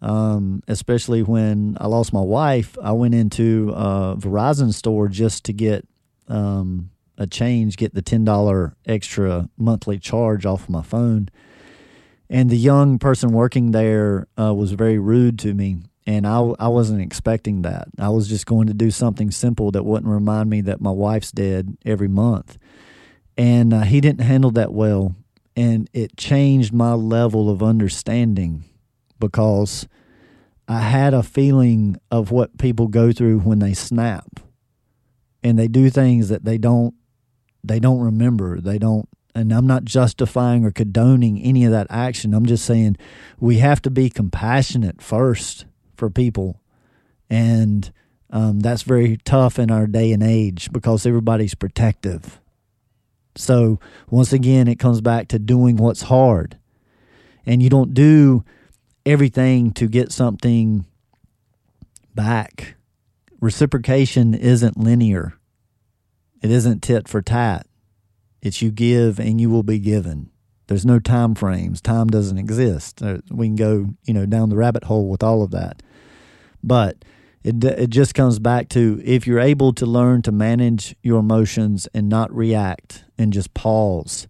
um, 0.00 0.62
especially 0.66 1.22
when 1.22 1.76
I 1.78 1.88
lost 1.88 2.14
my 2.14 2.22
wife, 2.22 2.74
I 2.82 2.92
went 2.92 3.14
into 3.14 3.70
a 3.76 4.16
Verizon 4.16 4.72
store 4.72 5.08
just 5.08 5.44
to 5.44 5.52
get 5.52 5.86
um, 6.26 6.88
a 7.18 7.26
change, 7.26 7.76
get 7.76 7.92
the 7.92 8.02
$10 8.02 8.72
extra 8.86 9.50
monthly 9.58 9.98
charge 9.98 10.46
off 10.46 10.62
of 10.62 10.70
my 10.70 10.82
phone. 10.82 11.28
And 12.30 12.48
the 12.48 12.56
young 12.56 12.98
person 12.98 13.32
working 13.32 13.72
there 13.72 14.26
uh, 14.40 14.54
was 14.54 14.72
very 14.72 14.98
rude 14.98 15.38
to 15.40 15.52
me 15.52 15.82
and 16.06 16.26
I, 16.26 16.38
I 16.58 16.68
wasn't 16.68 17.00
expecting 17.00 17.62
that. 17.62 17.88
I 17.98 18.10
was 18.10 18.28
just 18.28 18.46
going 18.46 18.66
to 18.66 18.74
do 18.74 18.90
something 18.90 19.30
simple 19.30 19.70
that 19.70 19.84
wouldn't 19.84 20.12
remind 20.12 20.50
me 20.50 20.60
that 20.62 20.80
my 20.80 20.90
wife's 20.90 21.32
dead 21.32 21.76
every 21.84 22.08
month. 22.08 22.58
And 23.36 23.72
uh, 23.72 23.82
he 23.82 24.00
didn't 24.00 24.20
handle 24.20 24.50
that 24.52 24.72
well. 24.72 25.14
And 25.56 25.88
it 25.92 26.16
changed 26.16 26.72
my 26.72 26.92
level 26.92 27.48
of 27.48 27.62
understanding 27.62 28.64
because 29.18 29.88
I 30.68 30.80
had 30.80 31.14
a 31.14 31.22
feeling 31.22 31.96
of 32.10 32.30
what 32.30 32.58
people 32.58 32.88
go 32.88 33.12
through 33.12 33.40
when 33.40 33.60
they 33.60 33.74
snap 33.74 34.40
and 35.42 35.58
they 35.58 35.68
do 35.68 35.90
things 35.90 36.28
that 36.28 36.44
they 36.44 36.58
don't 36.58 36.94
they 37.62 37.78
don't 37.78 38.00
remember 38.00 38.60
they 38.60 38.78
don't 38.78 39.08
and 39.34 39.52
I'm 39.52 39.66
not 39.66 39.84
justifying 39.84 40.64
or 40.64 40.70
condoning 40.70 41.40
any 41.40 41.64
of 41.64 41.70
that 41.72 41.86
action 41.90 42.34
I'm 42.34 42.46
just 42.46 42.64
saying 42.64 42.96
we 43.38 43.58
have 43.58 43.82
to 43.82 43.90
be 43.90 44.08
compassionate 44.08 45.02
first 45.02 45.66
for 45.96 46.10
people. 46.10 46.60
And 47.30 47.90
um, 48.30 48.60
that's 48.60 48.82
very 48.82 49.18
tough 49.18 49.58
in 49.58 49.70
our 49.70 49.86
day 49.86 50.12
and 50.12 50.22
age 50.22 50.72
because 50.72 51.06
everybody's 51.06 51.54
protective. 51.54 52.40
So, 53.36 53.80
once 54.10 54.32
again, 54.32 54.68
it 54.68 54.78
comes 54.78 55.00
back 55.00 55.28
to 55.28 55.38
doing 55.38 55.76
what's 55.76 56.02
hard. 56.02 56.58
And 57.46 57.62
you 57.62 57.68
don't 57.68 57.94
do 57.94 58.44
everything 59.04 59.72
to 59.72 59.88
get 59.88 60.12
something 60.12 60.86
back. 62.14 62.76
Reciprocation 63.40 64.34
isn't 64.34 64.78
linear, 64.78 65.34
it 66.42 66.50
isn't 66.50 66.82
tit 66.82 67.08
for 67.08 67.22
tat. 67.22 67.66
It's 68.40 68.60
you 68.60 68.70
give 68.70 69.18
and 69.18 69.40
you 69.40 69.48
will 69.48 69.62
be 69.62 69.78
given. 69.78 70.30
There's 70.66 70.86
no 70.86 70.98
time 70.98 71.34
frames. 71.34 71.80
Time 71.80 72.06
doesn't 72.08 72.38
exist. 72.38 73.02
Uh, 73.02 73.18
we 73.30 73.46
can 73.48 73.56
go, 73.56 73.94
you 74.04 74.14
know, 74.14 74.26
down 74.26 74.48
the 74.48 74.56
rabbit 74.56 74.84
hole 74.84 75.08
with 75.08 75.22
all 75.22 75.42
of 75.42 75.50
that. 75.50 75.82
But 76.62 77.04
it 77.42 77.62
it 77.62 77.90
just 77.90 78.14
comes 78.14 78.38
back 78.38 78.70
to 78.70 79.00
if 79.04 79.26
you're 79.26 79.38
able 79.38 79.74
to 79.74 79.84
learn 79.84 80.22
to 80.22 80.32
manage 80.32 80.96
your 81.02 81.20
emotions 81.20 81.86
and 81.92 82.08
not 82.08 82.34
react 82.34 83.04
and 83.18 83.32
just 83.32 83.52
pause 83.52 84.26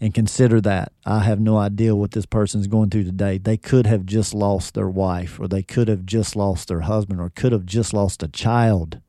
and 0.00 0.14
consider 0.14 0.60
that 0.60 0.92
I 1.04 1.20
have 1.20 1.40
no 1.40 1.56
idea 1.56 1.96
what 1.96 2.12
this 2.12 2.26
person's 2.26 2.68
going 2.68 2.90
through 2.90 3.04
today. 3.04 3.38
They 3.38 3.56
could 3.56 3.86
have 3.86 4.06
just 4.06 4.34
lost 4.34 4.74
their 4.74 4.88
wife 4.88 5.40
or 5.40 5.48
they 5.48 5.62
could 5.62 5.88
have 5.88 6.06
just 6.06 6.36
lost 6.36 6.68
their 6.68 6.82
husband 6.82 7.20
or 7.20 7.30
could 7.30 7.52
have 7.52 7.66
just 7.66 7.92
lost 7.92 8.22
a 8.22 8.28
child. 8.28 9.00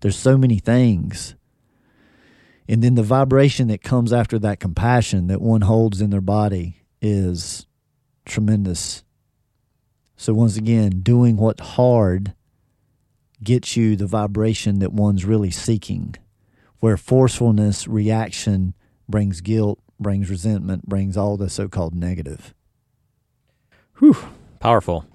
There's 0.00 0.16
so 0.16 0.38
many 0.38 0.58
things 0.58 1.34
and 2.68 2.82
then 2.82 2.94
the 2.94 3.02
vibration 3.02 3.68
that 3.68 3.82
comes 3.82 4.12
after 4.12 4.38
that 4.38 4.60
compassion 4.60 5.26
that 5.26 5.40
one 5.40 5.62
holds 5.62 6.00
in 6.00 6.10
their 6.10 6.20
body 6.20 6.76
is 7.02 7.66
tremendous. 8.24 9.04
So, 10.16 10.32
once 10.32 10.56
again, 10.56 11.00
doing 11.02 11.36
what 11.36 11.60
hard 11.60 12.34
gets 13.42 13.76
you 13.76 13.96
the 13.96 14.06
vibration 14.06 14.78
that 14.78 14.92
one's 14.92 15.24
really 15.24 15.50
seeking, 15.50 16.14
where 16.78 16.96
forcefulness, 16.96 17.86
reaction 17.86 18.74
brings 19.08 19.40
guilt, 19.42 19.78
brings 20.00 20.30
resentment, 20.30 20.88
brings 20.88 21.16
all 21.16 21.36
the 21.36 21.50
so 21.50 21.68
called 21.68 21.94
negative. 21.94 22.54
Whew, 23.98 24.16
powerful. 24.60 25.06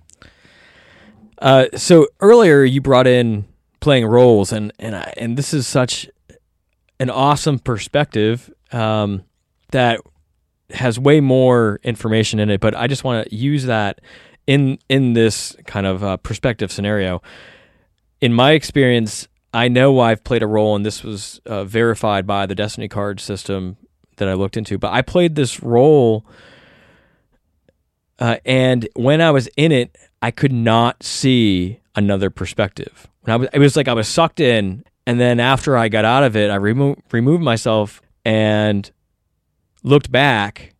Uh, 1.39 1.67
so 1.75 2.07
earlier 2.19 2.63
you 2.63 2.81
brought 2.81 3.07
in 3.07 3.45
playing 3.79 4.05
roles, 4.05 4.51
and 4.51 4.71
and 4.77 4.95
I, 4.95 5.13
and 5.17 5.37
this 5.37 5.53
is 5.53 5.65
such 5.65 6.07
an 6.99 7.09
awesome 7.09 7.59
perspective 7.59 8.51
um, 8.71 9.23
that 9.71 9.99
has 10.71 10.99
way 10.99 11.19
more 11.19 11.79
information 11.83 12.39
in 12.39 12.49
it. 12.49 12.59
But 12.59 12.75
I 12.75 12.87
just 12.87 13.03
want 13.03 13.27
to 13.27 13.35
use 13.35 13.65
that 13.65 14.01
in 14.47 14.79
in 14.89 15.13
this 15.13 15.55
kind 15.65 15.85
of 15.85 16.03
uh, 16.03 16.17
perspective 16.17 16.71
scenario. 16.71 17.21
In 18.21 18.33
my 18.33 18.51
experience, 18.51 19.27
I 19.53 19.67
know 19.67 19.99
I've 19.99 20.23
played 20.23 20.43
a 20.43 20.47
role, 20.47 20.75
and 20.75 20.85
this 20.85 21.03
was 21.03 21.39
uh, 21.45 21.63
verified 21.63 22.27
by 22.27 22.45
the 22.45 22.55
Destiny 22.55 22.87
card 22.87 23.19
system 23.19 23.77
that 24.17 24.27
I 24.27 24.33
looked 24.33 24.57
into. 24.57 24.77
But 24.77 24.93
I 24.93 25.01
played 25.01 25.35
this 25.35 25.63
role, 25.63 26.25
uh, 28.19 28.37
and 28.45 28.87
when 28.95 29.21
I 29.21 29.31
was 29.31 29.47
in 29.55 29.71
it, 29.71 29.95
I 30.21 30.31
could 30.31 30.51
not 30.51 31.01
see 31.03 31.79
another 31.95 32.29
perspective. 32.29 33.07
When 33.21 33.33
I 33.33 33.37
was, 33.37 33.49
it 33.53 33.59
was 33.59 33.75
like 33.75 33.87
I 33.87 33.93
was 33.93 34.07
sucked 34.07 34.39
in, 34.39 34.83
and 35.09 35.19
then 35.19 35.39
after 35.39 35.75
I 35.75 35.89
got 35.89 36.05
out 36.05 36.21
of 36.21 36.35
it, 36.35 36.51
I 36.51 36.57
remo- 36.57 36.95
removed 37.11 37.41
myself 37.41 37.99
and 38.23 38.91
looked 39.81 40.11
back. 40.11 40.75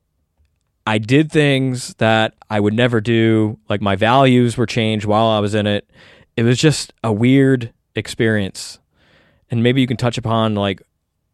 I 0.86 1.00
did 1.00 1.32
things 1.32 1.96
that 1.96 2.36
I 2.48 2.60
would 2.60 2.76
never 2.76 3.02
do. 3.02 3.58
Like 3.70 3.82
my 3.82 3.96
values 3.96 4.56
were 4.56 4.68
changed 4.68 5.08
while 5.08 5.26
I 5.26 5.39
was 5.39 5.56
in 5.56 5.65
it. 5.65 5.89
It 6.38 6.44
was 6.44 6.60
just 6.60 6.94
a 7.04 7.12
weird 7.12 7.74
experience. 7.96 8.78
And 9.50 9.63
maybe 9.63 9.82
you 9.82 9.88
can 9.88 9.98
touch 9.98 10.20
upon 10.20 10.54
like 10.54 10.84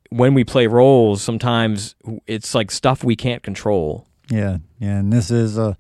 when 0.10 0.34
we 0.34 0.46
play 0.46 0.68
roles, 0.68 1.22
sometimes 1.22 1.96
it's 2.28 2.56
like 2.56 2.72
stuff 2.72 3.04
we 3.04 3.18
can't 3.18 3.44
control. 3.44 4.08
Yeah. 4.30 4.60
Yeah. 4.80 5.00
And 5.00 5.12
this 5.12 5.32
is 5.32 5.58
a 5.58 5.76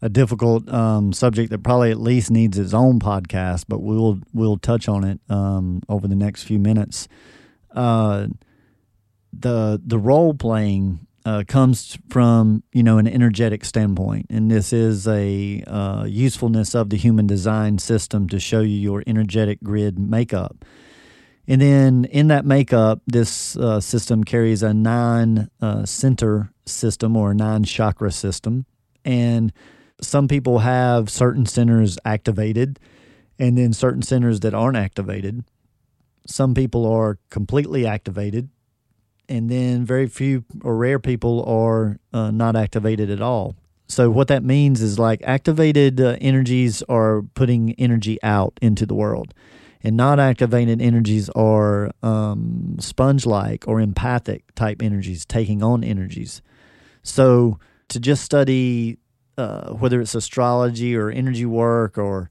a 0.00 0.08
difficult 0.08 0.68
um, 0.68 1.12
subject 1.12 1.50
that 1.50 1.62
probably 1.62 1.90
at 1.90 2.00
least 2.00 2.30
needs 2.30 2.58
its 2.58 2.72
own 2.72 3.00
podcast, 3.00 3.64
but 3.68 3.80
we'll 3.80 4.20
we'll 4.32 4.56
touch 4.58 4.88
on 4.88 5.04
it 5.04 5.20
um, 5.28 5.82
over 5.88 6.06
the 6.06 6.14
next 6.14 6.44
few 6.44 6.58
minutes. 6.58 7.08
Uh, 7.74 8.28
the 9.32 9.80
the 9.84 9.98
role 9.98 10.34
playing 10.34 11.06
uh, 11.24 11.44
comes 11.46 11.98
from 12.08 12.62
you 12.72 12.82
know 12.82 12.98
an 12.98 13.06
energetic 13.08 13.64
standpoint, 13.64 14.26
and 14.30 14.50
this 14.50 14.72
is 14.72 15.06
a 15.08 15.62
uh, 15.66 16.04
usefulness 16.04 16.74
of 16.74 16.90
the 16.90 16.96
human 16.96 17.26
design 17.26 17.78
system 17.78 18.28
to 18.28 18.38
show 18.38 18.60
you 18.60 18.76
your 18.76 19.02
energetic 19.06 19.62
grid 19.62 19.98
makeup. 19.98 20.64
And 21.50 21.62
then 21.62 22.04
in 22.04 22.28
that 22.28 22.44
makeup, 22.44 23.00
this 23.06 23.56
uh, 23.56 23.80
system 23.80 24.22
carries 24.22 24.62
a 24.62 24.74
nine 24.74 25.48
uh, 25.62 25.86
center 25.86 26.52
system 26.66 27.16
or 27.16 27.30
a 27.30 27.34
nine 27.34 27.64
chakra 27.64 28.12
system, 28.12 28.66
and 29.04 29.52
some 30.00 30.28
people 30.28 30.60
have 30.60 31.10
certain 31.10 31.46
centers 31.46 31.98
activated 32.04 32.78
and 33.38 33.56
then 33.56 33.72
certain 33.72 34.02
centers 34.02 34.40
that 34.40 34.54
aren't 34.54 34.76
activated. 34.76 35.44
Some 36.26 36.54
people 36.54 36.86
are 36.86 37.18
completely 37.30 37.86
activated, 37.86 38.48
and 39.28 39.50
then 39.50 39.84
very 39.84 40.06
few 40.08 40.44
or 40.62 40.76
rare 40.76 40.98
people 40.98 41.44
are 41.44 41.98
uh, 42.12 42.30
not 42.30 42.56
activated 42.56 43.10
at 43.10 43.20
all. 43.20 43.56
So, 43.86 44.10
what 44.10 44.28
that 44.28 44.44
means 44.44 44.82
is 44.82 44.98
like 44.98 45.22
activated 45.24 46.00
uh, 46.00 46.16
energies 46.20 46.82
are 46.88 47.22
putting 47.34 47.72
energy 47.74 48.18
out 48.22 48.58
into 48.60 48.84
the 48.84 48.94
world, 48.94 49.32
and 49.82 49.96
not 49.96 50.20
activated 50.20 50.82
energies 50.82 51.30
are 51.30 51.90
um, 52.02 52.76
sponge 52.80 53.24
like 53.24 53.66
or 53.66 53.80
empathic 53.80 54.54
type 54.54 54.82
energies, 54.82 55.24
taking 55.24 55.62
on 55.62 55.82
energies. 55.82 56.42
So, 57.02 57.58
to 57.88 57.98
just 57.98 58.22
study 58.22 58.98
uh, 59.38 59.72
whether 59.72 60.00
it's 60.00 60.16
astrology 60.16 60.96
or 60.96 61.10
energy 61.10 61.46
work 61.46 61.96
or 61.96 62.28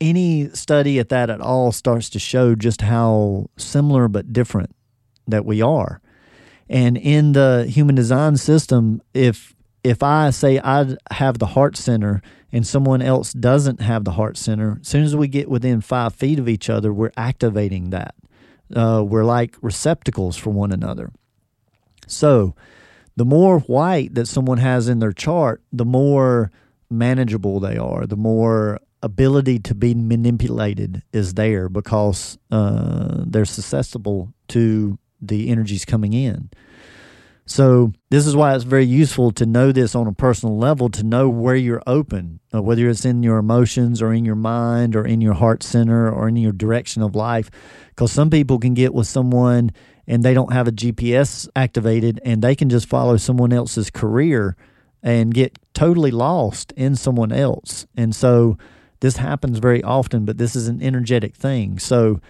any 0.00 0.48
study 0.50 0.98
at 0.98 1.08
that 1.08 1.30
at 1.30 1.40
all 1.40 1.70
starts 1.72 2.10
to 2.10 2.18
show 2.18 2.54
just 2.54 2.82
how 2.82 3.48
similar 3.56 4.08
but 4.08 4.32
different 4.32 4.74
that 5.28 5.44
we 5.44 5.62
are. 5.62 6.00
And 6.68 6.96
in 6.96 7.32
the 7.32 7.66
human 7.68 7.94
design 7.94 8.36
system, 8.36 9.00
if 9.14 9.54
if 9.84 10.02
I 10.02 10.30
say 10.30 10.58
I 10.58 10.96
have 11.12 11.38
the 11.38 11.46
heart 11.46 11.76
center 11.76 12.20
and 12.50 12.66
someone 12.66 13.00
else 13.00 13.32
doesn't 13.32 13.80
have 13.80 14.04
the 14.04 14.12
heart 14.12 14.36
center, 14.36 14.78
as 14.80 14.88
soon 14.88 15.04
as 15.04 15.14
we 15.14 15.28
get 15.28 15.48
within 15.48 15.80
five 15.80 16.14
feet 16.14 16.38
of 16.40 16.48
each 16.48 16.68
other, 16.68 16.92
we're 16.92 17.12
activating 17.16 17.90
that. 17.90 18.14
Uh, 18.74 19.02
we're 19.06 19.24
like 19.24 19.56
receptacles 19.62 20.36
for 20.36 20.50
one 20.50 20.72
another. 20.72 21.10
So 22.06 22.54
the 23.18 23.24
more 23.24 23.58
white 23.60 24.14
that 24.14 24.26
someone 24.26 24.58
has 24.58 24.88
in 24.88 25.00
their 25.00 25.12
chart, 25.12 25.60
the 25.72 25.84
more 25.84 26.52
manageable 26.88 27.58
they 27.58 27.76
are, 27.76 28.06
the 28.06 28.16
more 28.16 28.78
ability 29.02 29.58
to 29.58 29.74
be 29.74 29.92
manipulated 29.92 31.02
is 31.12 31.34
there 31.34 31.68
because 31.68 32.38
uh, 32.52 33.24
they're 33.26 33.44
susceptible 33.44 34.32
to 34.46 34.98
the 35.20 35.50
energies 35.50 35.84
coming 35.84 36.12
in. 36.12 36.48
So, 37.44 37.92
this 38.10 38.26
is 38.26 38.36
why 38.36 38.54
it's 38.54 38.64
very 38.64 38.84
useful 38.84 39.32
to 39.32 39.46
know 39.46 39.72
this 39.72 39.94
on 39.94 40.06
a 40.06 40.12
personal 40.12 40.56
level 40.56 40.88
to 40.90 41.02
know 41.02 41.28
where 41.28 41.56
you're 41.56 41.82
open, 41.86 42.38
uh, 42.54 42.62
whether 42.62 42.88
it's 42.88 43.06
in 43.06 43.22
your 43.22 43.38
emotions 43.38 44.00
or 44.00 44.12
in 44.12 44.24
your 44.26 44.36
mind 44.36 44.94
or 44.94 45.04
in 45.04 45.20
your 45.20 45.34
heart 45.34 45.62
center 45.62 46.08
or 46.12 46.28
in 46.28 46.36
your 46.36 46.52
direction 46.52 47.02
of 47.02 47.16
life. 47.16 47.50
Because 47.88 48.12
some 48.12 48.30
people 48.30 48.58
can 48.58 48.74
get 48.74 48.94
with 48.94 49.06
someone 49.06 49.72
and 50.08 50.24
they 50.24 50.34
don't 50.34 50.52
have 50.52 50.66
a 50.66 50.72
GPS 50.72 51.48
activated 51.54 52.18
and 52.24 52.42
they 52.42 52.56
can 52.56 52.68
just 52.68 52.88
follow 52.88 53.16
someone 53.16 53.52
else's 53.52 53.90
career 53.90 54.56
and 55.02 55.32
get 55.32 55.56
totally 55.74 56.10
lost 56.10 56.72
in 56.72 56.96
someone 56.96 57.30
else. 57.30 57.86
And 57.96 58.16
so, 58.16 58.58
this 59.00 59.16
happens 59.18 59.58
very 59.58 59.82
often, 59.82 60.24
but 60.24 60.38
this 60.38 60.56
is 60.56 60.68
an 60.68 60.82
energetic 60.82 61.36
thing. 61.36 61.78
So, 61.78 62.20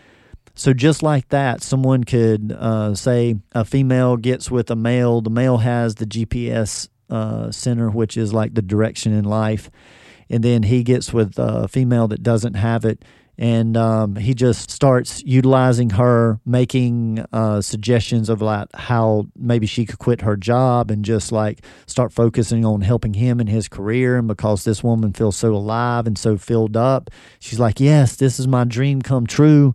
so 0.55 0.73
just 0.75 1.03
like 1.03 1.29
that, 1.29 1.63
someone 1.63 2.05
could 2.05 2.53
uh, 2.53 2.95
say 2.95 3.37
a 3.53 3.65
female 3.65 4.17
gets 4.17 4.51
with 4.51 4.71
a 4.71 4.77
male. 4.77 5.21
The 5.21 5.31
male 5.31 5.59
has 5.59 5.95
the 5.95 6.05
GPS 6.05 6.89
uh, 7.09 7.51
center, 7.51 7.89
which 7.89 8.17
is 8.17 8.35
like 8.35 8.55
the 8.55 8.63
direction 8.63 9.13
in 9.13 9.25
life, 9.25 9.71
and 10.29 10.43
then 10.43 10.65
he 10.65 10.83
gets 10.83 11.13
with 11.13 11.39
a 11.39 11.69
female 11.69 12.09
that 12.09 12.23
doesn't 12.23 12.55
have 12.55 12.85
it, 12.85 13.03
and 13.39 13.77
um, 13.77 14.17
he 14.17 14.35
just 14.35 14.69
starts 14.69 15.23
utilizing 15.25 15.91
her, 15.91 16.41
making 16.45 17.25
uh, 17.33 17.61
suggestions 17.61 18.29
of 18.29 18.43
like 18.43 18.67
how 18.75 19.29
maybe 19.37 19.67
she 19.67 19.87
could 19.87 20.01
quit 20.01 20.23
her 20.23 20.37
job 20.37 20.91
and 20.91 21.05
just 21.05 21.31
like 21.31 21.65
start 21.87 22.13
focusing 22.13 22.65
on 22.65 22.81
helping 22.81 23.15
him 23.15 23.41
in 23.41 23.47
his 23.47 23.69
career. 23.69 24.17
And 24.17 24.27
because 24.27 24.65
this 24.65 24.83
woman 24.83 25.13
feels 25.13 25.37
so 25.37 25.55
alive 25.55 26.09
and 26.09 26.19
so 26.19 26.37
filled 26.37 26.77
up, 26.77 27.11
she's 27.39 27.61
like, 27.61 27.79
"Yes, 27.79 28.17
this 28.17 28.41
is 28.41 28.49
my 28.49 28.65
dream 28.65 29.01
come 29.03 29.27
true." 29.27 29.75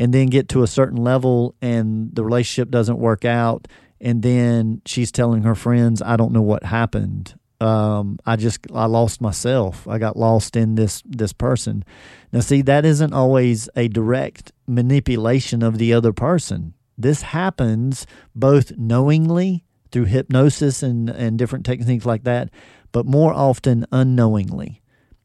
and 0.00 0.14
then 0.14 0.28
get 0.28 0.48
to 0.48 0.62
a 0.62 0.66
certain 0.66 1.02
level 1.02 1.54
and 1.60 2.14
the 2.14 2.24
relationship 2.24 2.70
doesn't 2.70 2.98
work 2.98 3.24
out 3.24 3.66
and 4.00 4.22
then 4.22 4.80
she's 4.86 5.10
telling 5.10 5.42
her 5.42 5.56
friends 5.56 6.00
i 6.00 6.16
don't 6.16 6.32
know 6.32 6.40
what 6.40 6.62
happened 6.62 7.34
um, 7.60 8.18
i 8.24 8.36
just 8.36 8.60
i 8.72 8.86
lost 8.86 9.20
myself. 9.20 9.86
I 9.88 9.98
got 9.98 10.16
lost 10.16 10.56
in 10.56 10.74
this 10.76 11.02
this 11.04 11.32
person. 11.32 11.84
Now 12.32 12.40
see 12.40 12.62
that 12.62 12.84
isn't 12.84 13.12
always 13.12 13.68
a 13.74 13.88
direct 13.88 14.52
manipulation 14.66 15.62
of 15.62 15.78
the 15.78 15.92
other 15.92 16.12
person. 16.12 16.74
This 16.96 17.22
happens 17.22 18.06
both 18.34 18.76
knowingly 18.76 19.64
through 19.90 20.04
hypnosis 20.06 20.82
and 20.82 21.10
and 21.10 21.38
different 21.38 21.66
techniques 21.66 22.06
like 22.06 22.24
that 22.24 22.50
but 22.92 23.06
more 23.06 23.32
often 23.32 23.86
unknowingly. 23.92 24.82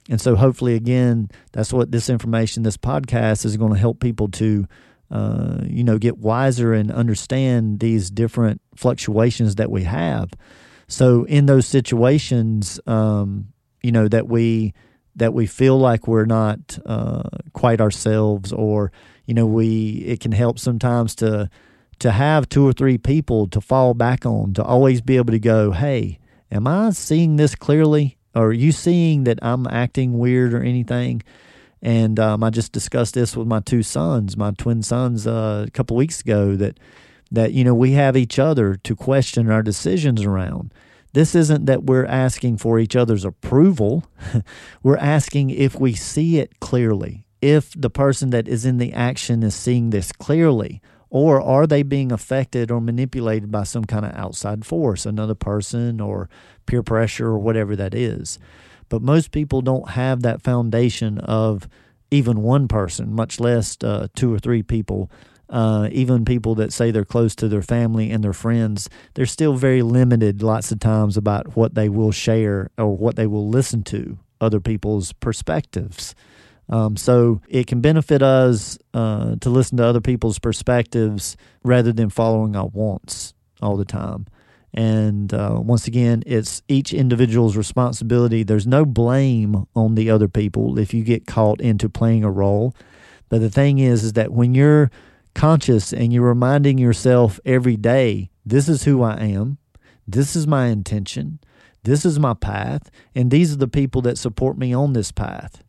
And 0.09 0.19
so, 0.19 0.35
hopefully, 0.35 0.75
again, 0.75 1.29
that's 1.53 1.71
what 1.71 1.91
this 1.91 2.09
information, 2.09 2.63
this 2.63 2.77
podcast 2.77 3.45
is 3.45 3.55
going 3.55 3.73
to 3.73 3.79
help 3.79 3.99
people 3.99 4.27
to, 4.29 4.67
uh, 5.09 5.59
you 5.63 5.83
know, 5.83 5.97
get 5.97 6.17
wiser 6.17 6.73
and 6.73 6.91
understand 6.91 7.79
these 7.79 8.09
different 8.09 8.61
fluctuations 8.75 9.55
that 9.55 9.71
we 9.71 9.83
have. 9.83 10.31
So, 10.87 11.23
in 11.25 11.45
those 11.45 11.67
situations, 11.67 12.79
um, 12.85 13.49
you 13.81 13.91
know, 13.91 14.07
that 14.07 14.27
we 14.27 14.73
that 15.15 15.33
we 15.33 15.45
feel 15.45 15.77
like 15.77 16.07
we're 16.07 16.25
not 16.25 16.79
uh, 16.85 17.29
quite 17.53 17.79
ourselves, 17.81 18.51
or 18.51 18.91
you 19.25 19.33
know, 19.33 19.45
we 19.45 20.03
it 20.05 20.19
can 20.19 20.31
help 20.31 20.59
sometimes 20.59 21.15
to 21.15 21.49
to 21.99 22.11
have 22.11 22.49
two 22.49 22.67
or 22.67 22.73
three 22.73 22.97
people 22.97 23.47
to 23.47 23.61
fall 23.61 23.93
back 23.93 24.25
on, 24.25 24.53
to 24.53 24.63
always 24.63 25.01
be 25.01 25.17
able 25.17 25.31
to 25.31 25.39
go, 25.39 25.71
hey, 25.71 26.19
am 26.51 26.67
I 26.67 26.89
seeing 26.91 27.37
this 27.37 27.55
clearly? 27.55 28.17
are 28.35 28.51
you 28.51 28.71
seeing 28.71 29.25
that 29.25 29.39
I'm 29.41 29.67
acting 29.67 30.17
weird 30.17 30.53
or 30.53 30.61
anything? 30.63 31.23
And 31.81 32.19
um, 32.19 32.43
I 32.43 32.49
just 32.49 32.71
discussed 32.71 33.13
this 33.13 33.35
with 33.35 33.47
my 33.47 33.59
two 33.59 33.83
sons, 33.83 34.37
my 34.37 34.51
twin 34.51 34.81
sons, 34.81 35.27
uh, 35.27 35.65
a 35.67 35.71
couple 35.71 35.97
weeks 35.97 36.21
ago. 36.21 36.55
That 36.55 36.79
that 37.33 37.51
you 37.51 37.63
know 37.63 37.73
we 37.73 37.91
have 37.91 38.15
each 38.15 38.39
other 38.39 38.75
to 38.75 38.95
question 38.95 39.49
our 39.49 39.63
decisions 39.63 40.23
around. 40.23 40.73
This 41.13 41.35
isn't 41.35 41.65
that 41.65 41.83
we're 41.83 42.05
asking 42.05 42.57
for 42.57 42.79
each 42.79 42.95
other's 42.95 43.25
approval. 43.25 44.05
we're 44.83 44.97
asking 44.97 45.49
if 45.49 45.79
we 45.79 45.93
see 45.93 46.37
it 46.37 46.59
clearly, 46.59 47.27
if 47.41 47.73
the 47.75 47.89
person 47.89 48.29
that 48.29 48.47
is 48.47 48.65
in 48.65 48.77
the 48.77 48.93
action 48.93 49.43
is 49.43 49.53
seeing 49.55 49.89
this 49.89 50.11
clearly, 50.11 50.81
or 51.09 51.41
are 51.41 51.67
they 51.67 51.83
being 51.83 52.11
affected 52.11 52.71
or 52.71 52.79
manipulated 52.79 53.51
by 53.51 53.63
some 53.63 53.85
kind 53.85 54.05
of 54.05 54.15
outside 54.15 54.65
force, 54.65 55.05
another 55.05 55.35
person 55.35 55.99
or 55.99 56.29
peer 56.65 56.81
pressure 56.81 57.27
or 57.27 57.39
whatever 57.39 57.75
that 57.75 57.93
is? 57.93 58.39
But 58.89 59.01
most 59.01 59.31
people 59.31 59.61
don't 59.61 59.89
have 59.89 60.21
that 60.21 60.41
foundation 60.41 61.17
of 61.19 61.67
even 62.11 62.43
one 62.43 62.67
person, 62.67 63.13
much 63.13 63.39
less 63.39 63.75
uh, 63.83 64.07
two 64.15 64.31
or 64.33 64.37
three 64.37 64.61
people. 64.61 65.09
Uh, 65.53 65.87
even 65.91 66.25
people 66.25 66.55
that 66.55 66.73
say 66.73 66.89
they're 66.89 67.05
close 67.05 67.35
to 67.35 67.47
their 67.47 67.61
family 67.61 68.09
and 68.09 68.23
their 68.23 68.33
friends, 68.33 68.89
they're 69.13 69.27
still 69.27 69.53
very 69.53 69.83
limited 69.83 70.41
lots 70.41 70.71
of 70.71 70.79
times 70.79 71.15
about 71.15 71.55
what 71.55 71.75
they 71.75 71.87
will 71.87 72.11
share 72.11 72.71
or 72.75 72.97
what 72.97 73.15
they 73.15 73.27
will 73.27 73.47
listen 73.47 73.83
to 73.83 74.17
other 74.41 74.59
people's 74.59 75.13
perspectives. 75.13 76.15
Um, 76.69 76.97
so 76.97 77.39
it 77.47 77.67
can 77.67 77.81
benefit 77.81 78.23
us 78.23 78.79
uh, 78.95 79.35
to 79.41 79.49
listen 79.51 79.77
to 79.77 79.85
other 79.85 80.01
people's 80.01 80.39
perspectives 80.39 81.37
rather 81.63 81.93
than 81.93 82.09
following 82.09 82.55
our 82.55 82.67
wants 82.67 83.35
all 83.61 83.77
the 83.77 83.85
time. 83.85 84.25
And 84.73 85.31
uh, 85.35 85.59
once 85.61 85.85
again, 85.85 86.23
it's 86.25 86.63
each 86.67 86.93
individual's 86.93 87.55
responsibility. 87.55 88.41
There's 88.41 88.65
no 88.65 88.85
blame 88.85 89.67
on 89.75 89.93
the 89.93 90.09
other 90.09 90.27
people 90.27 90.79
if 90.79 90.95
you 90.95 91.03
get 91.03 91.27
caught 91.27 91.61
into 91.61 91.89
playing 91.89 92.23
a 92.23 92.31
role. 92.31 92.75
But 93.29 93.41
the 93.41 93.51
thing 93.51 93.77
is, 93.77 94.03
is 94.03 94.13
that 94.13 94.31
when 94.31 94.55
you're 94.55 94.89
conscious 95.35 95.93
and 95.93 96.13
you're 96.13 96.27
reminding 96.27 96.77
yourself 96.77 97.39
every 97.45 97.77
day, 97.77 98.29
this 98.45 98.67
is 98.69 98.83
who 98.83 99.01
I 99.01 99.15
am, 99.17 99.57
this 100.07 100.35
is 100.35 100.47
my 100.47 100.67
intention, 100.67 101.39
this 101.83 102.05
is 102.05 102.19
my 102.19 102.33
path, 102.33 102.89
and 103.15 103.31
these 103.31 103.53
are 103.53 103.57
the 103.57 103.67
people 103.67 104.01
that 104.03 104.17
support 104.17 104.57
me 104.57 104.73
on 104.73 104.93
this 104.93 105.11
path 105.11 105.63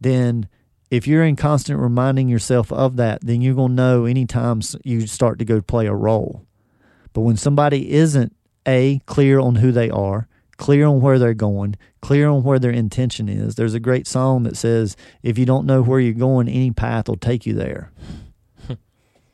then 0.00 0.48
if 0.90 1.06
you're 1.06 1.24
in 1.24 1.36
constant 1.36 1.78
reminding 1.78 2.28
yourself 2.28 2.72
of 2.72 2.96
that, 2.96 3.20
then 3.22 3.40
you're 3.40 3.54
going 3.54 3.76
to 3.76 3.82
know 3.82 4.04
anytime 4.04 4.60
you 4.84 5.06
start 5.06 5.38
to 5.38 5.44
go 5.44 5.60
play 5.60 5.86
a 5.86 5.94
role. 5.94 6.46
But 7.12 7.22
when 7.22 7.36
somebody 7.36 7.92
isn't 7.92 8.34
A, 8.66 9.00
clear 9.06 9.38
on 9.38 9.56
who 9.56 9.70
they 9.70 9.90
are, 9.90 10.28
clear 10.56 10.86
on 10.86 11.00
where 11.00 11.18
they're 11.18 11.34
going, 11.34 11.76
clear 12.00 12.28
on 12.28 12.42
where 12.42 12.58
their 12.58 12.70
intention 12.70 13.28
is, 13.28 13.54
there's 13.54 13.74
a 13.74 13.80
great 13.80 14.06
song 14.06 14.44
that 14.44 14.56
says, 14.56 14.96
if 15.22 15.36
you 15.36 15.44
don't 15.44 15.66
know 15.66 15.82
where 15.82 16.00
you're 16.00 16.14
going, 16.14 16.48
any 16.48 16.70
path 16.70 17.08
will 17.08 17.16
take 17.16 17.44
you 17.44 17.54
there. 17.54 17.92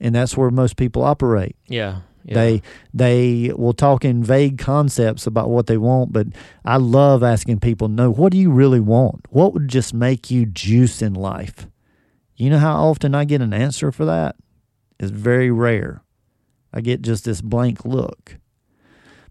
And 0.05 0.14
that's 0.14 0.37
where 0.37 0.51
most 0.51 0.77
people 0.77 1.03
operate. 1.03 1.57
Yeah. 1.67 2.03
Yeah. 2.27 2.35
They 2.35 2.62
they 2.93 3.53
will 3.57 3.73
talk 3.73 4.05
in 4.05 4.23
vague 4.23 4.59
concepts 4.59 5.27
about 5.27 5.51
what 5.51 5.67
they 5.67 5.77
want, 5.77 6.12
but 6.12 6.29
I 6.64 6.77
love 6.77 7.23
asking 7.23 7.61
people, 7.61 7.88
"No, 7.88 8.11
what 8.11 8.33
do 8.33 8.38
you 8.38 8.51
really 8.51 8.81
want? 8.81 9.27
What 9.31 9.53
would 9.53 9.69
just 9.69 9.93
make 9.93 10.31
you 10.31 10.47
juice 10.47 11.03
in 11.03 11.14
life?" 11.14 11.67
You 12.37 12.51
know 12.51 12.59
how 12.59 12.85
often 12.85 13.14
I 13.14 13.25
get 13.25 13.43
an 13.43 13.53
answer 13.53 13.93
for 13.93 14.05
that? 14.05 14.37
It's 14.99 15.11
very 15.11 15.51
rare. 15.51 16.03
I 16.73 16.81
get 16.81 17.03
just 17.03 17.25
this 17.25 17.40
blank 17.40 17.85
look. 17.85 18.38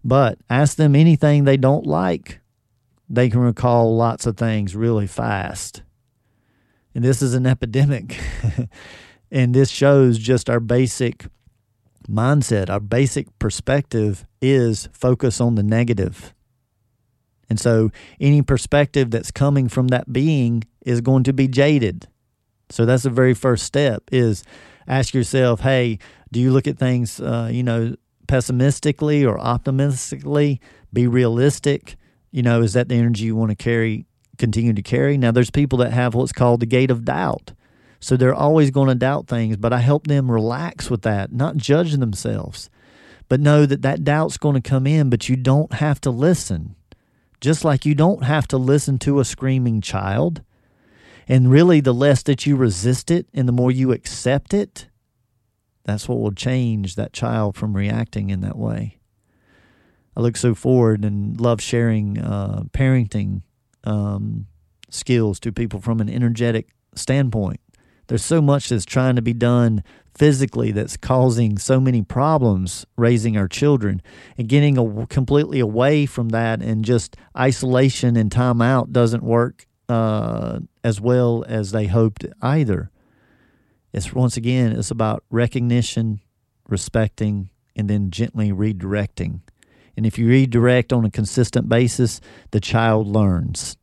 But 0.04 0.38
ask 0.48 0.76
them 0.76 0.94
anything 0.94 1.44
they 1.44 1.56
don't 1.56 1.86
like, 1.86 2.40
they 3.08 3.28
can 3.28 3.40
recall 3.40 3.96
lots 3.96 4.26
of 4.26 4.36
things 4.36 4.76
really 4.76 5.06
fast. 5.06 5.82
And 6.94 7.04
this 7.04 7.22
is 7.22 7.34
an 7.34 7.46
epidemic. 7.46 8.18
and 9.34 9.52
this 9.52 9.68
shows 9.68 10.16
just 10.16 10.48
our 10.48 10.60
basic 10.60 11.26
mindset, 12.08 12.70
our 12.70 12.78
basic 12.78 13.36
perspective 13.40 14.24
is 14.40 14.88
focus 14.92 15.40
on 15.40 15.56
the 15.56 15.62
negative. 15.64 16.32
And 17.50 17.58
so 17.58 17.90
any 18.20 18.42
perspective 18.42 19.10
that's 19.10 19.32
coming 19.32 19.68
from 19.68 19.88
that 19.88 20.12
being 20.12 20.62
is 20.86 21.00
going 21.00 21.24
to 21.24 21.32
be 21.32 21.48
jaded. 21.48 22.06
So 22.70 22.86
that's 22.86 23.02
the 23.02 23.10
very 23.10 23.34
first 23.34 23.64
step 23.64 24.04
is 24.12 24.44
ask 24.86 25.12
yourself, 25.12 25.60
hey, 25.60 25.98
do 26.30 26.38
you 26.38 26.52
look 26.52 26.68
at 26.68 26.78
things, 26.78 27.18
uh, 27.20 27.50
you 27.52 27.64
know, 27.64 27.96
pessimistically 28.28 29.24
or 29.24 29.38
optimistically? 29.38 30.60
Be 30.92 31.08
realistic. 31.08 31.96
You 32.30 32.42
know, 32.42 32.62
is 32.62 32.74
that 32.74 32.88
the 32.88 32.94
energy 32.94 33.24
you 33.24 33.34
want 33.34 33.50
to 33.50 33.56
carry, 33.56 34.06
continue 34.38 34.74
to 34.74 34.82
carry? 34.82 35.18
Now, 35.18 35.32
there's 35.32 35.50
people 35.50 35.78
that 35.78 35.92
have 35.92 36.14
what's 36.14 36.32
called 36.32 36.60
the 36.60 36.66
gate 36.66 36.92
of 36.92 37.04
doubt. 37.04 37.52
So 38.04 38.18
they're 38.18 38.34
always 38.34 38.70
going 38.70 38.88
to 38.88 38.94
doubt 38.94 39.28
things, 39.28 39.56
but 39.56 39.72
I 39.72 39.78
help 39.78 40.08
them 40.08 40.30
relax 40.30 40.90
with 40.90 41.00
that, 41.02 41.32
not 41.32 41.56
judge 41.56 41.92
themselves, 41.94 42.68
but 43.30 43.40
know 43.40 43.64
that 43.64 43.80
that 43.80 44.04
doubt's 44.04 44.36
going 44.36 44.60
to 44.60 44.68
come 44.68 44.86
in, 44.86 45.08
but 45.08 45.30
you 45.30 45.36
don't 45.36 45.72
have 45.72 46.02
to 46.02 46.10
listen. 46.10 46.76
Just 47.40 47.64
like 47.64 47.86
you 47.86 47.94
don't 47.94 48.22
have 48.22 48.46
to 48.48 48.58
listen 48.58 48.98
to 48.98 49.20
a 49.20 49.24
screaming 49.24 49.80
child. 49.80 50.42
And 51.28 51.50
really, 51.50 51.80
the 51.80 51.94
less 51.94 52.22
that 52.24 52.44
you 52.44 52.56
resist 52.56 53.10
it 53.10 53.26
and 53.32 53.48
the 53.48 53.52
more 53.52 53.70
you 53.70 53.90
accept 53.90 54.52
it, 54.52 54.86
that's 55.84 56.06
what 56.06 56.20
will 56.20 56.32
change 56.32 56.96
that 56.96 57.14
child 57.14 57.56
from 57.56 57.74
reacting 57.74 58.28
in 58.28 58.42
that 58.42 58.58
way. 58.58 58.98
I 60.14 60.20
look 60.20 60.36
so 60.36 60.54
forward 60.54 61.06
and 61.06 61.40
love 61.40 61.62
sharing 61.62 62.18
uh, 62.18 62.64
parenting 62.74 63.40
um, 63.82 64.46
skills 64.90 65.40
to 65.40 65.52
people 65.52 65.80
from 65.80 66.02
an 66.02 66.10
energetic 66.10 66.68
standpoint 66.94 67.60
there's 68.06 68.24
so 68.24 68.40
much 68.40 68.68
that's 68.68 68.84
trying 68.84 69.16
to 69.16 69.22
be 69.22 69.32
done 69.32 69.82
physically 70.14 70.70
that's 70.70 70.96
causing 70.96 71.58
so 71.58 71.80
many 71.80 72.02
problems 72.02 72.86
raising 72.96 73.36
our 73.36 73.48
children 73.48 74.00
and 74.38 74.48
getting 74.48 74.78
a, 74.78 75.06
completely 75.06 75.58
away 75.60 76.06
from 76.06 76.28
that 76.28 76.62
and 76.62 76.84
just 76.84 77.16
isolation 77.36 78.16
and 78.16 78.30
time 78.30 78.62
out 78.62 78.92
doesn't 78.92 79.24
work 79.24 79.66
uh, 79.88 80.60
as 80.82 81.00
well 81.00 81.44
as 81.48 81.72
they 81.72 81.86
hoped 81.86 82.24
either. 82.40 82.90
It's 83.92 84.12
once 84.12 84.36
again, 84.36 84.72
it's 84.72 84.90
about 84.90 85.24
recognition, 85.30 86.20
respecting, 86.68 87.50
and 87.76 87.88
then 87.88 88.10
gently 88.10 88.50
redirecting. 88.50 89.40
And 89.96 90.06
if 90.06 90.18
you 90.18 90.28
redirect 90.28 90.92
on 90.92 91.04
a 91.04 91.10
consistent 91.10 91.68
basis, 91.68 92.20
the 92.50 92.60
child 92.60 93.06
learns. 93.06 93.76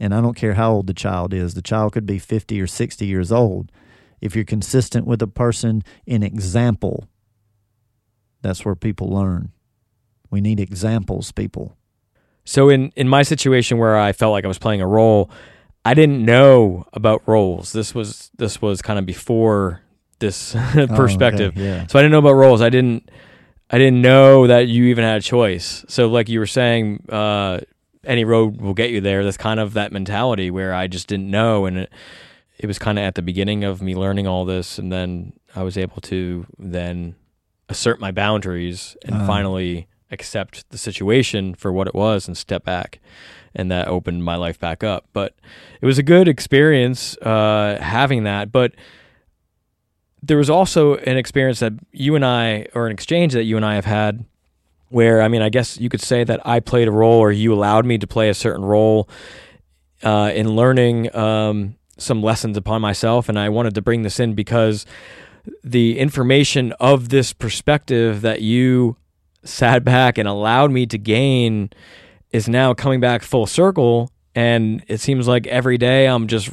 And 0.00 0.14
I 0.14 0.20
don't 0.20 0.36
care 0.36 0.54
how 0.54 0.72
old 0.72 0.86
the 0.86 0.94
child 0.94 1.34
is, 1.34 1.54
the 1.54 1.62
child 1.62 1.92
could 1.92 2.06
be 2.06 2.18
50 2.18 2.60
or 2.60 2.66
60 2.66 3.04
years 3.04 3.32
old. 3.32 3.72
If 4.20 4.34
you're 4.34 4.44
consistent 4.44 5.06
with 5.06 5.22
a 5.22 5.26
person 5.26 5.82
in 6.06 6.22
example, 6.22 7.08
that's 8.42 8.64
where 8.64 8.74
people 8.74 9.08
learn. 9.08 9.52
We 10.30 10.40
need 10.40 10.60
examples, 10.60 11.32
people. 11.32 11.76
So 12.44 12.68
in 12.68 12.92
in 12.96 13.08
my 13.08 13.22
situation 13.22 13.78
where 13.78 13.96
I 13.96 14.12
felt 14.12 14.32
like 14.32 14.44
I 14.44 14.48
was 14.48 14.58
playing 14.58 14.80
a 14.80 14.86
role, 14.86 15.30
I 15.84 15.94
didn't 15.94 16.24
know 16.24 16.86
about 16.92 17.22
roles. 17.26 17.72
This 17.72 17.94
was 17.94 18.30
this 18.38 18.62
was 18.62 18.80
kind 18.82 18.98
of 18.98 19.06
before 19.06 19.82
this 20.18 20.52
perspective. 20.74 21.54
Oh, 21.56 21.60
okay, 21.60 21.64
yeah. 21.64 21.86
So 21.86 21.98
I 21.98 22.02
didn't 22.02 22.12
know 22.12 22.18
about 22.18 22.32
roles. 22.32 22.60
I 22.62 22.70
didn't 22.70 23.10
I 23.70 23.78
didn't 23.78 24.00
know 24.00 24.46
that 24.46 24.66
you 24.68 24.84
even 24.84 25.04
had 25.04 25.18
a 25.18 25.22
choice. 25.22 25.84
So 25.88 26.08
like 26.08 26.28
you 26.28 26.38
were 26.38 26.46
saying, 26.46 27.04
uh, 27.10 27.60
any 28.08 28.24
road 28.24 28.60
will 28.60 28.74
get 28.74 28.90
you 28.90 29.00
there. 29.00 29.22
That's 29.22 29.36
kind 29.36 29.60
of 29.60 29.74
that 29.74 29.92
mentality 29.92 30.50
where 30.50 30.74
I 30.74 30.88
just 30.88 31.06
didn't 31.06 31.30
know, 31.30 31.66
and 31.66 31.78
it 31.78 31.92
it 32.58 32.66
was 32.66 32.78
kind 32.78 32.98
of 32.98 33.04
at 33.04 33.14
the 33.14 33.22
beginning 33.22 33.62
of 33.62 33.80
me 33.80 33.94
learning 33.94 34.26
all 34.26 34.44
this, 34.44 34.78
and 34.78 34.90
then 34.90 35.32
I 35.54 35.62
was 35.62 35.76
able 35.78 36.00
to 36.02 36.44
then 36.58 37.14
assert 37.68 38.00
my 38.00 38.10
boundaries 38.10 38.96
and 39.04 39.14
Uh. 39.14 39.26
finally 39.26 39.86
accept 40.10 40.68
the 40.70 40.78
situation 40.78 41.54
for 41.54 41.70
what 41.70 41.86
it 41.86 41.94
was 41.94 42.26
and 42.26 42.36
step 42.36 42.64
back. 42.64 42.98
And 43.54 43.70
that 43.70 43.88
opened 43.88 44.24
my 44.24 44.36
life 44.36 44.58
back 44.58 44.82
up. 44.82 45.06
But 45.12 45.34
it 45.80 45.86
was 45.86 45.98
a 45.98 46.02
good 46.02 46.28
experience 46.28 47.16
uh, 47.18 47.78
having 47.80 48.24
that. 48.24 48.50
But 48.50 48.72
there 50.22 50.36
was 50.38 50.50
also 50.50 50.96
an 50.96 51.16
experience 51.16 51.60
that 51.60 51.72
you 51.92 52.14
and 52.16 52.24
I, 52.24 52.66
or 52.74 52.86
an 52.86 52.92
exchange 52.92 53.32
that 53.34 53.44
you 53.44 53.56
and 53.56 53.64
I 53.64 53.74
have 53.74 53.84
had, 53.84 54.24
where 54.88 55.22
I 55.22 55.28
mean, 55.28 55.42
I 55.42 55.48
guess 55.48 55.78
you 55.78 55.88
could 55.88 56.00
say 56.00 56.24
that 56.24 56.46
I 56.46 56.60
played 56.60 56.88
a 56.88 56.92
role, 56.92 57.18
or 57.18 57.32
you 57.32 57.52
allowed 57.52 57.86
me 57.86 57.98
to 57.98 58.06
play 58.06 58.28
a 58.28 58.34
certain 58.34 58.64
role 58.64 59.08
uh, 60.02 60.32
in 60.34 60.48
learning 60.54 61.14
um, 61.14 61.76
some 61.98 62.22
lessons 62.22 62.56
upon 62.56 62.80
myself. 62.80 63.28
And 63.28 63.38
I 63.38 63.48
wanted 63.48 63.74
to 63.74 63.82
bring 63.82 64.02
this 64.02 64.20
in 64.20 64.34
because 64.34 64.86
the 65.64 65.98
information 65.98 66.72
of 66.80 67.08
this 67.08 67.32
perspective 67.32 68.20
that 68.22 68.42
you 68.42 68.96
sat 69.44 69.84
back 69.84 70.18
and 70.18 70.28
allowed 70.28 70.70
me 70.70 70.86
to 70.86 70.98
gain 70.98 71.70
is 72.30 72.48
now 72.48 72.74
coming 72.74 73.00
back 73.00 73.22
full 73.22 73.46
circle. 73.46 74.10
And 74.34 74.84
it 74.88 75.00
seems 75.00 75.26
like 75.26 75.46
every 75.46 75.78
day 75.78 76.06
I'm 76.06 76.26
just 76.26 76.50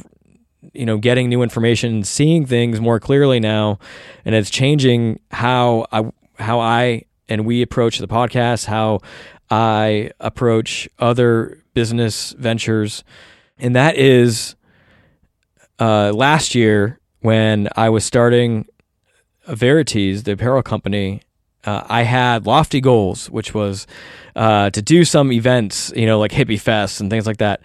you 0.72 0.84
know 0.84 0.98
getting 0.98 1.28
new 1.28 1.42
information 1.42 2.02
seeing 2.02 2.44
things 2.44 2.80
more 2.80 2.98
clearly 2.98 3.38
now 3.38 3.78
and 4.24 4.34
it's 4.34 4.50
changing 4.50 5.20
how 5.30 5.86
i 5.92 6.04
how 6.38 6.58
i 6.58 7.04
and 7.28 7.44
we 7.44 7.62
approach 7.62 7.98
the 7.98 8.08
podcast 8.08 8.66
how 8.66 9.00
i 9.50 10.10
approach 10.20 10.88
other 10.98 11.62
business 11.74 12.32
ventures. 12.32 13.04
And 13.58 13.76
that 13.76 13.96
is 13.96 14.54
uh, 15.78 16.12
last 16.12 16.54
year 16.54 17.00
when 17.20 17.68
i 17.76 17.88
was 17.88 18.04
starting 18.04 18.66
Veritees 19.48 20.24
the 20.24 20.32
apparel 20.32 20.62
company 20.62 21.22
uh, 21.64 21.82
i 21.86 22.02
had 22.02 22.46
lofty 22.46 22.80
goals 22.80 23.30
which 23.30 23.54
was 23.54 23.86
uh, 24.36 24.70
to 24.70 24.82
do 24.82 25.04
some 25.04 25.32
events 25.32 25.92
you 25.96 26.06
know 26.06 26.18
like 26.18 26.30
hippie 26.30 26.60
fests 26.60 27.00
and 27.00 27.10
things 27.10 27.26
like 27.26 27.38
that. 27.38 27.62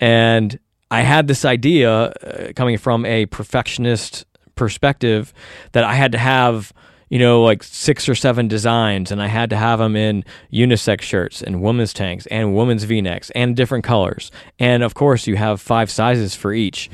And 0.00 0.58
I 0.90 1.02
had 1.02 1.28
this 1.28 1.44
idea 1.44 1.90
uh, 1.92 2.52
coming 2.54 2.78
from 2.78 3.04
a 3.04 3.26
perfectionist 3.26 4.24
perspective 4.54 5.32
that 5.72 5.84
I 5.84 5.94
had 5.94 6.12
to 6.12 6.18
have, 6.18 6.72
you 7.08 7.18
know, 7.18 7.42
like 7.42 7.62
six 7.62 8.08
or 8.08 8.14
seven 8.14 8.48
designs, 8.48 9.12
and 9.12 9.22
I 9.22 9.26
had 9.26 9.50
to 9.50 9.56
have 9.56 9.78
them 9.78 9.96
in 9.96 10.24
unisex 10.52 11.02
shirts 11.02 11.42
and 11.42 11.62
women's 11.62 11.92
tanks 11.92 12.26
and 12.26 12.54
women's 12.54 12.84
v 12.84 13.00
necks 13.00 13.30
and 13.30 13.54
different 13.54 13.84
colors. 13.84 14.30
And 14.58 14.82
of 14.82 14.94
course, 14.94 15.26
you 15.26 15.36
have 15.36 15.60
five 15.60 15.90
sizes 15.90 16.34
for 16.34 16.52
each. 16.52 16.90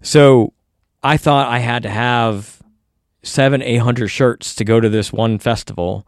So 0.00 0.52
I 1.02 1.16
thought 1.16 1.48
I 1.48 1.58
had 1.58 1.82
to 1.82 1.90
have 1.90 2.62
seven, 3.22 3.62
eight 3.62 3.76
hundred 3.76 4.08
shirts 4.08 4.54
to 4.56 4.64
go 4.64 4.80
to 4.80 4.88
this 4.88 5.12
one 5.12 5.38
festival. 5.38 6.06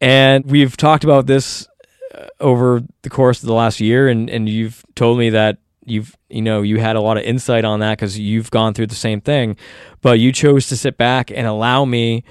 And 0.00 0.44
we've 0.44 0.76
talked 0.76 1.04
about 1.04 1.26
this 1.26 1.66
uh, 2.14 2.26
over 2.40 2.82
the 3.02 3.10
course 3.10 3.42
of 3.42 3.46
the 3.46 3.54
last 3.54 3.80
year, 3.80 4.08
and, 4.08 4.28
and 4.28 4.48
you've 4.48 4.84
told 4.94 5.18
me 5.18 5.30
that 5.30 5.58
you've 5.84 6.16
you 6.28 6.42
know 6.42 6.62
you 6.62 6.78
had 6.78 6.96
a 6.96 7.00
lot 7.00 7.16
of 7.16 7.24
insight 7.24 7.64
on 7.64 7.80
that 7.80 7.98
because 7.98 8.18
you've 8.18 8.50
gone 8.50 8.72
through 8.72 8.86
the 8.86 8.94
same 8.94 9.20
thing 9.20 9.56
but 10.00 10.18
you 10.18 10.32
chose 10.32 10.68
to 10.68 10.76
sit 10.76 10.96
back 10.96 11.30
and 11.30 11.46
allow 11.46 11.84
me 11.84 12.24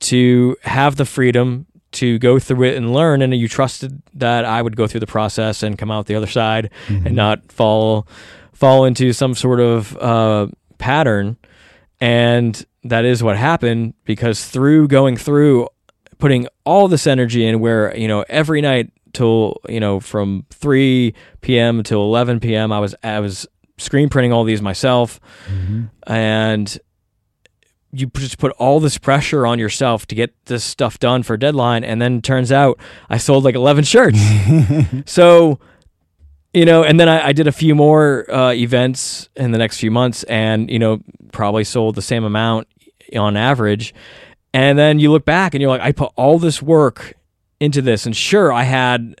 to 0.00 0.56
have 0.62 0.96
the 0.96 1.04
freedom 1.04 1.66
to 1.90 2.18
go 2.18 2.38
through 2.38 2.64
it 2.64 2.76
and 2.76 2.92
learn 2.92 3.22
and 3.22 3.34
you 3.34 3.48
trusted 3.48 4.02
that 4.14 4.44
I 4.44 4.60
would 4.60 4.76
go 4.76 4.86
through 4.86 5.00
the 5.00 5.06
process 5.06 5.62
and 5.62 5.78
come 5.78 5.90
out 5.90 6.06
the 6.06 6.14
other 6.14 6.26
side 6.26 6.70
and 6.88 7.14
not 7.16 7.50
fall 7.50 8.06
fall 8.52 8.84
into 8.84 9.12
some 9.12 9.34
sort 9.34 9.60
of 9.60 9.96
uh, 9.96 10.48
pattern. 10.78 11.36
And 12.00 12.64
that 12.84 13.04
is 13.04 13.22
what 13.22 13.36
happened 13.36 13.94
because 14.04 14.44
through 14.44 14.88
going 14.88 15.16
through 15.16 15.68
putting 16.18 16.48
all 16.64 16.88
this 16.88 17.06
energy 17.06 17.46
in 17.46 17.60
where 17.60 17.96
you 17.96 18.08
know 18.08 18.24
every 18.28 18.60
night 18.60 18.92
till 19.18 19.60
you 19.68 19.80
know 19.80 20.00
from 20.00 20.46
3 20.50 21.12
p.m. 21.40 21.82
till 21.82 22.02
11 22.02 22.40
p.m. 22.40 22.72
I 22.72 22.78
was 22.78 22.94
I 23.02 23.20
was 23.20 23.46
screen 23.78 24.08
printing 24.08 24.32
all 24.32 24.44
these 24.44 24.62
myself 24.62 25.20
and 26.06 26.78
you 27.92 28.06
just 28.16 28.38
put 28.38 28.52
all 28.58 28.80
this 28.80 28.98
pressure 28.98 29.46
on 29.46 29.58
yourself 29.58 30.06
to 30.06 30.14
get 30.14 30.34
this 30.46 30.62
stuff 30.64 30.98
done 30.98 31.22
for 31.22 31.34
a 31.34 31.38
deadline 31.38 31.84
and 31.84 32.00
then 32.02 32.20
turns 32.20 32.52
out 32.52 32.78
I 33.08 33.18
sold 33.18 33.44
like 33.44 33.54
11 33.54 33.84
shirts 33.84 34.18
so 35.06 35.58
you 36.52 36.64
know 36.64 36.82
and 36.84 36.98
then 36.98 37.08
I, 37.08 37.28
I 37.28 37.32
did 37.32 37.46
a 37.46 37.52
few 37.52 37.74
more 37.74 38.30
uh, 38.30 38.52
events 38.52 39.28
in 39.36 39.52
the 39.52 39.58
next 39.58 39.78
few 39.78 39.90
months 39.90 40.22
and 40.24 40.70
you 40.70 40.78
know 40.78 41.00
probably 41.32 41.64
sold 41.64 41.94
the 41.94 42.02
same 42.02 42.24
amount 42.24 42.68
on 43.16 43.36
average 43.36 43.94
and 44.52 44.78
then 44.78 44.98
you 44.98 45.10
look 45.12 45.24
back 45.24 45.54
and 45.54 45.62
you're 45.62 45.70
like 45.70 45.80
I 45.80 45.92
put 45.92 46.12
all 46.16 46.38
this 46.38 46.60
work 46.60 47.14
into 47.60 47.82
this 47.82 48.06
and 48.06 48.16
sure 48.16 48.52
I 48.52 48.62
had 48.64 49.20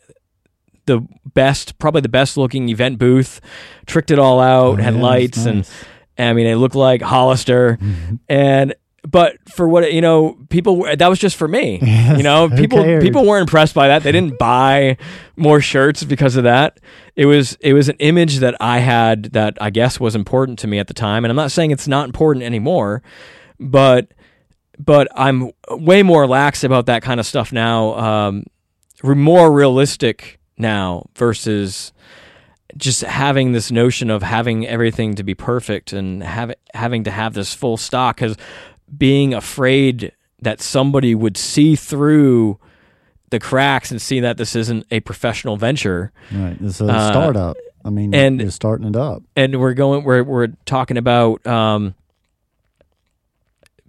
the 0.86 1.06
best 1.34 1.78
probably 1.78 2.00
the 2.00 2.08
best 2.08 2.36
looking 2.36 2.68
event 2.70 2.98
booth 2.98 3.40
tricked 3.86 4.10
it 4.10 4.18
all 4.18 4.40
out 4.40 4.64
Oh, 4.80 4.82
had 4.82 4.94
yeah, 4.94 5.00
lights 5.00 5.36
that's 5.44 5.46
and 5.46 5.56
nice. 5.58 5.84
I 6.18 6.32
mean, 6.32 6.46
it 6.46 6.56
looked 6.56 6.74
like 6.74 7.00
Hollister, 7.02 7.78
Mm-hmm. 7.80 8.14
and 8.28 8.74
but 9.08 9.36
for 9.48 9.68
what 9.68 9.92
you 9.92 10.00
know, 10.00 10.36
people 10.50 10.82
that 10.96 11.06
was 11.08 11.18
just 11.18 11.36
for 11.36 11.46
me. 11.48 11.78
You 12.16 12.22
know, 12.24 12.48
people 12.50 12.82
cares? 12.82 13.04
people 13.04 13.24
weren't 13.24 13.42
impressed 13.42 13.74
by 13.74 13.88
that. 13.88 14.02
They 14.02 14.10
didn't 14.12 14.38
buy 14.40 14.96
more 15.36 15.60
shirts 15.60 16.02
because 16.04 16.34
of 16.36 16.44
that. 16.44 16.80
It 17.14 17.26
was 17.26 17.56
it 17.60 17.74
was 17.74 17.88
an 17.88 17.96
image 18.00 18.38
that 18.38 18.56
I 18.60 18.78
had 18.80 19.24
that 19.34 19.56
I 19.60 19.70
guess 19.70 20.00
was 20.00 20.14
important 20.16 20.58
to 20.60 20.66
me 20.66 20.78
at 20.78 20.88
the 20.88 20.94
time, 20.94 21.24
and 21.24 21.30
I'm 21.30 21.36
not 21.36 21.52
saying 21.52 21.70
it's 21.70 21.86
not 21.88 22.06
important 22.06 22.44
anymore, 22.44 23.02
but 23.60 24.12
but 24.78 25.08
I'm 25.14 25.50
way 25.70 26.02
more 26.02 26.26
lax 26.26 26.64
about 26.64 26.86
that 26.86 27.02
kind 27.02 27.18
of 27.20 27.26
stuff 27.26 27.52
now. 27.52 27.94
Um, 27.98 28.44
re- 29.02 29.14
more 29.14 29.52
realistic 29.52 30.38
now 30.56 31.06
versus 31.16 31.92
just 32.76 33.00
having 33.02 33.52
this 33.52 33.70
notion 33.70 34.10
of 34.10 34.22
having 34.22 34.66
everything 34.66 35.14
to 35.16 35.22
be 35.24 35.34
perfect 35.34 35.92
and 35.92 36.22
have 36.22 36.52
having 36.74 37.04
to 37.04 37.10
have 37.10 37.34
this 37.34 37.54
full 37.54 37.76
stock 37.76 38.16
because 38.16 38.36
being 38.96 39.34
afraid 39.34 40.12
that 40.40 40.60
somebody 40.60 41.14
would 41.14 41.36
see 41.36 41.74
through 41.74 42.58
the 43.30 43.38
cracks 43.40 43.90
and 43.90 44.00
see 44.00 44.20
that 44.20 44.36
this 44.36 44.54
isn't 44.54 44.86
a 44.90 45.00
professional 45.00 45.56
venture 45.56 46.12
Right. 46.32 46.56
It's 46.62 46.80
a 46.80 46.86
Uh, 46.86 47.10
startup. 47.10 47.56
I 47.84 47.90
mean, 47.90 48.14
and- 48.14 48.40
you're 48.40 48.50
starting 48.50 48.86
it 48.86 48.96
up. 48.96 49.22
and 49.34 49.58
we're 49.60 49.74
going 49.74 50.04
we're 50.04 50.22
we're 50.22 50.48
talking 50.66 50.96
about 50.98 51.44
um, 51.46 51.94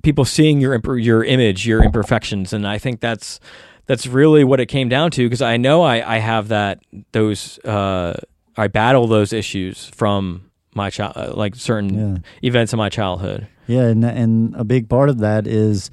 people 0.02 0.26
seeing 0.26 0.60
your 0.62 0.78
imper- 0.80 1.04
your 1.04 1.24
image, 1.24 1.68
your 1.68 1.84
imperfections, 1.84 2.54
and 2.54 2.68
I 2.68 2.78
think 2.78 3.00
that's 3.00 3.39
that's 3.86 4.06
really 4.08 4.43
what 4.43 4.60
it 4.60 4.68
came 4.68 4.89
down 4.89 5.12
to 5.12 5.26
because 5.26 5.41
I 5.41 5.58
know 5.58 5.82
I 5.82 6.16
I 6.16 6.18
have 6.20 6.47
that 6.50 6.80
those 7.12 7.60
uh, 7.66 8.14
I 8.58 8.68
battle 8.68 9.08
those 9.08 9.34
issues 9.34 9.88
from 9.95 10.50
my 10.76 10.89
child 10.89 11.14
uh, 11.16 11.34
like 11.36 11.56
certain 11.56 11.93
Yeah. 12.14 12.18
events 12.47 12.74
in 12.74 12.78
my 12.78 12.89
childhood. 12.89 13.47
Yeah, 13.68 13.84
and 13.88 14.04
and 14.04 14.56
a 14.56 14.64
big 14.64 14.89
part 14.89 15.10
of 15.10 15.20
that 15.20 15.47
is, 15.47 15.89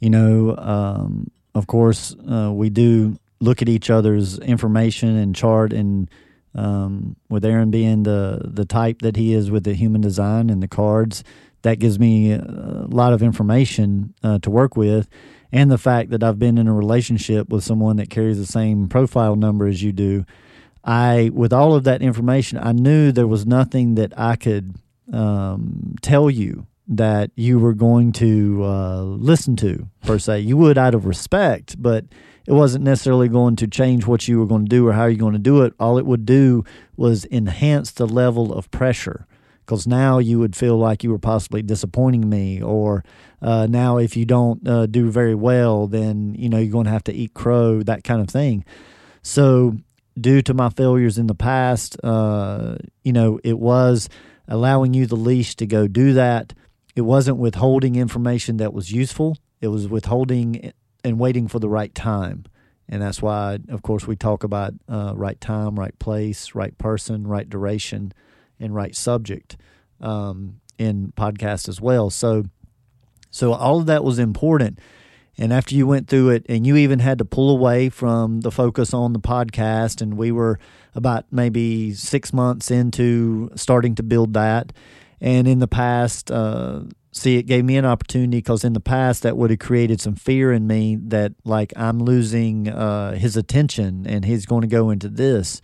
you 0.00 0.10
know, 0.10 0.56
um, 0.58 1.30
of 1.54 1.66
course, 1.66 2.14
uh, 2.30 2.50
we 2.52 2.70
do 2.70 3.16
look 3.40 3.60
at 3.62 3.68
each 3.68 3.90
other's 3.90 4.38
information 4.38 5.16
and 5.16 5.34
chart, 5.34 5.72
and 5.72 6.08
um, 6.54 7.16
with 7.28 7.44
Aaron 7.44 7.70
being 7.70 8.02
the 8.04 8.40
the 8.44 8.64
type 8.64 9.02
that 9.02 9.16
he 9.16 9.32
is 9.34 9.50
with 9.50 9.64
the 9.64 9.74
human 9.74 10.00
design 10.00 10.50
and 10.50 10.62
the 10.62 10.68
cards, 10.68 11.24
that 11.64 11.78
gives 11.78 11.98
me 11.98 12.30
a 12.32 12.86
lot 12.88 13.12
of 13.14 13.22
information 13.22 14.14
uh, 14.22 14.38
to 14.40 14.50
work 14.50 14.76
with. 14.76 15.08
And 15.50 15.70
the 15.70 15.78
fact 15.78 16.10
that 16.10 16.22
I've 16.22 16.38
been 16.38 16.58
in 16.58 16.68
a 16.68 16.74
relationship 16.74 17.48
with 17.48 17.64
someone 17.64 17.96
that 17.96 18.10
carries 18.10 18.38
the 18.38 18.46
same 18.46 18.88
profile 18.88 19.34
number 19.34 19.66
as 19.66 19.82
you 19.82 19.90
do, 19.90 20.26
I, 20.84 21.30
with 21.32 21.52
all 21.52 21.74
of 21.74 21.84
that 21.84 22.02
information, 22.02 22.58
I 22.58 22.72
knew 22.72 23.12
there 23.12 23.26
was 23.26 23.46
nothing 23.46 23.94
that 23.94 24.12
I 24.18 24.36
could 24.36 24.74
um, 25.10 25.94
tell 26.02 26.28
you 26.28 26.66
that 26.86 27.30
you 27.34 27.58
were 27.58 27.72
going 27.72 28.12
to 28.12 28.62
uh, 28.62 29.02
listen 29.02 29.56
to 29.56 29.88
per 30.02 30.18
se. 30.18 30.40
You 30.40 30.58
would 30.58 30.76
out 30.76 30.94
of 30.94 31.06
respect, 31.06 31.82
but 31.82 32.04
it 32.46 32.52
wasn't 32.52 32.84
necessarily 32.84 33.28
going 33.28 33.56
to 33.56 33.66
change 33.66 34.06
what 34.06 34.28
you 34.28 34.38
were 34.38 34.46
going 34.46 34.66
to 34.66 34.68
do 34.68 34.86
or 34.86 34.92
how 34.92 35.06
you're 35.06 35.16
going 35.16 35.32
to 35.32 35.38
do 35.38 35.62
it. 35.62 35.72
All 35.80 35.96
it 35.96 36.04
would 36.04 36.26
do 36.26 36.62
was 36.94 37.24
enhance 37.30 37.90
the 37.90 38.06
level 38.06 38.52
of 38.52 38.70
pressure 38.70 39.26
because 39.64 39.86
now 39.86 40.18
you 40.18 40.38
would 40.38 40.54
feel 40.54 40.76
like 40.76 41.02
you 41.02 41.10
were 41.10 41.18
possibly 41.18 41.62
disappointing 41.62 42.28
me 42.28 42.62
or 42.62 43.04
uh, 43.40 43.66
now 43.68 43.98
if 43.98 44.16
you 44.16 44.24
don't 44.24 44.66
uh, 44.66 44.86
do 44.86 45.10
very 45.10 45.34
well 45.34 45.86
then 45.86 46.34
you 46.34 46.48
know 46.48 46.58
you're 46.58 46.72
going 46.72 46.84
to 46.84 46.90
have 46.90 47.04
to 47.04 47.12
eat 47.12 47.34
crow 47.34 47.82
that 47.82 48.04
kind 48.04 48.20
of 48.20 48.28
thing. 48.28 48.64
So 49.22 49.76
due 50.18 50.42
to 50.42 50.54
my 50.54 50.68
failures 50.68 51.18
in 51.18 51.26
the 51.26 51.34
past 51.34 51.96
uh, 52.04 52.76
you 53.02 53.12
know 53.12 53.40
it 53.42 53.58
was 53.58 54.08
allowing 54.48 54.94
you 54.94 55.06
the 55.06 55.16
leash 55.16 55.56
to 55.56 55.66
go 55.66 55.86
do 55.86 56.12
that. 56.14 56.52
It 56.94 57.02
wasn't 57.02 57.38
withholding 57.38 57.96
information 57.96 58.58
that 58.58 58.72
was 58.72 58.92
useful. 58.92 59.38
It 59.60 59.68
was 59.68 59.88
withholding 59.88 60.72
and 61.02 61.18
waiting 61.18 61.48
for 61.48 61.58
the 61.58 61.68
right 61.68 61.94
time. 61.94 62.44
And 62.88 63.00
that's 63.02 63.22
why 63.22 63.58
of 63.68 63.82
course 63.82 64.06
we 64.06 64.14
talk 64.14 64.44
about 64.44 64.74
uh, 64.88 65.14
right 65.16 65.40
time 65.40 65.78
right 65.78 65.98
place 65.98 66.54
right 66.54 66.76
person 66.76 67.26
right 67.26 67.48
duration 67.48 68.12
and 68.58 68.74
right 68.74 68.94
subject 68.94 69.56
um, 70.00 70.60
in 70.78 71.12
podcast 71.16 71.68
as 71.68 71.80
well. 71.80 72.10
So, 72.10 72.44
so 73.30 73.52
all 73.52 73.80
of 73.80 73.86
that 73.86 74.04
was 74.04 74.18
important. 74.18 74.78
And 75.36 75.52
after 75.52 75.74
you 75.74 75.86
went 75.86 76.08
through 76.08 76.30
it, 76.30 76.46
and 76.48 76.66
you 76.66 76.76
even 76.76 77.00
had 77.00 77.18
to 77.18 77.24
pull 77.24 77.50
away 77.50 77.88
from 77.88 78.42
the 78.42 78.52
focus 78.52 78.94
on 78.94 79.12
the 79.12 79.18
podcast, 79.18 80.00
and 80.00 80.16
we 80.16 80.30
were 80.30 80.60
about 80.94 81.26
maybe 81.32 81.92
six 81.92 82.32
months 82.32 82.70
into 82.70 83.50
starting 83.56 83.96
to 83.96 84.02
build 84.02 84.34
that. 84.34 84.72
And 85.20 85.48
in 85.48 85.58
the 85.58 85.66
past, 85.66 86.30
uh, 86.30 86.82
see, 87.10 87.36
it 87.36 87.44
gave 87.44 87.64
me 87.64 87.76
an 87.76 87.84
opportunity 87.84 88.38
because 88.38 88.62
in 88.62 88.74
the 88.74 88.80
past 88.80 89.22
that 89.22 89.36
would 89.36 89.50
have 89.50 89.58
created 89.58 90.00
some 90.00 90.14
fear 90.14 90.52
in 90.52 90.66
me 90.66 90.96
that 90.96 91.32
like 91.44 91.72
I'm 91.76 91.98
losing 91.98 92.68
uh, 92.68 93.14
his 93.14 93.36
attention 93.36 94.06
and 94.06 94.24
he's 94.24 94.46
going 94.46 94.62
to 94.62 94.68
go 94.68 94.90
into 94.90 95.08
this. 95.08 95.60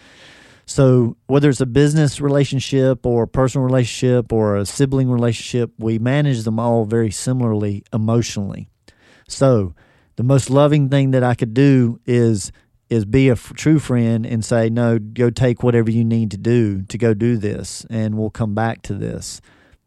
So, 0.71 1.17
whether 1.27 1.49
it's 1.49 1.61
a 1.61 1.67
business 1.67 2.21
relationship 2.21 3.05
or 3.05 3.25
a 3.25 3.27
personal 3.27 3.65
relationship 3.67 4.33
or 4.33 4.57
a 4.57 4.65
sibling 4.65 5.11
relationship, 5.11 5.73
we 5.79 5.99
manage 5.99 6.45
them 6.45 6.61
all 6.61 6.85
very 6.85 7.11
similarly 7.11 7.83
emotionally. 7.93 8.69
So, 9.27 9.75
the 10.15 10.23
most 10.23 10.49
loving 10.49 10.89
thing 10.89 11.11
that 11.11 11.25
I 11.25 11.35
could 11.35 11.55
do 11.55 11.99
is 12.07 12.53
is 12.89 13.05
be 13.05 13.29
a 13.29 13.33
f- 13.33 13.53
true 13.57 13.81
friend 13.81 14.25
and 14.25 14.45
say, 14.45 14.71
"No, 14.71 15.01
go 15.01 15.29
take 15.29 15.65
whatever 15.65 15.91
you 15.91 16.05
need 16.05 16.31
to 16.31 16.39
do 16.39 16.83
to 16.83 16.97
go 16.97 17.15
do 17.15 17.37
this, 17.37 17.85
and 17.91 18.17
we'll 18.17 18.31
come 18.31 18.55
back 18.55 18.81
to 18.83 18.95
this." 18.95 19.41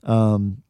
Um, 0.03 0.63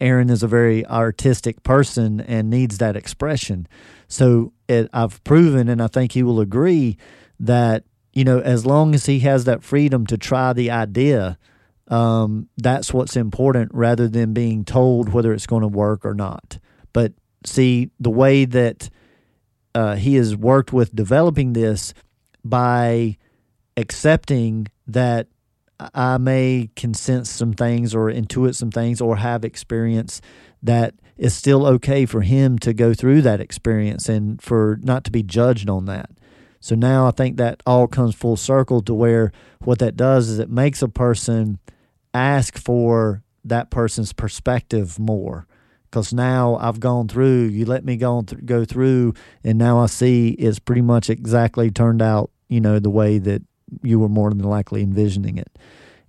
Aaron 0.00 0.30
is 0.30 0.44
a 0.44 0.48
very 0.48 0.86
artistic 0.86 1.64
person 1.64 2.20
and 2.20 2.48
needs 2.48 2.78
that 2.78 2.94
expression. 2.94 3.66
So 4.06 4.52
it, 4.68 4.88
I've 4.92 5.22
proven, 5.24 5.68
and 5.68 5.82
I 5.82 5.88
think 5.88 6.12
he 6.12 6.22
will 6.22 6.38
agree, 6.38 6.96
that 7.40 7.82
you 8.18 8.24
know, 8.24 8.40
as 8.40 8.66
long 8.66 8.96
as 8.96 9.06
he 9.06 9.20
has 9.20 9.44
that 9.44 9.62
freedom 9.62 10.04
to 10.04 10.18
try 10.18 10.52
the 10.52 10.72
idea, 10.72 11.38
um, 11.86 12.48
that's 12.56 12.92
what's 12.92 13.14
important 13.14 13.70
rather 13.72 14.08
than 14.08 14.32
being 14.32 14.64
told 14.64 15.10
whether 15.10 15.32
it's 15.32 15.46
going 15.46 15.62
to 15.62 15.68
work 15.68 16.04
or 16.04 16.14
not. 16.14 16.58
But 16.92 17.12
see, 17.46 17.92
the 18.00 18.10
way 18.10 18.44
that 18.44 18.90
uh, 19.72 19.94
he 19.94 20.16
has 20.16 20.34
worked 20.34 20.72
with 20.72 20.96
developing 20.96 21.52
this 21.52 21.94
by 22.44 23.18
accepting 23.76 24.66
that 24.88 25.28
I 25.78 26.18
may 26.18 26.70
can 26.74 26.94
sense 26.94 27.30
some 27.30 27.52
things 27.52 27.94
or 27.94 28.10
intuit 28.10 28.56
some 28.56 28.72
things 28.72 29.00
or 29.00 29.18
have 29.18 29.44
experience 29.44 30.20
that 30.60 30.94
is 31.16 31.36
still 31.36 31.64
okay 31.66 32.04
for 32.04 32.22
him 32.22 32.58
to 32.58 32.72
go 32.72 32.94
through 32.94 33.22
that 33.22 33.40
experience 33.40 34.08
and 34.08 34.42
for 34.42 34.80
not 34.82 35.04
to 35.04 35.12
be 35.12 35.22
judged 35.22 35.70
on 35.70 35.84
that. 35.84 36.10
So 36.60 36.74
now 36.74 37.06
I 37.06 37.10
think 37.12 37.36
that 37.36 37.62
all 37.66 37.86
comes 37.86 38.14
full 38.14 38.36
circle 38.36 38.82
to 38.82 38.94
where 38.94 39.32
what 39.60 39.78
that 39.78 39.96
does 39.96 40.28
is 40.28 40.38
it 40.38 40.50
makes 40.50 40.82
a 40.82 40.88
person 40.88 41.58
ask 42.12 42.58
for 42.58 43.22
that 43.44 43.70
person's 43.70 44.12
perspective 44.12 44.98
more. 44.98 45.46
Because 45.84 46.12
now 46.12 46.56
I've 46.56 46.80
gone 46.80 47.08
through, 47.08 47.44
you 47.44 47.64
let 47.64 47.84
me 47.84 47.96
go, 47.96 48.20
th- 48.22 48.44
go 48.44 48.66
through, 48.66 49.14
and 49.42 49.56
now 49.56 49.78
I 49.78 49.86
see 49.86 50.30
it's 50.30 50.58
pretty 50.58 50.82
much 50.82 51.08
exactly 51.08 51.70
turned 51.70 52.02
out, 52.02 52.30
you 52.48 52.60
know, 52.60 52.78
the 52.78 52.90
way 52.90 53.18
that 53.18 53.42
you 53.82 53.98
were 53.98 54.08
more 54.08 54.28
than 54.28 54.40
likely 54.40 54.82
envisioning 54.82 55.38
it. 55.38 55.58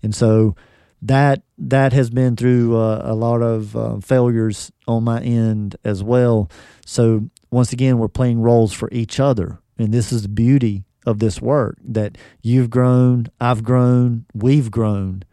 And 0.03 0.13
so 0.13 0.55
that 1.01 1.43
that 1.57 1.93
has 1.93 2.09
been 2.09 2.35
through 2.35 2.75
uh, 2.75 3.01
a 3.05 3.15
lot 3.15 3.41
of 3.41 3.75
uh, 3.75 3.99
failures 3.99 4.69
on 4.85 5.05
my 5.05 5.21
end 5.21 5.77
as 5.85 6.03
well. 6.03 6.49
So 6.85 7.29
once 7.49 7.71
again, 7.71 7.99
we're 7.99 8.09
playing 8.09 8.41
roles 8.41 8.73
for 8.73 8.89
each 8.91 9.17
other 9.17 9.59
and 9.79 9.93
this 9.93 10.11
is 10.11 10.23
the 10.23 10.29
beauty 10.29 10.83
of 11.05 11.19
this 11.19 11.41
work 11.41 11.77
that 11.83 12.17
you've 12.41 12.69
grown, 12.69 13.27
I've 13.39 13.63
grown, 13.63 14.25
we've 14.33 14.69
grown. 14.69 15.23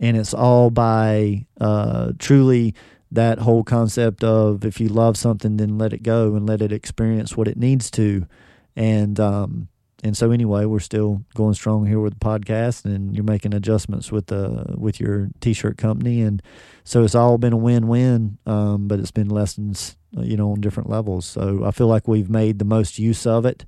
And 0.00 0.16
it's 0.16 0.32
all 0.32 0.70
by 0.70 1.46
uh, 1.60 2.12
truly 2.18 2.74
that 3.12 3.40
whole 3.40 3.62
concept 3.62 4.24
of 4.24 4.64
if 4.64 4.80
you 4.80 4.88
love 4.88 5.16
something, 5.16 5.58
then 5.58 5.76
let 5.76 5.92
it 5.92 6.02
go 6.02 6.34
and 6.34 6.48
let 6.48 6.62
it 6.62 6.72
experience 6.72 7.36
what 7.36 7.48
it 7.48 7.58
needs 7.58 7.90
to. 7.92 8.26
And 8.74 9.20
um, 9.20 9.68
and 10.02 10.16
so 10.16 10.30
anyway, 10.30 10.64
we're 10.64 10.78
still 10.80 11.22
going 11.34 11.54
strong 11.54 11.86
here 11.86 12.00
with 12.00 12.18
the 12.18 12.24
podcast, 12.24 12.84
and 12.84 13.14
you're 13.14 13.24
making 13.24 13.54
adjustments 13.54 14.10
with 14.10 14.26
the 14.26 14.74
with 14.78 14.98
your 14.98 15.28
t-shirt 15.40 15.76
company, 15.76 16.22
and 16.22 16.42
so 16.84 17.04
it's 17.04 17.14
all 17.14 17.36
been 17.38 17.52
a 17.52 17.58
win-win. 17.58 18.38
Um, 18.46 18.88
but 18.88 18.98
it's 18.98 19.10
been 19.10 19.28
lessons, 19.28 19.96
uh, 20.16 20.22
you 20.22 20.36
know, 20.36 20.52
on 20.52 20.60
different 20.60 20.88
levels. 20.88 21.26
So 21.26 21.64
I 21.64 21.70
feel 21.70 21.86
like 21.86 22.08
we've 22.08 22.30
made 22.30 22.58
the 22.58 22.64
most 22.64 22.98
use 22.98 23.26
of 23.26 23.44
it. 23.44 23.64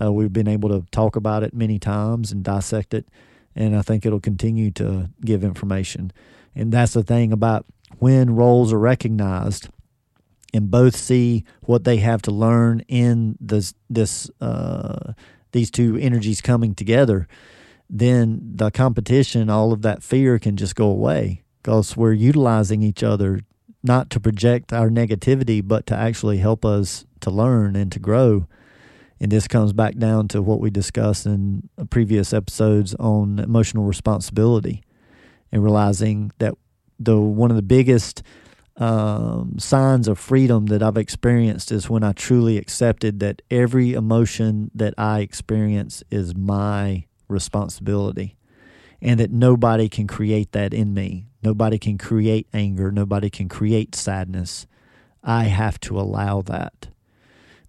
Uh, 0.00 0.12
we've 0.12 0.32
been 0.32 0.48
able 0.48 0.68
to 0.68 0.86
talk 0.90 1.16
about 1.16 1.42
it 1.42 1.52
many 1.52 1.78
times 1.78 2.30
and 2.30 2.44
dissect 2.44 2.94
it, 2.94 3.08
and 3.54 3.76
I 3.76 3.82
think 3.82 4.06
it'll 4.06 4.20
continue 4.20 4.70
to 4.72 5.10
give 5.24 5.42
information. 5.42 6.12
And 6.54 6.72
that's 6.72 6.92
the 6.92 7.02
thing 7.02 7.32
about 7.32 7.66
when 7.98 8.36
roles 8.36 8.72
are 8.72 8.78
recognized 8.78 9.68
and 10.54 10.70
both 10.70 10.94
see 10.94 11.44
what 11.62 11.84
they 11.84 11.96
have 11.96 12.22
to 12.22 12.30
learn 12.30 12.80
in 12.88 13.36
this 13.40 13.74
this 13.88 14.30
uh, 14.40 15.12
these 15.52 15.70
two 15.70 15.96
energies 15.96 16.40
coming 16.40 16.74
together, 16.74 17.28
then 17.88 18.40
the 18.54 18.70
competition, 18.70 19.50
all 19.50 19.72
of 19.72 19.82
that 19.82 20.02
fear 20.02 20.38
can 20.38 20.56
just 20.56 20.74
go 20.74 20.86
away 20.86 21.42
because 21.62 21.96
we're 21.96 22.12
utilizing 22.12 22.82
each 22.82 23.02
other 23.02 23.40
not 23.82 24.10
to 24.10 24.20
project 24.20 24.72
our 24.72 24.88
negativity, 24.88 25.66
but 25.66 25.86
to 25.86 25.96
actually 25.96 26.38
help 26.38 26.64
us 26.64 27.04
to 27.20 27.30
learn 27.30 27.76
and 27.76 27.90
to 27.92 27.98
grow. 27.98 28.46
And 29.20 29.30
this 29.30 29.46
comes 29.46 29.72
back 29.72 29.96
down 29.96 30.28
to 30.28 30.42
what 30.42 30.60
we 30.60 30.70
discussed 30.70 31.26
in 31.26 31.68
previous 31.90 32.32
episodes 32.32 32.94
on 32.96 33.38
emotional 33.38 33.84
responsibility 33.84 34.82
and 35.52 35.62
realizing 35.62 36.32
that 36.38 36.54
the 36.98 37.18
one 37.18 37.50
of 37.50 37.56
the 37.56 37.62
biggest 37.62 38.22
um, 38.82 39.60
signs 39.60 40.08
of 40.08 40.18
freedom 40.18 40.66
that 40.66 40.82
I've 40.82 40.96
experienced 40.96 41.70
is 41.70 41.88
when 41.88 42.02
I 42.02 42.10
truly 42.12 42.58
accepted 42.58 43.20
that 43.20 43.40
every 43.48 43.92
emotion 43.92 44.72
that 44.74 44.92
I 44.98 45.20
experience 45.20 46.02
is 46.10 46.34
my 46.34 47.04
responsibility 47.28 48.36
and 49.00 49.20
that 49.20 49.30
nobody 49.30 49.88
can 49.88 50.08
create 50.08 50.50
that 50.50 50.74
in 50.74 50.94
me. 50.94 51.28
Nobody 51.44 51.78
can 51.78 51.96
create 51.96 52.48
anger. 52.52 52.90
Nobody 52.90 53.30
can 53.30 53.48
create 53.48 53.94
sadness. 53.94 54.66
I 55.22 55.44
have 55.44 55.78
to 55.80 55.96
allow 55.96 56.42
that. 56.42 56.88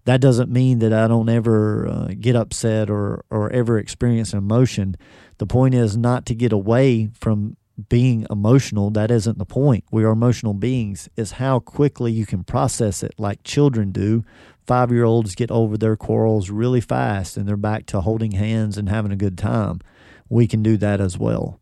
That 0.06 0.20
doesn't 0.20 0.50
mean 0.50 0.80
that 0.80 0.92
I 0.92 1.06
don't 1.06 1.28
ever 1.28 1.86
uh, 1.86 2.08
get 2.18 2.34
upset 2.34 2.90
or, 2.90 3.24
or 3.30 3.52
ever 3.52 3.78
experience 3.78 4.32
an 4.32 4.38
emotion. 4.38 4.96
The 5.38 5.46
point 5.46 5.76
is 5.76 5.96
not 5.96 6.26
to 6.26 6.34
get 6.34 6.52
away 6.52 7.10
from 7.14 7.56
being 7.88 8.26
emotional. 8.30 8.90
That 8.90 9.10
isn't 9.10 9.38
the 9.38 9.44
point. 9.44 9.84
We 9.90 10.04
are 10.04 10.12
emotional 10.12 10.54
beings. 10.54 11.08
Is 11.16 11.32
how 11.32 11.58
quickly 11.58 12.12
you 12.12 12.26
can 12.26 12.44
process 12.44 13.02
it, 13.02 13.14
like 13.18 13.42
children 13.44 13.92
do. 13.92 14.24
Five 14.66 14.90
year 14.90 15.04
olds 15.04 15.34
get 15.34 15.50
over 15.50 15.76
their 15.76 15.96
quarrels 15.96 16.50
really 16.50 16.80
fast 16.80 17.36
and 17.36 17.46
they're 17.46 17.56
back 17.56 17.84
to 17.86 18.00
holding 18.00 18.32
hands 18.32 18.78
and 18.78 18.88
having 18.88 19.12
a 19.12 19.16
good 19.16 19.36
time. 19.36 19.80
We 20.28 20.46
can 20.46 20.62
do 20.62 20.76
that 20.78 21.00
as 21.00 21.18
well. 21.18 21.60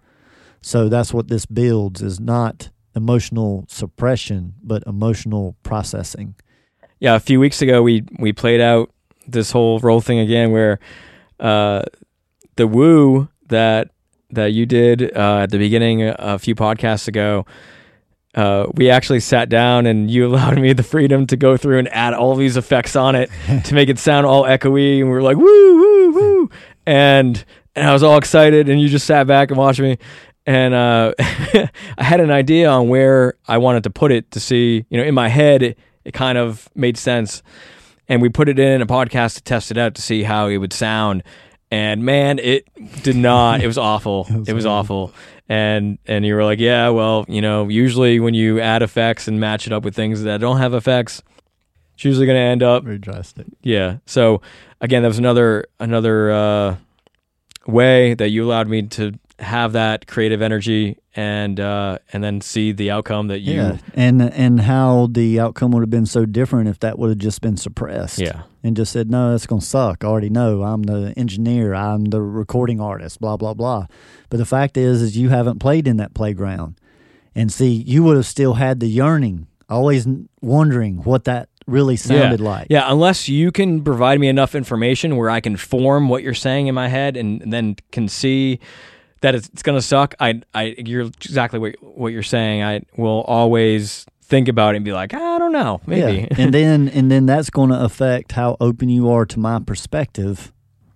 So 0.61 0.89
that's 0.89 1.13
what 1.13 1.27
this 1.27 1.45
builds 1.45 2.01
is 2.01 2.21
not 2.21 2.71
emotional 2.95 3.65
suppression, 3.69 4.55
but 4.63 4.85
emotional 4.87 5.57
processing. 5.65 6.37
Yeah, 7.01 7.17
a 7.17 7.21
few 7.21 7.41
weeks 7.41 7.61
ago 7.61 7.83
we 7.83 8.05
we 8.21 8.33
played 8.33 8.61
out 8.61 8.93
this 9.27 9.51
whole 9.51 9.81
role 9.81 10.01
thing 10.01 10.21
again 10.21 10.53
where 10.53 10.79
uh, 11.41 11.83
the 12.57 12.69
woo 12.69 13.29
that 13.49 13.91
that 14.33 14.53
you 14.53 14.67
did 14.67 15.17
uh, 15.17 15.41
at 15.43 15.51
the 15.51 15.59
beginning 15.59 16.03
a 16.03 16.39
few 16.39 16.55
podcasts 16.55 17.09
ago, 17.09 17.47
uh, 18.35 18.67
we 18.75 18.89
actually 18.91 19.21
sat 19.21 19.49
down 19.49 19.87
and 19.87 20.11
you 20.11 20.27
allowed 20.29 20.59
me 20.59 20.73
the 20.73 20.83
freedom 20.83 21.27
to 21.27 21.37
go 21.37 21.57
through 21.57 21.79
and 21.79 21.89
add 21.89 22.15
all 22.15 22.35
these 22.35 22.57
effects 22.57 22.97
on 22.97 23.15
it 23.15 23.31
to 23.65 23.75
make 23.75 23.89
it 23.89 23.99
sound 23.99 24.27
all 24.27 24.45
echoey. 24.45 24.99
And 25.01 25.09
we 25.09 25.15
were 25.15 25.23
like, 25.23 25.37
woo, 25.37 25.45
woo, 25.45 26.13
woo. 26.13 26.51
And, 26.87 27.45
and 27.75 27.87
I 27.87 27.93
was 27.93 28.03
all 28.03 28.19
excited. 28.19 28.69
And 28.69 28.81
you 28.81 28.89
just 28.89 29.07
sat 29.07 29.27
back 29.27 29.51
and 29.51 29.59
watched 29.59 29.81
me. 29.81 29.99
And 30.45 30.75
uh, 30.75 31.15
I 31.19 31.71
had 31.99 32.21
an 32.21 32.31
idea 32.31 32.69
on 32.69 32.89
where 32.89 33.35
I 33.47 33.59
wanted 33.59 33.85
to 33.85 33.91
put 33.91 34.11
it 34.11 34.31
to 34.33 34.41
see, 34.41 34.85
you 34.89 34.99
know, 34.99 35.05
in 35.05 35.15
my 35.15 35.29
head, 35.29 35.63
it, 35.63 35.79
it 36.05 36.13
kind 36.13 36.37
of 36.37 36.69
made 36.75 36.97
sense. 36.97 37.43
And 38.09 38.21
we 38.21 38.29
put 38.29 38.49
it 38.49 38.59
in 38.59 38.83
a 38.83 38.87
podcast 38.87 39.37
to 39.37 39.43
test 39.43 39.71
it 39.71 39.79
out 39.79 39.95
to 39.95 40.03
see 40.03 40.25
how 40.25 40.49
it 40.49 40.57
would 40.57 40.73
sound. 40.73 41.23
And 41.73 42.05
man, 42.05 42.39
it 42.39 42.69
did 43.03 43.17
not. 43.17 43.63
It 43.63 43.67
was 43.67 43.79
awful. 43.91 44.27
it 44.29 44.39
was, 44.39 44.49
it 44.51 44.53
was 44.53 44.67
awful 44.67 45.13
and 45.49 45.99
and 46.07 46.25
you 46.25 46.35
were 46.35 46.45
like, 46.45 46.61
yeah, 46.61 46.89
well, 46.89 47.27
you 47.29 47.43
know, 47.43 47.69
usually 47.69 48.21
when 48.21 48.33
you 48.33 48.59
add 48.59 48.81
effects 48.83 49.29
and 49.29 49.39
match 49.39 49.67
it 49.67 49.73
up 49.73 49.83
with 49.83 49.95
things 49.95 50.23
that 50.23 50.41
don't 50.41 50.57
have 50.57 50.73
effects, 50.73 51.23
it's 51.95 52.05
usually 52.05 52.25
going 52.25 52.37
to 52.37 52.41
end 52.41 52.63
up 52.63 52.85
very 52.85 52.97
drastic. 52.97 53.47
Yeah. 53.63 53.99
So 54.07 54.41
again, 54.81 55.03
that 55.03 55.09
was 55.09 55.19
another 55.19 55.67
another 55.79 56.31
uh, 56.31 56.77
way 57.67 58.15
that 58.15 58.31
you 58.31 58.45
allowed 58.45 58.69
me 58.69 58.83
to 58.83 59.13
have 59.41 59.73
that 59.73 60.07
creative 60.07 60.41
energy 60.41 60.97
and 61.15 61.61
uh, 61.61 61.99
and 62.13 62.25
then 62.25 62.41
see 62.41 62.73
the 62.73 62.91
outcome 62.91 63.29
that 63.29 63.41
you 63.41 63.55
yeah 63.55 63.79
and 63.95 64.23
and 64.23 64.61
how 64.61 65.09
the 65.11 65.39
outcome 65.39 65.71
would 65.73 65.81
have 65.81 65.91
been 65.91 66.07
so 66.07 66.25
different 66.25 66.69
if 66.69 66.81
that 66.81 66.99
would 66.99 67.11
have 67.11 67.19
just 67.19 67.41
been 67.41 67.57
suppressed. 67.57 68.19
Yeah. 68.19 68.43
And 68.65 68.77
just 68.77 68.93
said 68.93 69.11
no 69.11 69.33
that's 69.33 69.47
gonna 69.47 69.61
suck. 69.61 70.05
I 70.05 70.07
already 70.07 70.31
know. 70.31 70.63
I'm 70.63 70.85
the 70.85 71.13
engineer. 71.17 71.75
I'm 71.75 72.07
the 72.07 72.23
recording 72.23 72.81
artist 72.81 73.21
blah 73.21 73.37
blah 73.37 73.55
blah. 73.55 73.87
But 74.31 74.39
the 74.39 74.47
fact 74.47 74.77
is 74.77 75.03
is 75.03 75.17
you 75.17 75.29
haven't 75.29 75.59
played 75.59 75.87
in 75.87 75.99
that 75.99 76.15
playground. 76.15 76.77
And 77.35 77.53
see 77.53 77.71
you 77.71 78.03
would 78.05 78.17
have 78.17 78.27
still 78.27 78.55
had 78.55 78.81
the 78.81 78.89
yearning 78.89 79.47
always 79.69 80.07
wondering 80.43 80.99
what 80.99 81.25
that 81.25 81.49
really 81.67 81.97
sounded 81.97 82.41
yeah. 82.41 82.49
like. 82.49 82.67
Yeah 82.71 82.91
unless 82.91 83.29
you 83.29 83.53
can 83.53 83.83
provide 83.85 84.19
me 84.19 84.29
enough 84.29 84.55
information 84.55 85.17
where 85.17 85.29
I 85.29 85.41
can 85.41 85.57
form 85.57 86.09
what 86.09 86.23
you're 86.23 86.35
saying 86.35 86.69
in 86.69 86.75
my 86.75 86.89
head 86.89 87.17
and, 87.17 87.43
and 87.43 87.53
then 87.53 87.77
can 87.91 88.09
see 88.09 88.61
that 89.23 89.35
it's, 89.35 89.49
it's 89.49 89.63
going 89.63 89.79
to 89.79 89.83
suck. 89.83 90.15
I, 90.21 90.43
I, 90.53 90.75
you're 90.79 91.07
exactly 91.07 91.59
what 91.59 91.77
what 91.83 92.13
you're 92.13 92.23
saying. 92.23 92.63
I 92.63 92.83
will 92.97 93.23
always 93.23 94.05
think 94.23 94.49
about 94.49 94.75
it 94.75 94.77
and 94.77 94.85
be 94.85 94.93
like, 94.93 95.15
I 95.15 95.39
don't 95.39 95.53
know, 95.53 95.81
maybe. 95.87 96.29
Yeah. 96.31 96.37
and 96.39 96.53
then 96.55 96.89
and 96.89 97.11
then 97.11 97.27
that's 97.27 97.51
going 97.51 97.71
to 97.71 97.83
affect 97.83 98.33
how 98.33 98.57
open 98.61 98.89
you 98.89 99.11
are 99.11 99.25
to 99.27 99.39
my 99.39 99.59
perspective, 99.61 100.53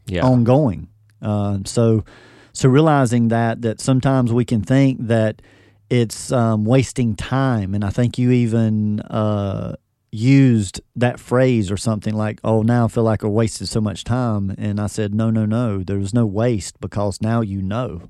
yeah. 0.07 0.25
ongoing. 0.25 0.89
Uh, 1.23 1.59
so 1.65 2.05
so 2.53 2.69
realizing 2.69 3.29
that 3.29 3.63
that 3.63 3.81
sometimes 3.81 4.33
we 4.33 4.45
can 4.45 4.63
think 4.63 5.07
that 5.07 5.41
it's 5.89 6.33
um, 6.33 6.65
wasting 6.65 7.15
time, 7.15 7.75
and 7.75 7.85
I 7.85 7.91
think 7.91 8.19
you 8.19 8.31
even. 8.31 9.01
Uh, 9.01 9.77
used 10.13 10.81
that 10.95 11.21
phrase 11.21 11.71
or 11.71 11.77
something 11.77 12.15
like, 12.15 12.41
"Oh, 12.43 12.63
now 12.63 12.87
I 12.87 12.89
feel 12.89 13.03
like 13.05 13.23
I 13.23 13.27
wasted 13.27 13.69
so 13.69 13.83
much 13.83 14.03
time," 14.03 14.55
and 14.57 14.81
I 14.81 14.87
said, 14.87 15.15
"No, 15.15 15.29
no, 15.31 15.45
no. 15.45 15.83
There 15.83 15.99
was 15.99 16.15
no 16.15 16.25
waste 16.25 16.81
because 16.81 17.21
now 17.21 17.43
you 17.43 17.61
know." 17.61 18.09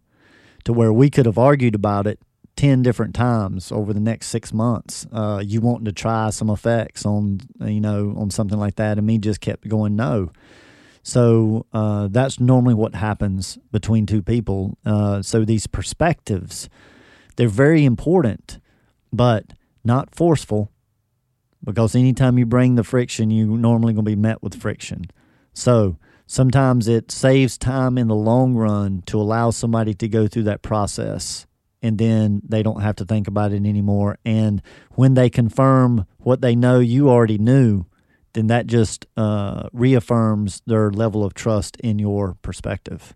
To 0.66 0.72
where 0.72 0.92
we 0.92 1.08
could 1.08 1.26
have 1.26 1.38
argued 1.38 1.76
about 1.76 2.08
it 2.08 2.18
10 2.56 2.82
different 2.82 3.14
times 3.14 3.70
over 3.70 3.92
the 3.92 4.00
next 4.00 4.26
six 4.28 4.52
months 4.52 5.06
uh, 5.12 5.40
you 5.44 5.60
wanting 5.60 5.84
to 5.84 5.92
try 5.92 6.28
some 6.30 6.50
effects 6.50 7.06
on 7.06 7.40
you 7.60 7.80
know 7.80 8.14
on 8.16 8.30
something 8.30 8.58
like 8.58 8.74
that 8.74 8.98
and 8.98 9.06
me 9.06 9.16
just 9.18 9.40
kept 9.40 9.68
going 9.68 9.94
no. 9.94 10.30
So 11.02 11.66
uh, 11.72 12.08
that's 12.10 12.40
normally 12.40 12.74
what 12.74 12.96
happens 12.96 13.58
between 13.70 14.06
two 14.06 14.22
people. 14.22 14.76
Uh, 14.84 15.22
so 15.22 15.44
these 15.44 15.68
perspectives 15.68 16.68
they're 17.36 17.48
very 17.48 17.84
important 17.84 18.58
but 19.12 19.52
not 19.84 20.12
forceful 20.12 20.72
because 21.62 21.94
anytime 21.94 22.38
you 22.38 22.46
bring 22.46 22.74
the 22.74 22.84
friction 22.84 23.30
you're 23.30 23.46
normally 23.46 23.92
going 23.92 24.04
to 24.04 24.10
be 24.10 24.16
met 24.16 24.42
with 24.42 24.60
friction. 24.60 25.04
So 25.52 25.96
sometimes 26.26 26.88
it 26.88 27.10
saves 27.10 27.56
time 27.56 27.96
in 27.96 28.08
the 28.08 28.14
long 28.14 28.54
run 28.54 29.02
to 29.06 29.20
allow 29.20 29.50
somebody 29.50 29.94
to 29.94 30.08
go 30.08 30.26
through 30.26 30.44
that 30.44 30.62
process 30.62 31.46
and 31.82 31.98
then 31.98 32.42
they 32.46 32.62
don't 32.62 32.80
have 32.80 32.96
to 32.96 33.04
think 33.04 33.28
about 33.28 33.52
it 33.52 33.64
anymore. 33.64 34.18
And 34.24 34.60
when 34.92 35.14
they 35.14 35.30
confirm 35.30 36.06
what 36.18 36.40
they 36.40 36.56
know 36.56 36.80
you 36.80 37.08
already 37.08 37.38
knew, 37.38 37.86
then 38.32 38.48
that 38.48 38.66
just 38.66 39.06
uh, 39.16 39.68
reaffirms 39.72 40.62
their 40.66 40.90
level 40.90 41.24
of 41.24 41.34
trust 41.34 41.76
in 41.76 41.98
your 41.98 42.36
perspective. 42.42 43.14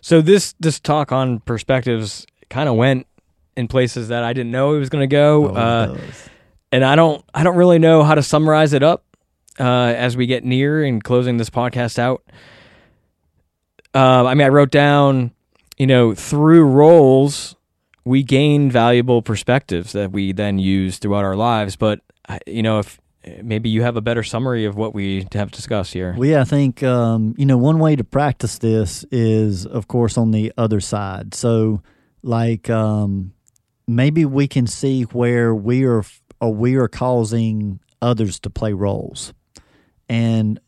So 0.00 0.20
this 0.20 0.54
this 0.60 0.80
talk 0.80 1.12
on 1.12 1.40
perspectives 1.40 2.26
kind 2.50 2.68
of 2.68 2.76
went 2.76 3.06
in 3.56 3.68
places 3.68 4.08
that 4.08 4.24
I 4.24 4.32
didn't 4.32 4.52
know 4.52 4.74
it 4.74 4.78
was 4.78 4.88
going 4.88 5.08
to 5.08 5.12
go, 5.12 5.50
Oh, 5.50 5.54
uh, 5.54 5.98
and 6.72 6.84
I 6.84 6.96
don't 6.96 7.24
I 7.32 7.42
don't 7.44 7.56
really 7.56 7.78
know 7.78 8.02
how 8.02 8.14
to 8.14 8.22
summarize 8.22 8.72
it 8.72 8.82
up 8.82 9.04
uh, 9.58 9.94
as 9.96 10.16
we 10.16 10.26
get 10.26 10.44
near 10.44 10.84
and 10.84 11.02
closing 11.02 11.36
this 11.36 11.50
podcast 11.50 11.98
out. 11.98 12.22
Uh, 13.94 14.24
I 14.24 14.34
mean, 14.34 14.46
I 14.46 14.50
wrote 14.50 14.70
down, 14.70 15.30
you 15.78 15.86
know, 15.86 16.14
through 16.14 16.64
roles, 16.64 17.54
we 18.04 18.22
gain 18.22 18.70
valuable 18.70 19.22
perspectives 19.22 19.92
that 19.92 20.10
we 20.12 20.32
then 20.32 20.58
use 20.58 20.98
throughout 20.98 21.24
our 21.24 21.36
lives. 21.36 21.76
But 21.76 22.00
you 22.46 22.62
know, 22.62 22.80
if 22.80 23.00
maybe 23.42 23.68
you 23.68 23.82
have 23.82 23.96
a 23.96 24.00
better 24.00 24.22
summary 24.22 24.64
of 24.64 24.76
what 24.76 24.94
we 24.94 25.26
have 25.32 25.50
discussed 25.50 25.92
here. 25.92 26.14
Well, 26.16 26.28
yeah, 26.28 26.40
I 26.40 26.44
think 26.44 26.82
um, 26.82 27.34
you 27.38 27.46
know 27.46 27.56
one 27.56 27.78
way 27.78 27.96
to 27.96 28.04
practice 28.04 28.58
this 28.58 29.04
is, 29.10 29.66
of 29.66 29.88
course, 29.88 30.18
on 30.18 30.30
the 30.30 30.52
other 30.56 30.80
side. 30.80 31.34
So, 31.34 31.82
like, 32.22 32.68
um, 32.70 33.32
maybe 33.86 34.24
we 34.24 34.48
can 34.48 34.66
see 34.66 35.02
where 35.04 35.54
we 35.54 35.84
are, 35.84 36.04
or 36.40 36.54
we 36.54 36.74
are 36.76 36.88
causing 36.88 37.80
others 38.02 38.38
to 38.40 38.50
play 38.50 38.72
roles, 38.72 39.32
and 40.08 40.60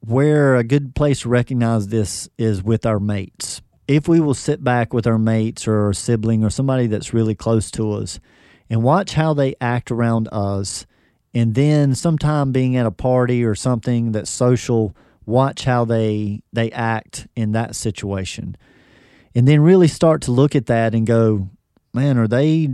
where 0.00 0.56
a 0.56 0.64
good 0.64 0.94
place 0.94 1.20
to 1.20 1.28
recognize 1.28 1.88
this 1.88 2.28
is 2.36 2.62
with 2.62 2.84
our 2.84 2.98
mates. 2.98 3.62
If 3.86 4.08
we 4.08 4.20
will 4.20 4.34
sit 4.34 4.62
back 4.64 4.92
with 4.92 5.06
our 5.06 5.18
mates 5.18 5.68
or 5.68 5.90
a 5.90 5.94
sibling 5.94 6.44
or 6.44 6.50
somebody 6.50 6.86
that's 6.86 7.14
really 7.14 7.34
close 7.34 7.70
to 7.72 7.92
us 7.92 8.18
and 8.70 8.82
watch 8.82 9.14
how 9.14 9.34
they 9.34 9.54
act 9.60 9.90
around 9.90 10.28
us, 10.32 10.86
and 11.34 11.54
then 11.54 11.94
sometime 11.94 12.52
being 12.52 12.76
at 12.76 12.86
a 12.86 12.90
party 12.90 13.44
or 13.44 13.54
something 13.54 14.12
that's 14.12 14.30
social, 14.30 14.94
watch 15.24 15.64
how 15.64 15.84
they 15.84 16.42
they 16.52 16.70
act 16.72 17.26
in 17.36 17.52
that 17.52 17.74
situation. 17.74 18.56
And 19.34 19.48
then 19.48 19.60
really 19.60 19.88
start 19.88 20.22
to 20.22 20.32
look 20.32 20.54
at 20.54 20.66
that 20.66 20.94
and 20.94 21.06
go, 21.06 21.48
man, 21.94 22.18
are 22.18 22.28
they 22.28 22.68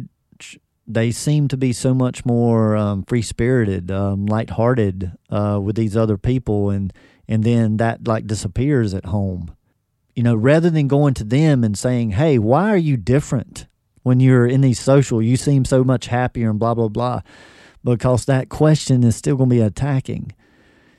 they 0.88 1.10
seem 1.10 1.48
to 1.48 1.56
be 1.56 1.72
so 1.74 1.92
much 1.92 2.24
more 2.24 2.74
um, 2.74 3.04
free 3.04 3.20
spirited, 3.20 3.90
um, 3.90 4.24
lighthearted 4.24 5.12
uh, 5.28 5.60
with 5.62 5.76
these 5.76 5.96
other 5.96 6.16
people, 6.16 6.70
and 6.70 6.92
and 7.28 7.44
then 7.44 7.76
that 7.76 8.08
like 8.08 8.26
disappears 8.26 8.94
at 8.94 9.04
home. 9.04 9.54
You 10.16 10.22
know, 10.22 10.34
rather 10.34 10.70
than 10.70 10.88
going 10.88 11.14
to 11.14 11.24
them 11.24 11.62
and 11.62 11.76
saying, 11.76 12.12
"Hey, 12.12 12.38
why 12.38 12.70
are 12.70 12.78
you 12.78 12.96
different 12.96 13.66
when 14.02 14.18
you're 14.18 14.46
in 14.46 14.62
these 14.62 14.80
social? 14.80 15.20
You 15.20 15.36
seem 15.36 15.66
so 15.66 15.84
much 15.84 16.06
happier," 16.06 16.48
and 16.48 16.58
blah 16.58 16.74
blah 16.74 16.88
blah, 16.88 17.20
because 17.84 18.24
that 18.24 18.48
question 18.48 19.04
is 19.04 19.14
still 19.14 19.36
going 19.36 19.50
to 19.50 19.56
be 19.56 19.60
attacking. 19.60 20.32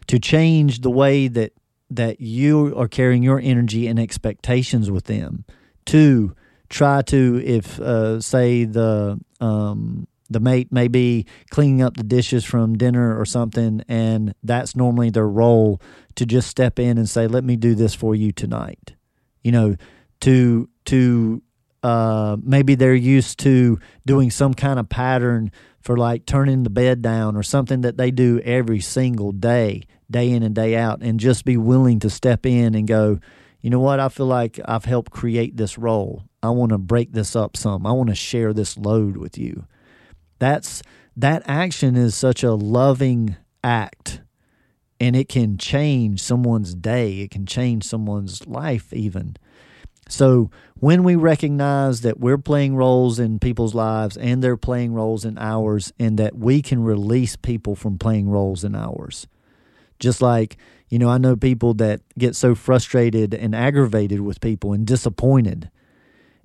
To 0.08 0.20
change 0.20 0.82
the 0.82 0.92
way 0.92 1.28
that 1.28 1.54
that 1.90 2.22
you 2.22 2.76
are 2.78 2.88
carrying 2.88 3.24
your 3.24 3.40
energy 3.40 3.88
and 3.88 4.00
expectations 4.00 4.92
with 4.92 5.06
them. 5.06 5.46
To 5.88 6.36
try 6.70 7.02
to 7.02 7.42
if 7.44 7.80
uh, 7.80 8.22
say 8.22 8.66
the 8.66 9.20
um, 9.40 10.08
the 10.30 10.40
mate 10.40 10.72
may 10.72 10.88
be 10.88 11.26
cleaning 11.50 11.82
up 11.82 11.98
the 11.98 12.04
dishes 12.04 12.46
from 12.46 12.78
dinner 12.78 13.20
or 13.20 13.26
something 13.26 13.82
and 13.88 14.34
that's 14.44 14.76
normally 14.76 15.10
their 15.10 15.28
role 15.28 15.82
to 16.16 16.26
just 16.26 16.48
step 16.48 16.80
in 16.80 16.98
and 16.98 17.10
say 17.10 17.28
let 17.28 17.44
me 17.44 17.56
do 17.56 17.76
this 17.76 17.96
for 17.96 18.16
you 18.16 18.32
tonight. 18.32 18.94
You 19.44 19.52
know 19.52 19.76
to 20.22 20.70
to 20.86 21.42
uh, 21.82 22.38
maybe 22.44 22.76
they're 22.76 22.94
used 22.94 23.40
to 23.40 23.80
doing 24.06 24.30
some 24.30 24.54
kind 24.54 24.80
of 24.80 24.90
pattern 24.90 25.50
for 25.80 25.96
like 25.96 26.26
turning 26.26 26.64
the 26.64 26.70
bed 26.70 27.02
down 27.02 27.38
or 27.38 27.44
something 27.44 27.82
that 27.82 27.96
they 27.96 28.12
do 28.12 28.42
every 28.44 28.82
single 28.82 29.32
day 29.32 29.84
day 30.12 30.30
in 30.30 30.44
and 30.44 30.54
day 30.56 30.76
out 30.76 31.02
and 31.02 31.20
just 31.20 31.46
be 31.46 31.56
willing 31.56 32.00
to 32.00 32.10
step 32.10 32.46
in 32.46 32.76
and 32.76 32.88
go 32.88 33.20
you 33.62 33.70
know 33.70 33.80
what? 33.82 34.00
I 34.00 34.08
feel 34.10 34.26
like 34.26 34.60
i've 34.66 34.86
helped 34.86 35.12
create 35.12 35.58
this 35.58 35.78
role 35.78 36.24
I 36.42 36.50
want 36.52 36.72
to 36.72 36.78
break 36.78 37.12
this 37.12 37.36
up 37.36 37.58
some. 37.58 37.86
I 37.86 37.92
want 37.92 38.10
to 38.10 38.16
share 38.16 38.54
this 38.54 38.78
load 38.78 39.18
with 39.18 39.38
you. 39.38 39.66
That's 40.40 40.82
that 41.16 41.44
action 41.46 41.96
is 41.96 42.16
such 42.16 42.44
a 42.44 42.54
loving 42.54 43.36
act 43.64 44.22
and 45.00 45.16
it 45.16 45.30
can 45.30 45.58
change 45.58 46.22
someone's 46.22 46.74
day. 46.74 47.20
It 47.22 47.32
can 47.32 47.46
change 47.46 47.84
someone's 47.84 48.46
life 48.48 48.94
even. 48.94 49.36
So 50.08 50.50
when 50.76 51.04
we 51.04 51.16
recognize 51.16 52.02
that 52.02 52.20
we're 52.20 52.38
playing 52.38 52.76
roles 52.76 53.20
in 53.20 53.40
people's 53.40 53.76
lives 53.76 54.18
and 54.18 54.44
they're 54.44 54.58
playing 54.58 54.94
roles 54.94 55.24
in 55.24 55.38
ours 55.38 55.94
and 56.00 56.18
that 56.18 56.36
we 56.36 56.62
can 56.62 56.84
release 56.84 57.36
people 57.36 57.76
from 57.76 57.98
playing 57.98 58.30
roles 58.30 58.64
in 58.64 58.76
ours. 58.76 59.28
Just 60.00 60.22
like, 60.22 60.58
you 60.90 60.98
know, 60.98 61.10
I 61.10 61.18
know 61.18 61.36
people 61.36 61.74
that 61.76 62.02
get 62.18 62.36
so 62.36 62.56
frustrated 62.56 63.34
and 63.34 63.54
aggravated 63.54 64.22
with 64.22 64.42
people 64.42 64.74
and 64.74 64.88
disappointed 64.88 65.70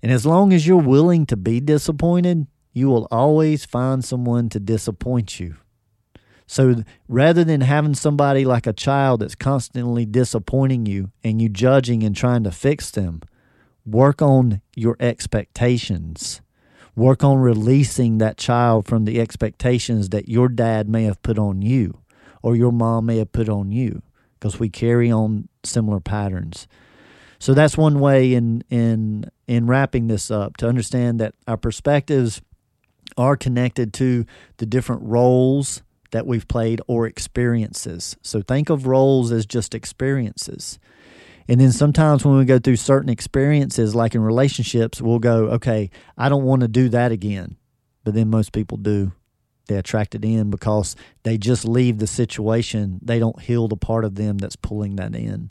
and 0.05 0.13
as 0.13 0.27
long 0.27 0.53
as 0.53 0.67
you're 0.67 0.77
willing 0.77 1.25
to 1.25 1.35
be 1.35 1.61
disappointed, 1.61 2.47
you 2.75 2.89
will 2.89 3.09
always 3.11 3.65
find 3.65 4.05
someone 4.05 4.51
to 4.51 4.61
disappoint 4.61 5.41
you. 5.41 5.57
So 6.47 6.85
rather 7.09 7.43
than 7.43 7.63
having 7.63 7.95
somebody 7.95 8.45
like 8.45 8.67
a 8.67 8.75
child 8.75 9.21
that's 9.21 9.35
constantly 9.35 10.05
disappointing 10.05 10.85
you 10.85 11.11
and 11.25 11.41
you 11.41 11.49
judging 11.49 12.03
and 12.03 12.15
trying 12.15 12.45
to 12.45 12.51
fix 12.51 12.91
them, 12.91 13.23
work 13.87 14.21
on 14.21 14.61
your 14.77 14.99
expectations. 15.01 16.43
Work 16.95 17.25
on 17.25 17.39
releasing 17.39 18.19
that 18.19 18.37
child 18.37 18.87
from 18.87 19.07
the 19.07 19.19
expectations 19.19 20.11
that 20.11 20.29
your 20.29 20.51
dad 20.51 20.87
may 20.87 21.05
have 21.05 21.23
put 21.23 21.39
on 21.39 21.63
you 21.63 22.03
or 22.43 22.55
your 22.55 22.73
mom 22.73 23.07
may 23.07 23.17
have 23.17 23.33
put 23.33 23.49
on 23.49 23.73
you 23.73 24.03
because 24.39 24.61
we 24.61 24.69
carry 24.69 25.11
on 25.11 25.49
similar 25.63 25.99
patterns. 25.99 26.69
So 27.39 27.55
that's 27.55 27.77
one 27.77 28.01
way 28.01 28.35
in 28.35 28.63
in 28.71 29.31
in 29.47 29.67
wrapping 29.67 30.09
this 30.09 30.31
up 30.31 30.57
to 30.59 30.69
understand 30.69 31.21
that 31.21 31.35
our 31.47 31.57
perspectives 31.57 32.41
are 33.17 33.37
connected 33.37 33.93
to 33.95 34.25
the 34.57 34.67
different 34.67 35.03
roles 35.03 35.83
that 36.11 36.27
we've 36.27 36.47
played 36.49 36.81
or 36.87 37.07
experiences. 37.07 38.17
So 38.23 38.41
think 38.41 38.71
of 38.71 38.87
roles 38.87 39.33
as 39.33 39.47
just 39.47 39.75
experiences. 39.75 40.79
And 41.49 41.61
then 41.61 41.73
sometimes 41.73 42.25
when 42.25 42.39
we 42.39 42.45
go 42.45 42.59
through 42.59 42.77
certain 42.77 43.11
experiences, 43.11 43.95
like 43.95 44.15
in 44.15 44.23
relationships, 44.23 45.03
we'll 45.03 45.19
go, 45.19 45.49
okay, 45.51 45.91
I 46.17 46.29
don't 46.29 46.45
want 46.45 46.63
to 46.63 46.69
do 46.69 46.89
that 46.91 47.13
again. 47.13 47.57
But 48.03 48.15
then 48.15 48.31
most 48.31 48.53
people 48.53 48.79
do. 48.79 49.13
They 49.67 49.77
attract 49.77 50.15
it 50.15 50.25
in 50.25 50.51
because 50.51 50.95
they 51.23 51.39
just 51.39 51.65
leave 51.65 51.99
the 51.99 52.07
situation. 52.07 53.01
They 53.03 53.19
don't 53.19 53.41
heal 53.41 53.67
the 53.67 53.77
part 53.77 54.05
of 54.05 54.15
them 54.15 54.39
that's 54.39 54.57
pulling 54.57 54.97
that 54.97 55.15
in. 55.15 55.51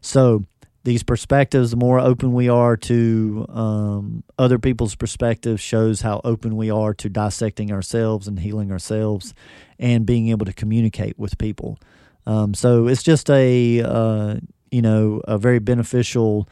So 0.00 0.44
these 0.84 1.02
perspectives, 1.02 1.70
the 1.70 1.76
more 1.76 1.98
open 1.98 2.32
we 2.32 2.48
are 2.48 2.76
to 2.76 3.46
um, 3.48 4.24
other 4.38 4.58
people's 4.58 4.94
perspectives, 4.94 5.60
shows 5.60 6.00
how 6.00 6.20
open 6.24 6.56
we 6.56 6.70
are 6.70 6.94
to 6.94 7.08
dissecting 7.08 7.72
ourselves 7.72 8.28
and 8.28 8.38
healing 8.38 8.70
ourselves 8.70 9.34
and 9.78 10.06
being 10.06 10.28
able 10.28 10.46
to 10.46 10.52
communicate 10.52 11.18
with 11.18 11.36
people. 11.38 11.78
Um, 12.26 12.54
so 12.54 12.86
it's 12.86 13.02
just 13.02 13.28
a 13.30 13.82
uh, 13.82 14.36
you 14.70 14.82
know 14.82 15.20
a 15.24 15.38
very 15.38 15.58
beneficial 15.58 16.48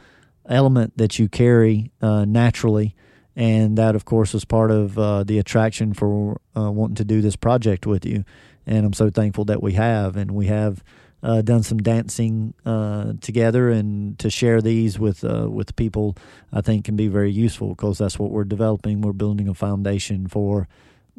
element 0.47 0.97
that 0.97 1.19
you 1.19 1.29
carry 1.29 1.91
uh, 2.01 2.25
naturally, 2.25 2.95
and 3.35 3.77
that 3.77 3.95
of 3.95 4.05
course 4.05 4.33
was 4.33 4.43
part 4.43 4.71
of 4.71 4.97
uh, 4.99 5.23
the 5.23 5.39
attraction 5.39 5.93
for 5.93 6.41
uh, 6.55 6.71
wanting 6.71 6.95
to 6.95 7.05
do 7.05 7.21
this 7.21 7.35
project 7.35 7.85
with 7.85 8.05
you. 8.05 8.25
And 8.65 8.85
I'm 8.85 8.93
so 8.93 9.09
thankful 9.09 9.45
that 9.45 9.63
we 9.63 9.73
have, 9.73 10.17
and 10.17 10.31
we 10.31 10.47
have 10.47 10.83
uh, 11.27 11.41
done 11.41 11.61
some 11.61 11.79
dancing 11.79 12.53
uh, 12.65 13.11
together, 13.19 13.69
and 13.69 14.17
to 14.17 14.29
share 14.29 14.61
these 14.61 14.97
with 14.97 15.25
uh, 15.25 15.49
with 15.49 15.75
people, 15.75 16.15
I 16.53 16.61
think 16.61 16.85
can 16.85 16.95
be 16.95 17.09
very 17.09 17.31
useful 17.31 17.69
because 17.75 17.97
that's 17.97 18.17
what 18.17 18.31
we're 18.31 18.45
developing. 18.45 19.01
We're 19.01 19.11
building 19.11 19.49
a 19.49 19.53
foundation 19.53 20.27
for, 20.27 20.69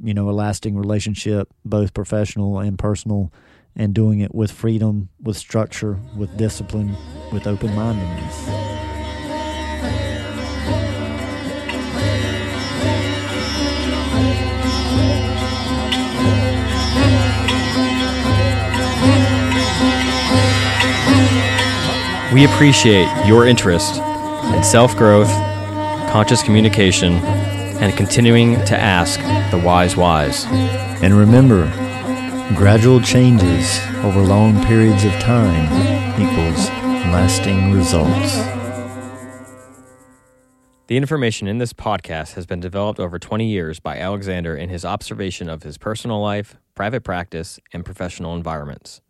you 0.03 0.15
know, 0.15 0.31
a 0.31 0.33
lasting 0.33 0.79
relationship, 0.79 1.53
both 1.63 1.93
professional 1.93 2.59
and 2.59 2.79
personal, 2.79 3.31
and 3.77 3.93
doing 3.93 4.21
it 4.21 4.35
with 4.35 4.51
freedom, 4.51 5.11
with 5.21 5.37
structure, 5.37 5.99
with 6.17 6.35
discipline, 6.39 6.97
with 7.31 7.47
open 7.47 7.75
mindedness. 7.75 8.88
We 22.33 22.45
appreciate 22.45 23.09
your 23.24 23.47
interest 23.47 23.97
in 23.97 24.62
self 24.62 24.95
growth, 24.95 25.31
conscious 26.11 26.43
communication, 26.43 27.14
and 27.14 27.97
continuing 27.97 28.62
to 28.66 28.79
ask 28.79 29.18
the 29.51 29.59
wise 29.64 29.97
whys. 29.97 30.45
And 31.03 31.16
remember, 31.16 31.64
gradual 32.55 33.01
changes 33.01 33.81
over 34.05 34.20
long 34.20 34.62
periods 34.66 35.05
of 35.05 35.12
time 35.12 35.64
equals 36.20 36.68
lasting 37.09 37.72
results. 37.72 38.37
The 40.89 40.99
information 40.99 41.49
in 41.49 41.57
this 41.57 41.72
podcast 41.72 42.35
has 42.35 42.45
been 42.45 42.61
developed 42.61 43.01
over 43.01 43.18
20 43.18 43.47
years 43.47 43.81
by 43.81 43.97
Alexander 43.97 44.55
in 44.55 44.68
his 44.68 44.85
observation 44.85 45.49
of 45.49 45.62
his 45.62 45.79
personal 45.79 46.20
life, 46.20 46.57
private 46.74 47.05
practice, 47.05 47.59
and 47.72 47.87
professional 47.87 48.35
environments. 48.35 49.01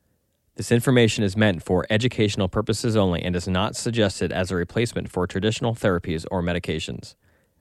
This 0.59 0.73
information 0.73 1.23
is 1.23 1.37
meant 1.37 1.63
for 1.63 1.87
educational 1.89 2.49
purposes 2.49 2.97
only 2.97 3.23
and 3.23 3.37
is 3.37 3.47
not 3.47 3.77
suggested 3.77 4.33
as 4.33 4.51
a 4.51 4.57
replacement 4.57 5.09
for 5.09 5.25
traditional 5.25 5.73
therapies 5.73 6.27
or 6.33 6.43
medications. 6.43 7.15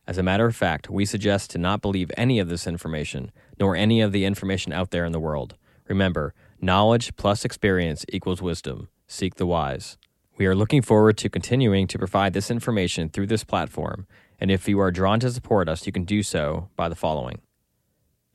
As 0.08 0.18
a 0.18 0.24
matter 0.24 0.48
of 0.48 0.56
fact, 0.56 0.89
we 0.89 1.06
suggest 1.06 1.52
to 1.52 1.60
not 1.60 1.80
believe 1.80 2.10
any 2.18 2.39
of 2.39 2.50
this 2.50 2.66
information, 2.66 3.32
nor 3.60 3.76
any 3.76 4.02
of 4.02 4.14
the 4.14 4.26
information 4.26 4.74
out 4.74 4.89
there 4.89 5.06
in 5.06 5.12
the 5.12 5.20
world. 5.20 5.58
Remember, 5.88 6.34
knowledge 6.60 7.16
plus 7.18 7.45
experience 7.45 8.04
equals 8.12 8.41
wisdom. 8.41 8.89
Seek 9.06 9.36
the 9.36 9.45
wise. 9.45 10.00
We 10.39 10.48
are 10.48 10.56
looking 10.56 10.82
forward 10.82 11.20
to 11.20 11.30
continuing 11.30 11.86
to 11.89 12.00
provide 12.00 12.34
this 12.34 12.50
information 12.50 13.10
through 13.10 13.28
this 13.28 13.43
platform, 13.43 14.08
and 14.39 14.50
if 14.50 14.68
you 14.68 14.80
are 14.80 14.89
drawn 14.89 15.20
to 15.20 15.30
support 15.30 15.70
us, 15.70 15.86
you 15.86 15.91
can 15.91 16.04
do 16.04 16.24
so 16.24 16.70
by 16.76 16.89
the 16.89 16.95
following. 16.95 17.41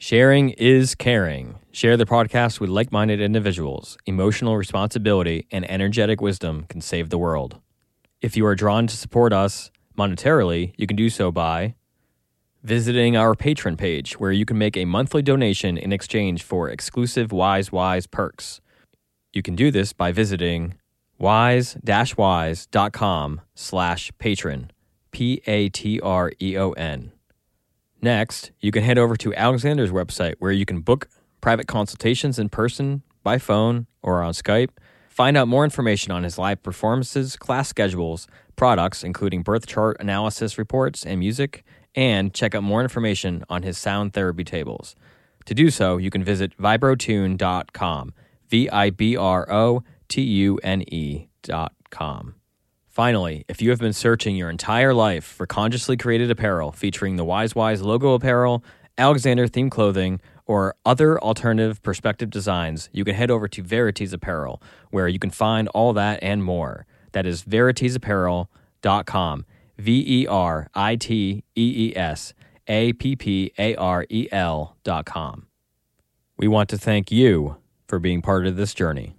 Sharing 0.03 0.51
is 0.59 0.97
caring. 0.97 1.61
Share 1.71 1.97
the 1.97 2.05
podcast 2.05 2.59
with 2.59 2.69
like 2.69 2.91
minded 2.91 3.21
individuals. 3.21 3.97
Emotional 4.05 4.57
responsibility 4.57 5.47
and 5.53 5.65
energetic 5.71 6.21
wisdom 6.21 6.67
can 6.69 6.81
save 6.81 7.11
the 7.11 7.19
world. 7.19 7.61
If 8.21 8.37
you 8.37 8.45
are 8.47 8.57
drawn 8.57 8.89
to 8.89 8.97
support 8.97 9.33
us 9.33 9.71
monetarily, 9.97 10.75
you 10.77 10.89
can 10.89 10.97
do 10.97 11.09
so 11.09 11.31
by 11.31 11.77
visiting 12.65 13.17
our 13.17 13.37
Patreon 13.37 13.79
page, 13.79 14.19
where 14.19 14.33
you 14.33 14.45
can 14.45 14.59
make 14.59 14.77
a 14.77 14.87
monthly 14.87 15.23
donation 15.23 15.79
in 15.79 15.93
exchange 15.93 16.43
for 16.43 16.69
exclusive 16.69 17.31
Wise 17.31 17.71
Wise 17.71 18.09
perks. 18.09 18.61
You 19.33 19.43
can 19.43 19.55
do 19.55 19.71
this 19.71 19.93
by 19.93 20.11
visiting 20.11 20.75
wise-wise.com 21.21 23.41
slash 23.55 24.11
patreon, 24.19 24.71
P-A-T-R-E-O-N. 25.13 27.13
Next, 28.03 28.51
you 28.61 28.73
can 28.73 28.83
head 28.83 28.99
over 28.99 29.15
to 29.17 29.33
Alexander's 29.35 29.93
website 29.93 30.35
where 30.41 30.51
you 30.51 30.67
can 30.67 30.81
book 30.81 31.09
private 31.41 31.69
consultations 31.69 32.37
in 32.37 32.49
person, 32.49 33.03
by 33.23 33.39
phone, 33.39 33.87
or 34.03 34.23
on 34.23 34.33
Skype. 34.33 34.71
Find 35.09 35.37
out 35.37 35.47
more 35.47 35.63
information 35.63 36.11
on 36.11 36.25
his 36.25 36.37
live 36.37 36.63
performances, 36.65 37.37
class 37.37 37.69
schedules, 37.69 38.27
products, 38.57 39.05
including 39.05 39.43
birth 39.43 39.67
chart 39.67 39.97
analysis 40.01 40.59
reports 40.59 41.07
and 41.07 41.21
music, 41.21 41.65
and 41.95 42.35
check 42.35 42.57
out 42.57 42.65
more 42.65 42.83
information 42.83 43.45
on 43.49 43.63
his 43.63 43.79
sound 43.79 44.15
therapy 44.15 44.43
tables. 44.43 44.97
To 45.45 45.55
do 45.55 45.71
so, 45.71 45.97
you 45.97 46.11
can 46.11 46.25
visit 46.25 46.57
vibrotune.com, 46.57 48.15
V 48.49 48.69
I 48.71 48.91
B 48.91 49.17
R 49.17 49.53
O 49.53 49.85
T 50.09 50.23
U 50.23 50.59
N 50.65 50.83
E.com. 50.89 52.35
Finally, 52.93 53.45
if 53.49 53.63
you 53.63 53.71
have 53.71 53.79
been 53.79 53.95
searching 53.95 54.37
your 54.37 54.51
entire 54.51 54.93
life 54.93 55.25
for 55.25 55.47
consciously 55.47 55.97
created 55.97 56.31
apparel 56.31 56.71
featuring 56.71 57.17
the 57.17 57.25
Wise 57.25 57.55
Wise 57.55 57.81
logo 57.81 58.13
apparel, 58.13 58.63
Alexander 58.99 59.49
themed 59.49 59.71
clothing, 59.71 60.21
or 60.45 60.75
other 60.85 61.19
alternative 61.23 61.83
perspective 61.83 62.29
designs, 62.29 62.91
you 62.93 63.03
can 63.03 63.15
head 63.15 63.31
over 63.31 63.49
to 63.49 63.65
Veritees 63.65 64.13
Apparel, 64.13 64.63
where 64.91 65.09
you 65.09 65.19
can 65.19 65.31
find 65.31 65.69
all 65.69 65.95
that 65.95 66.19
and 66.23 66.45
more. 66.45 66.85
That 67.13 67.25
is 67.25 67.45
veriteesapparel.com. 67.45 69.47
V 69.79 70.05
E 70.07 70.27
R 70.27 70.69
I 70.75 70.97
T 70.97 71.45
E 71.57 71.87
E 71.87 71.97
S 71.97 72.35
A 72.69 72.93
P 72.93 73.17
P 73.17 73.53
A 73.59 73.75
R 73.77 74.05
E 74.11 74.29
L.com. 74.31 75.47
We 76.37 76.47
want 76.47 76.69
to 76.69 76.77
thank 76.77 77.11
you 77.11 77.57
for 77.89 77.99
being 77.99 78.21
part 78.21 78.47
of 78.47 78.57
this 78.57 78.75
journey. 78.75 79.15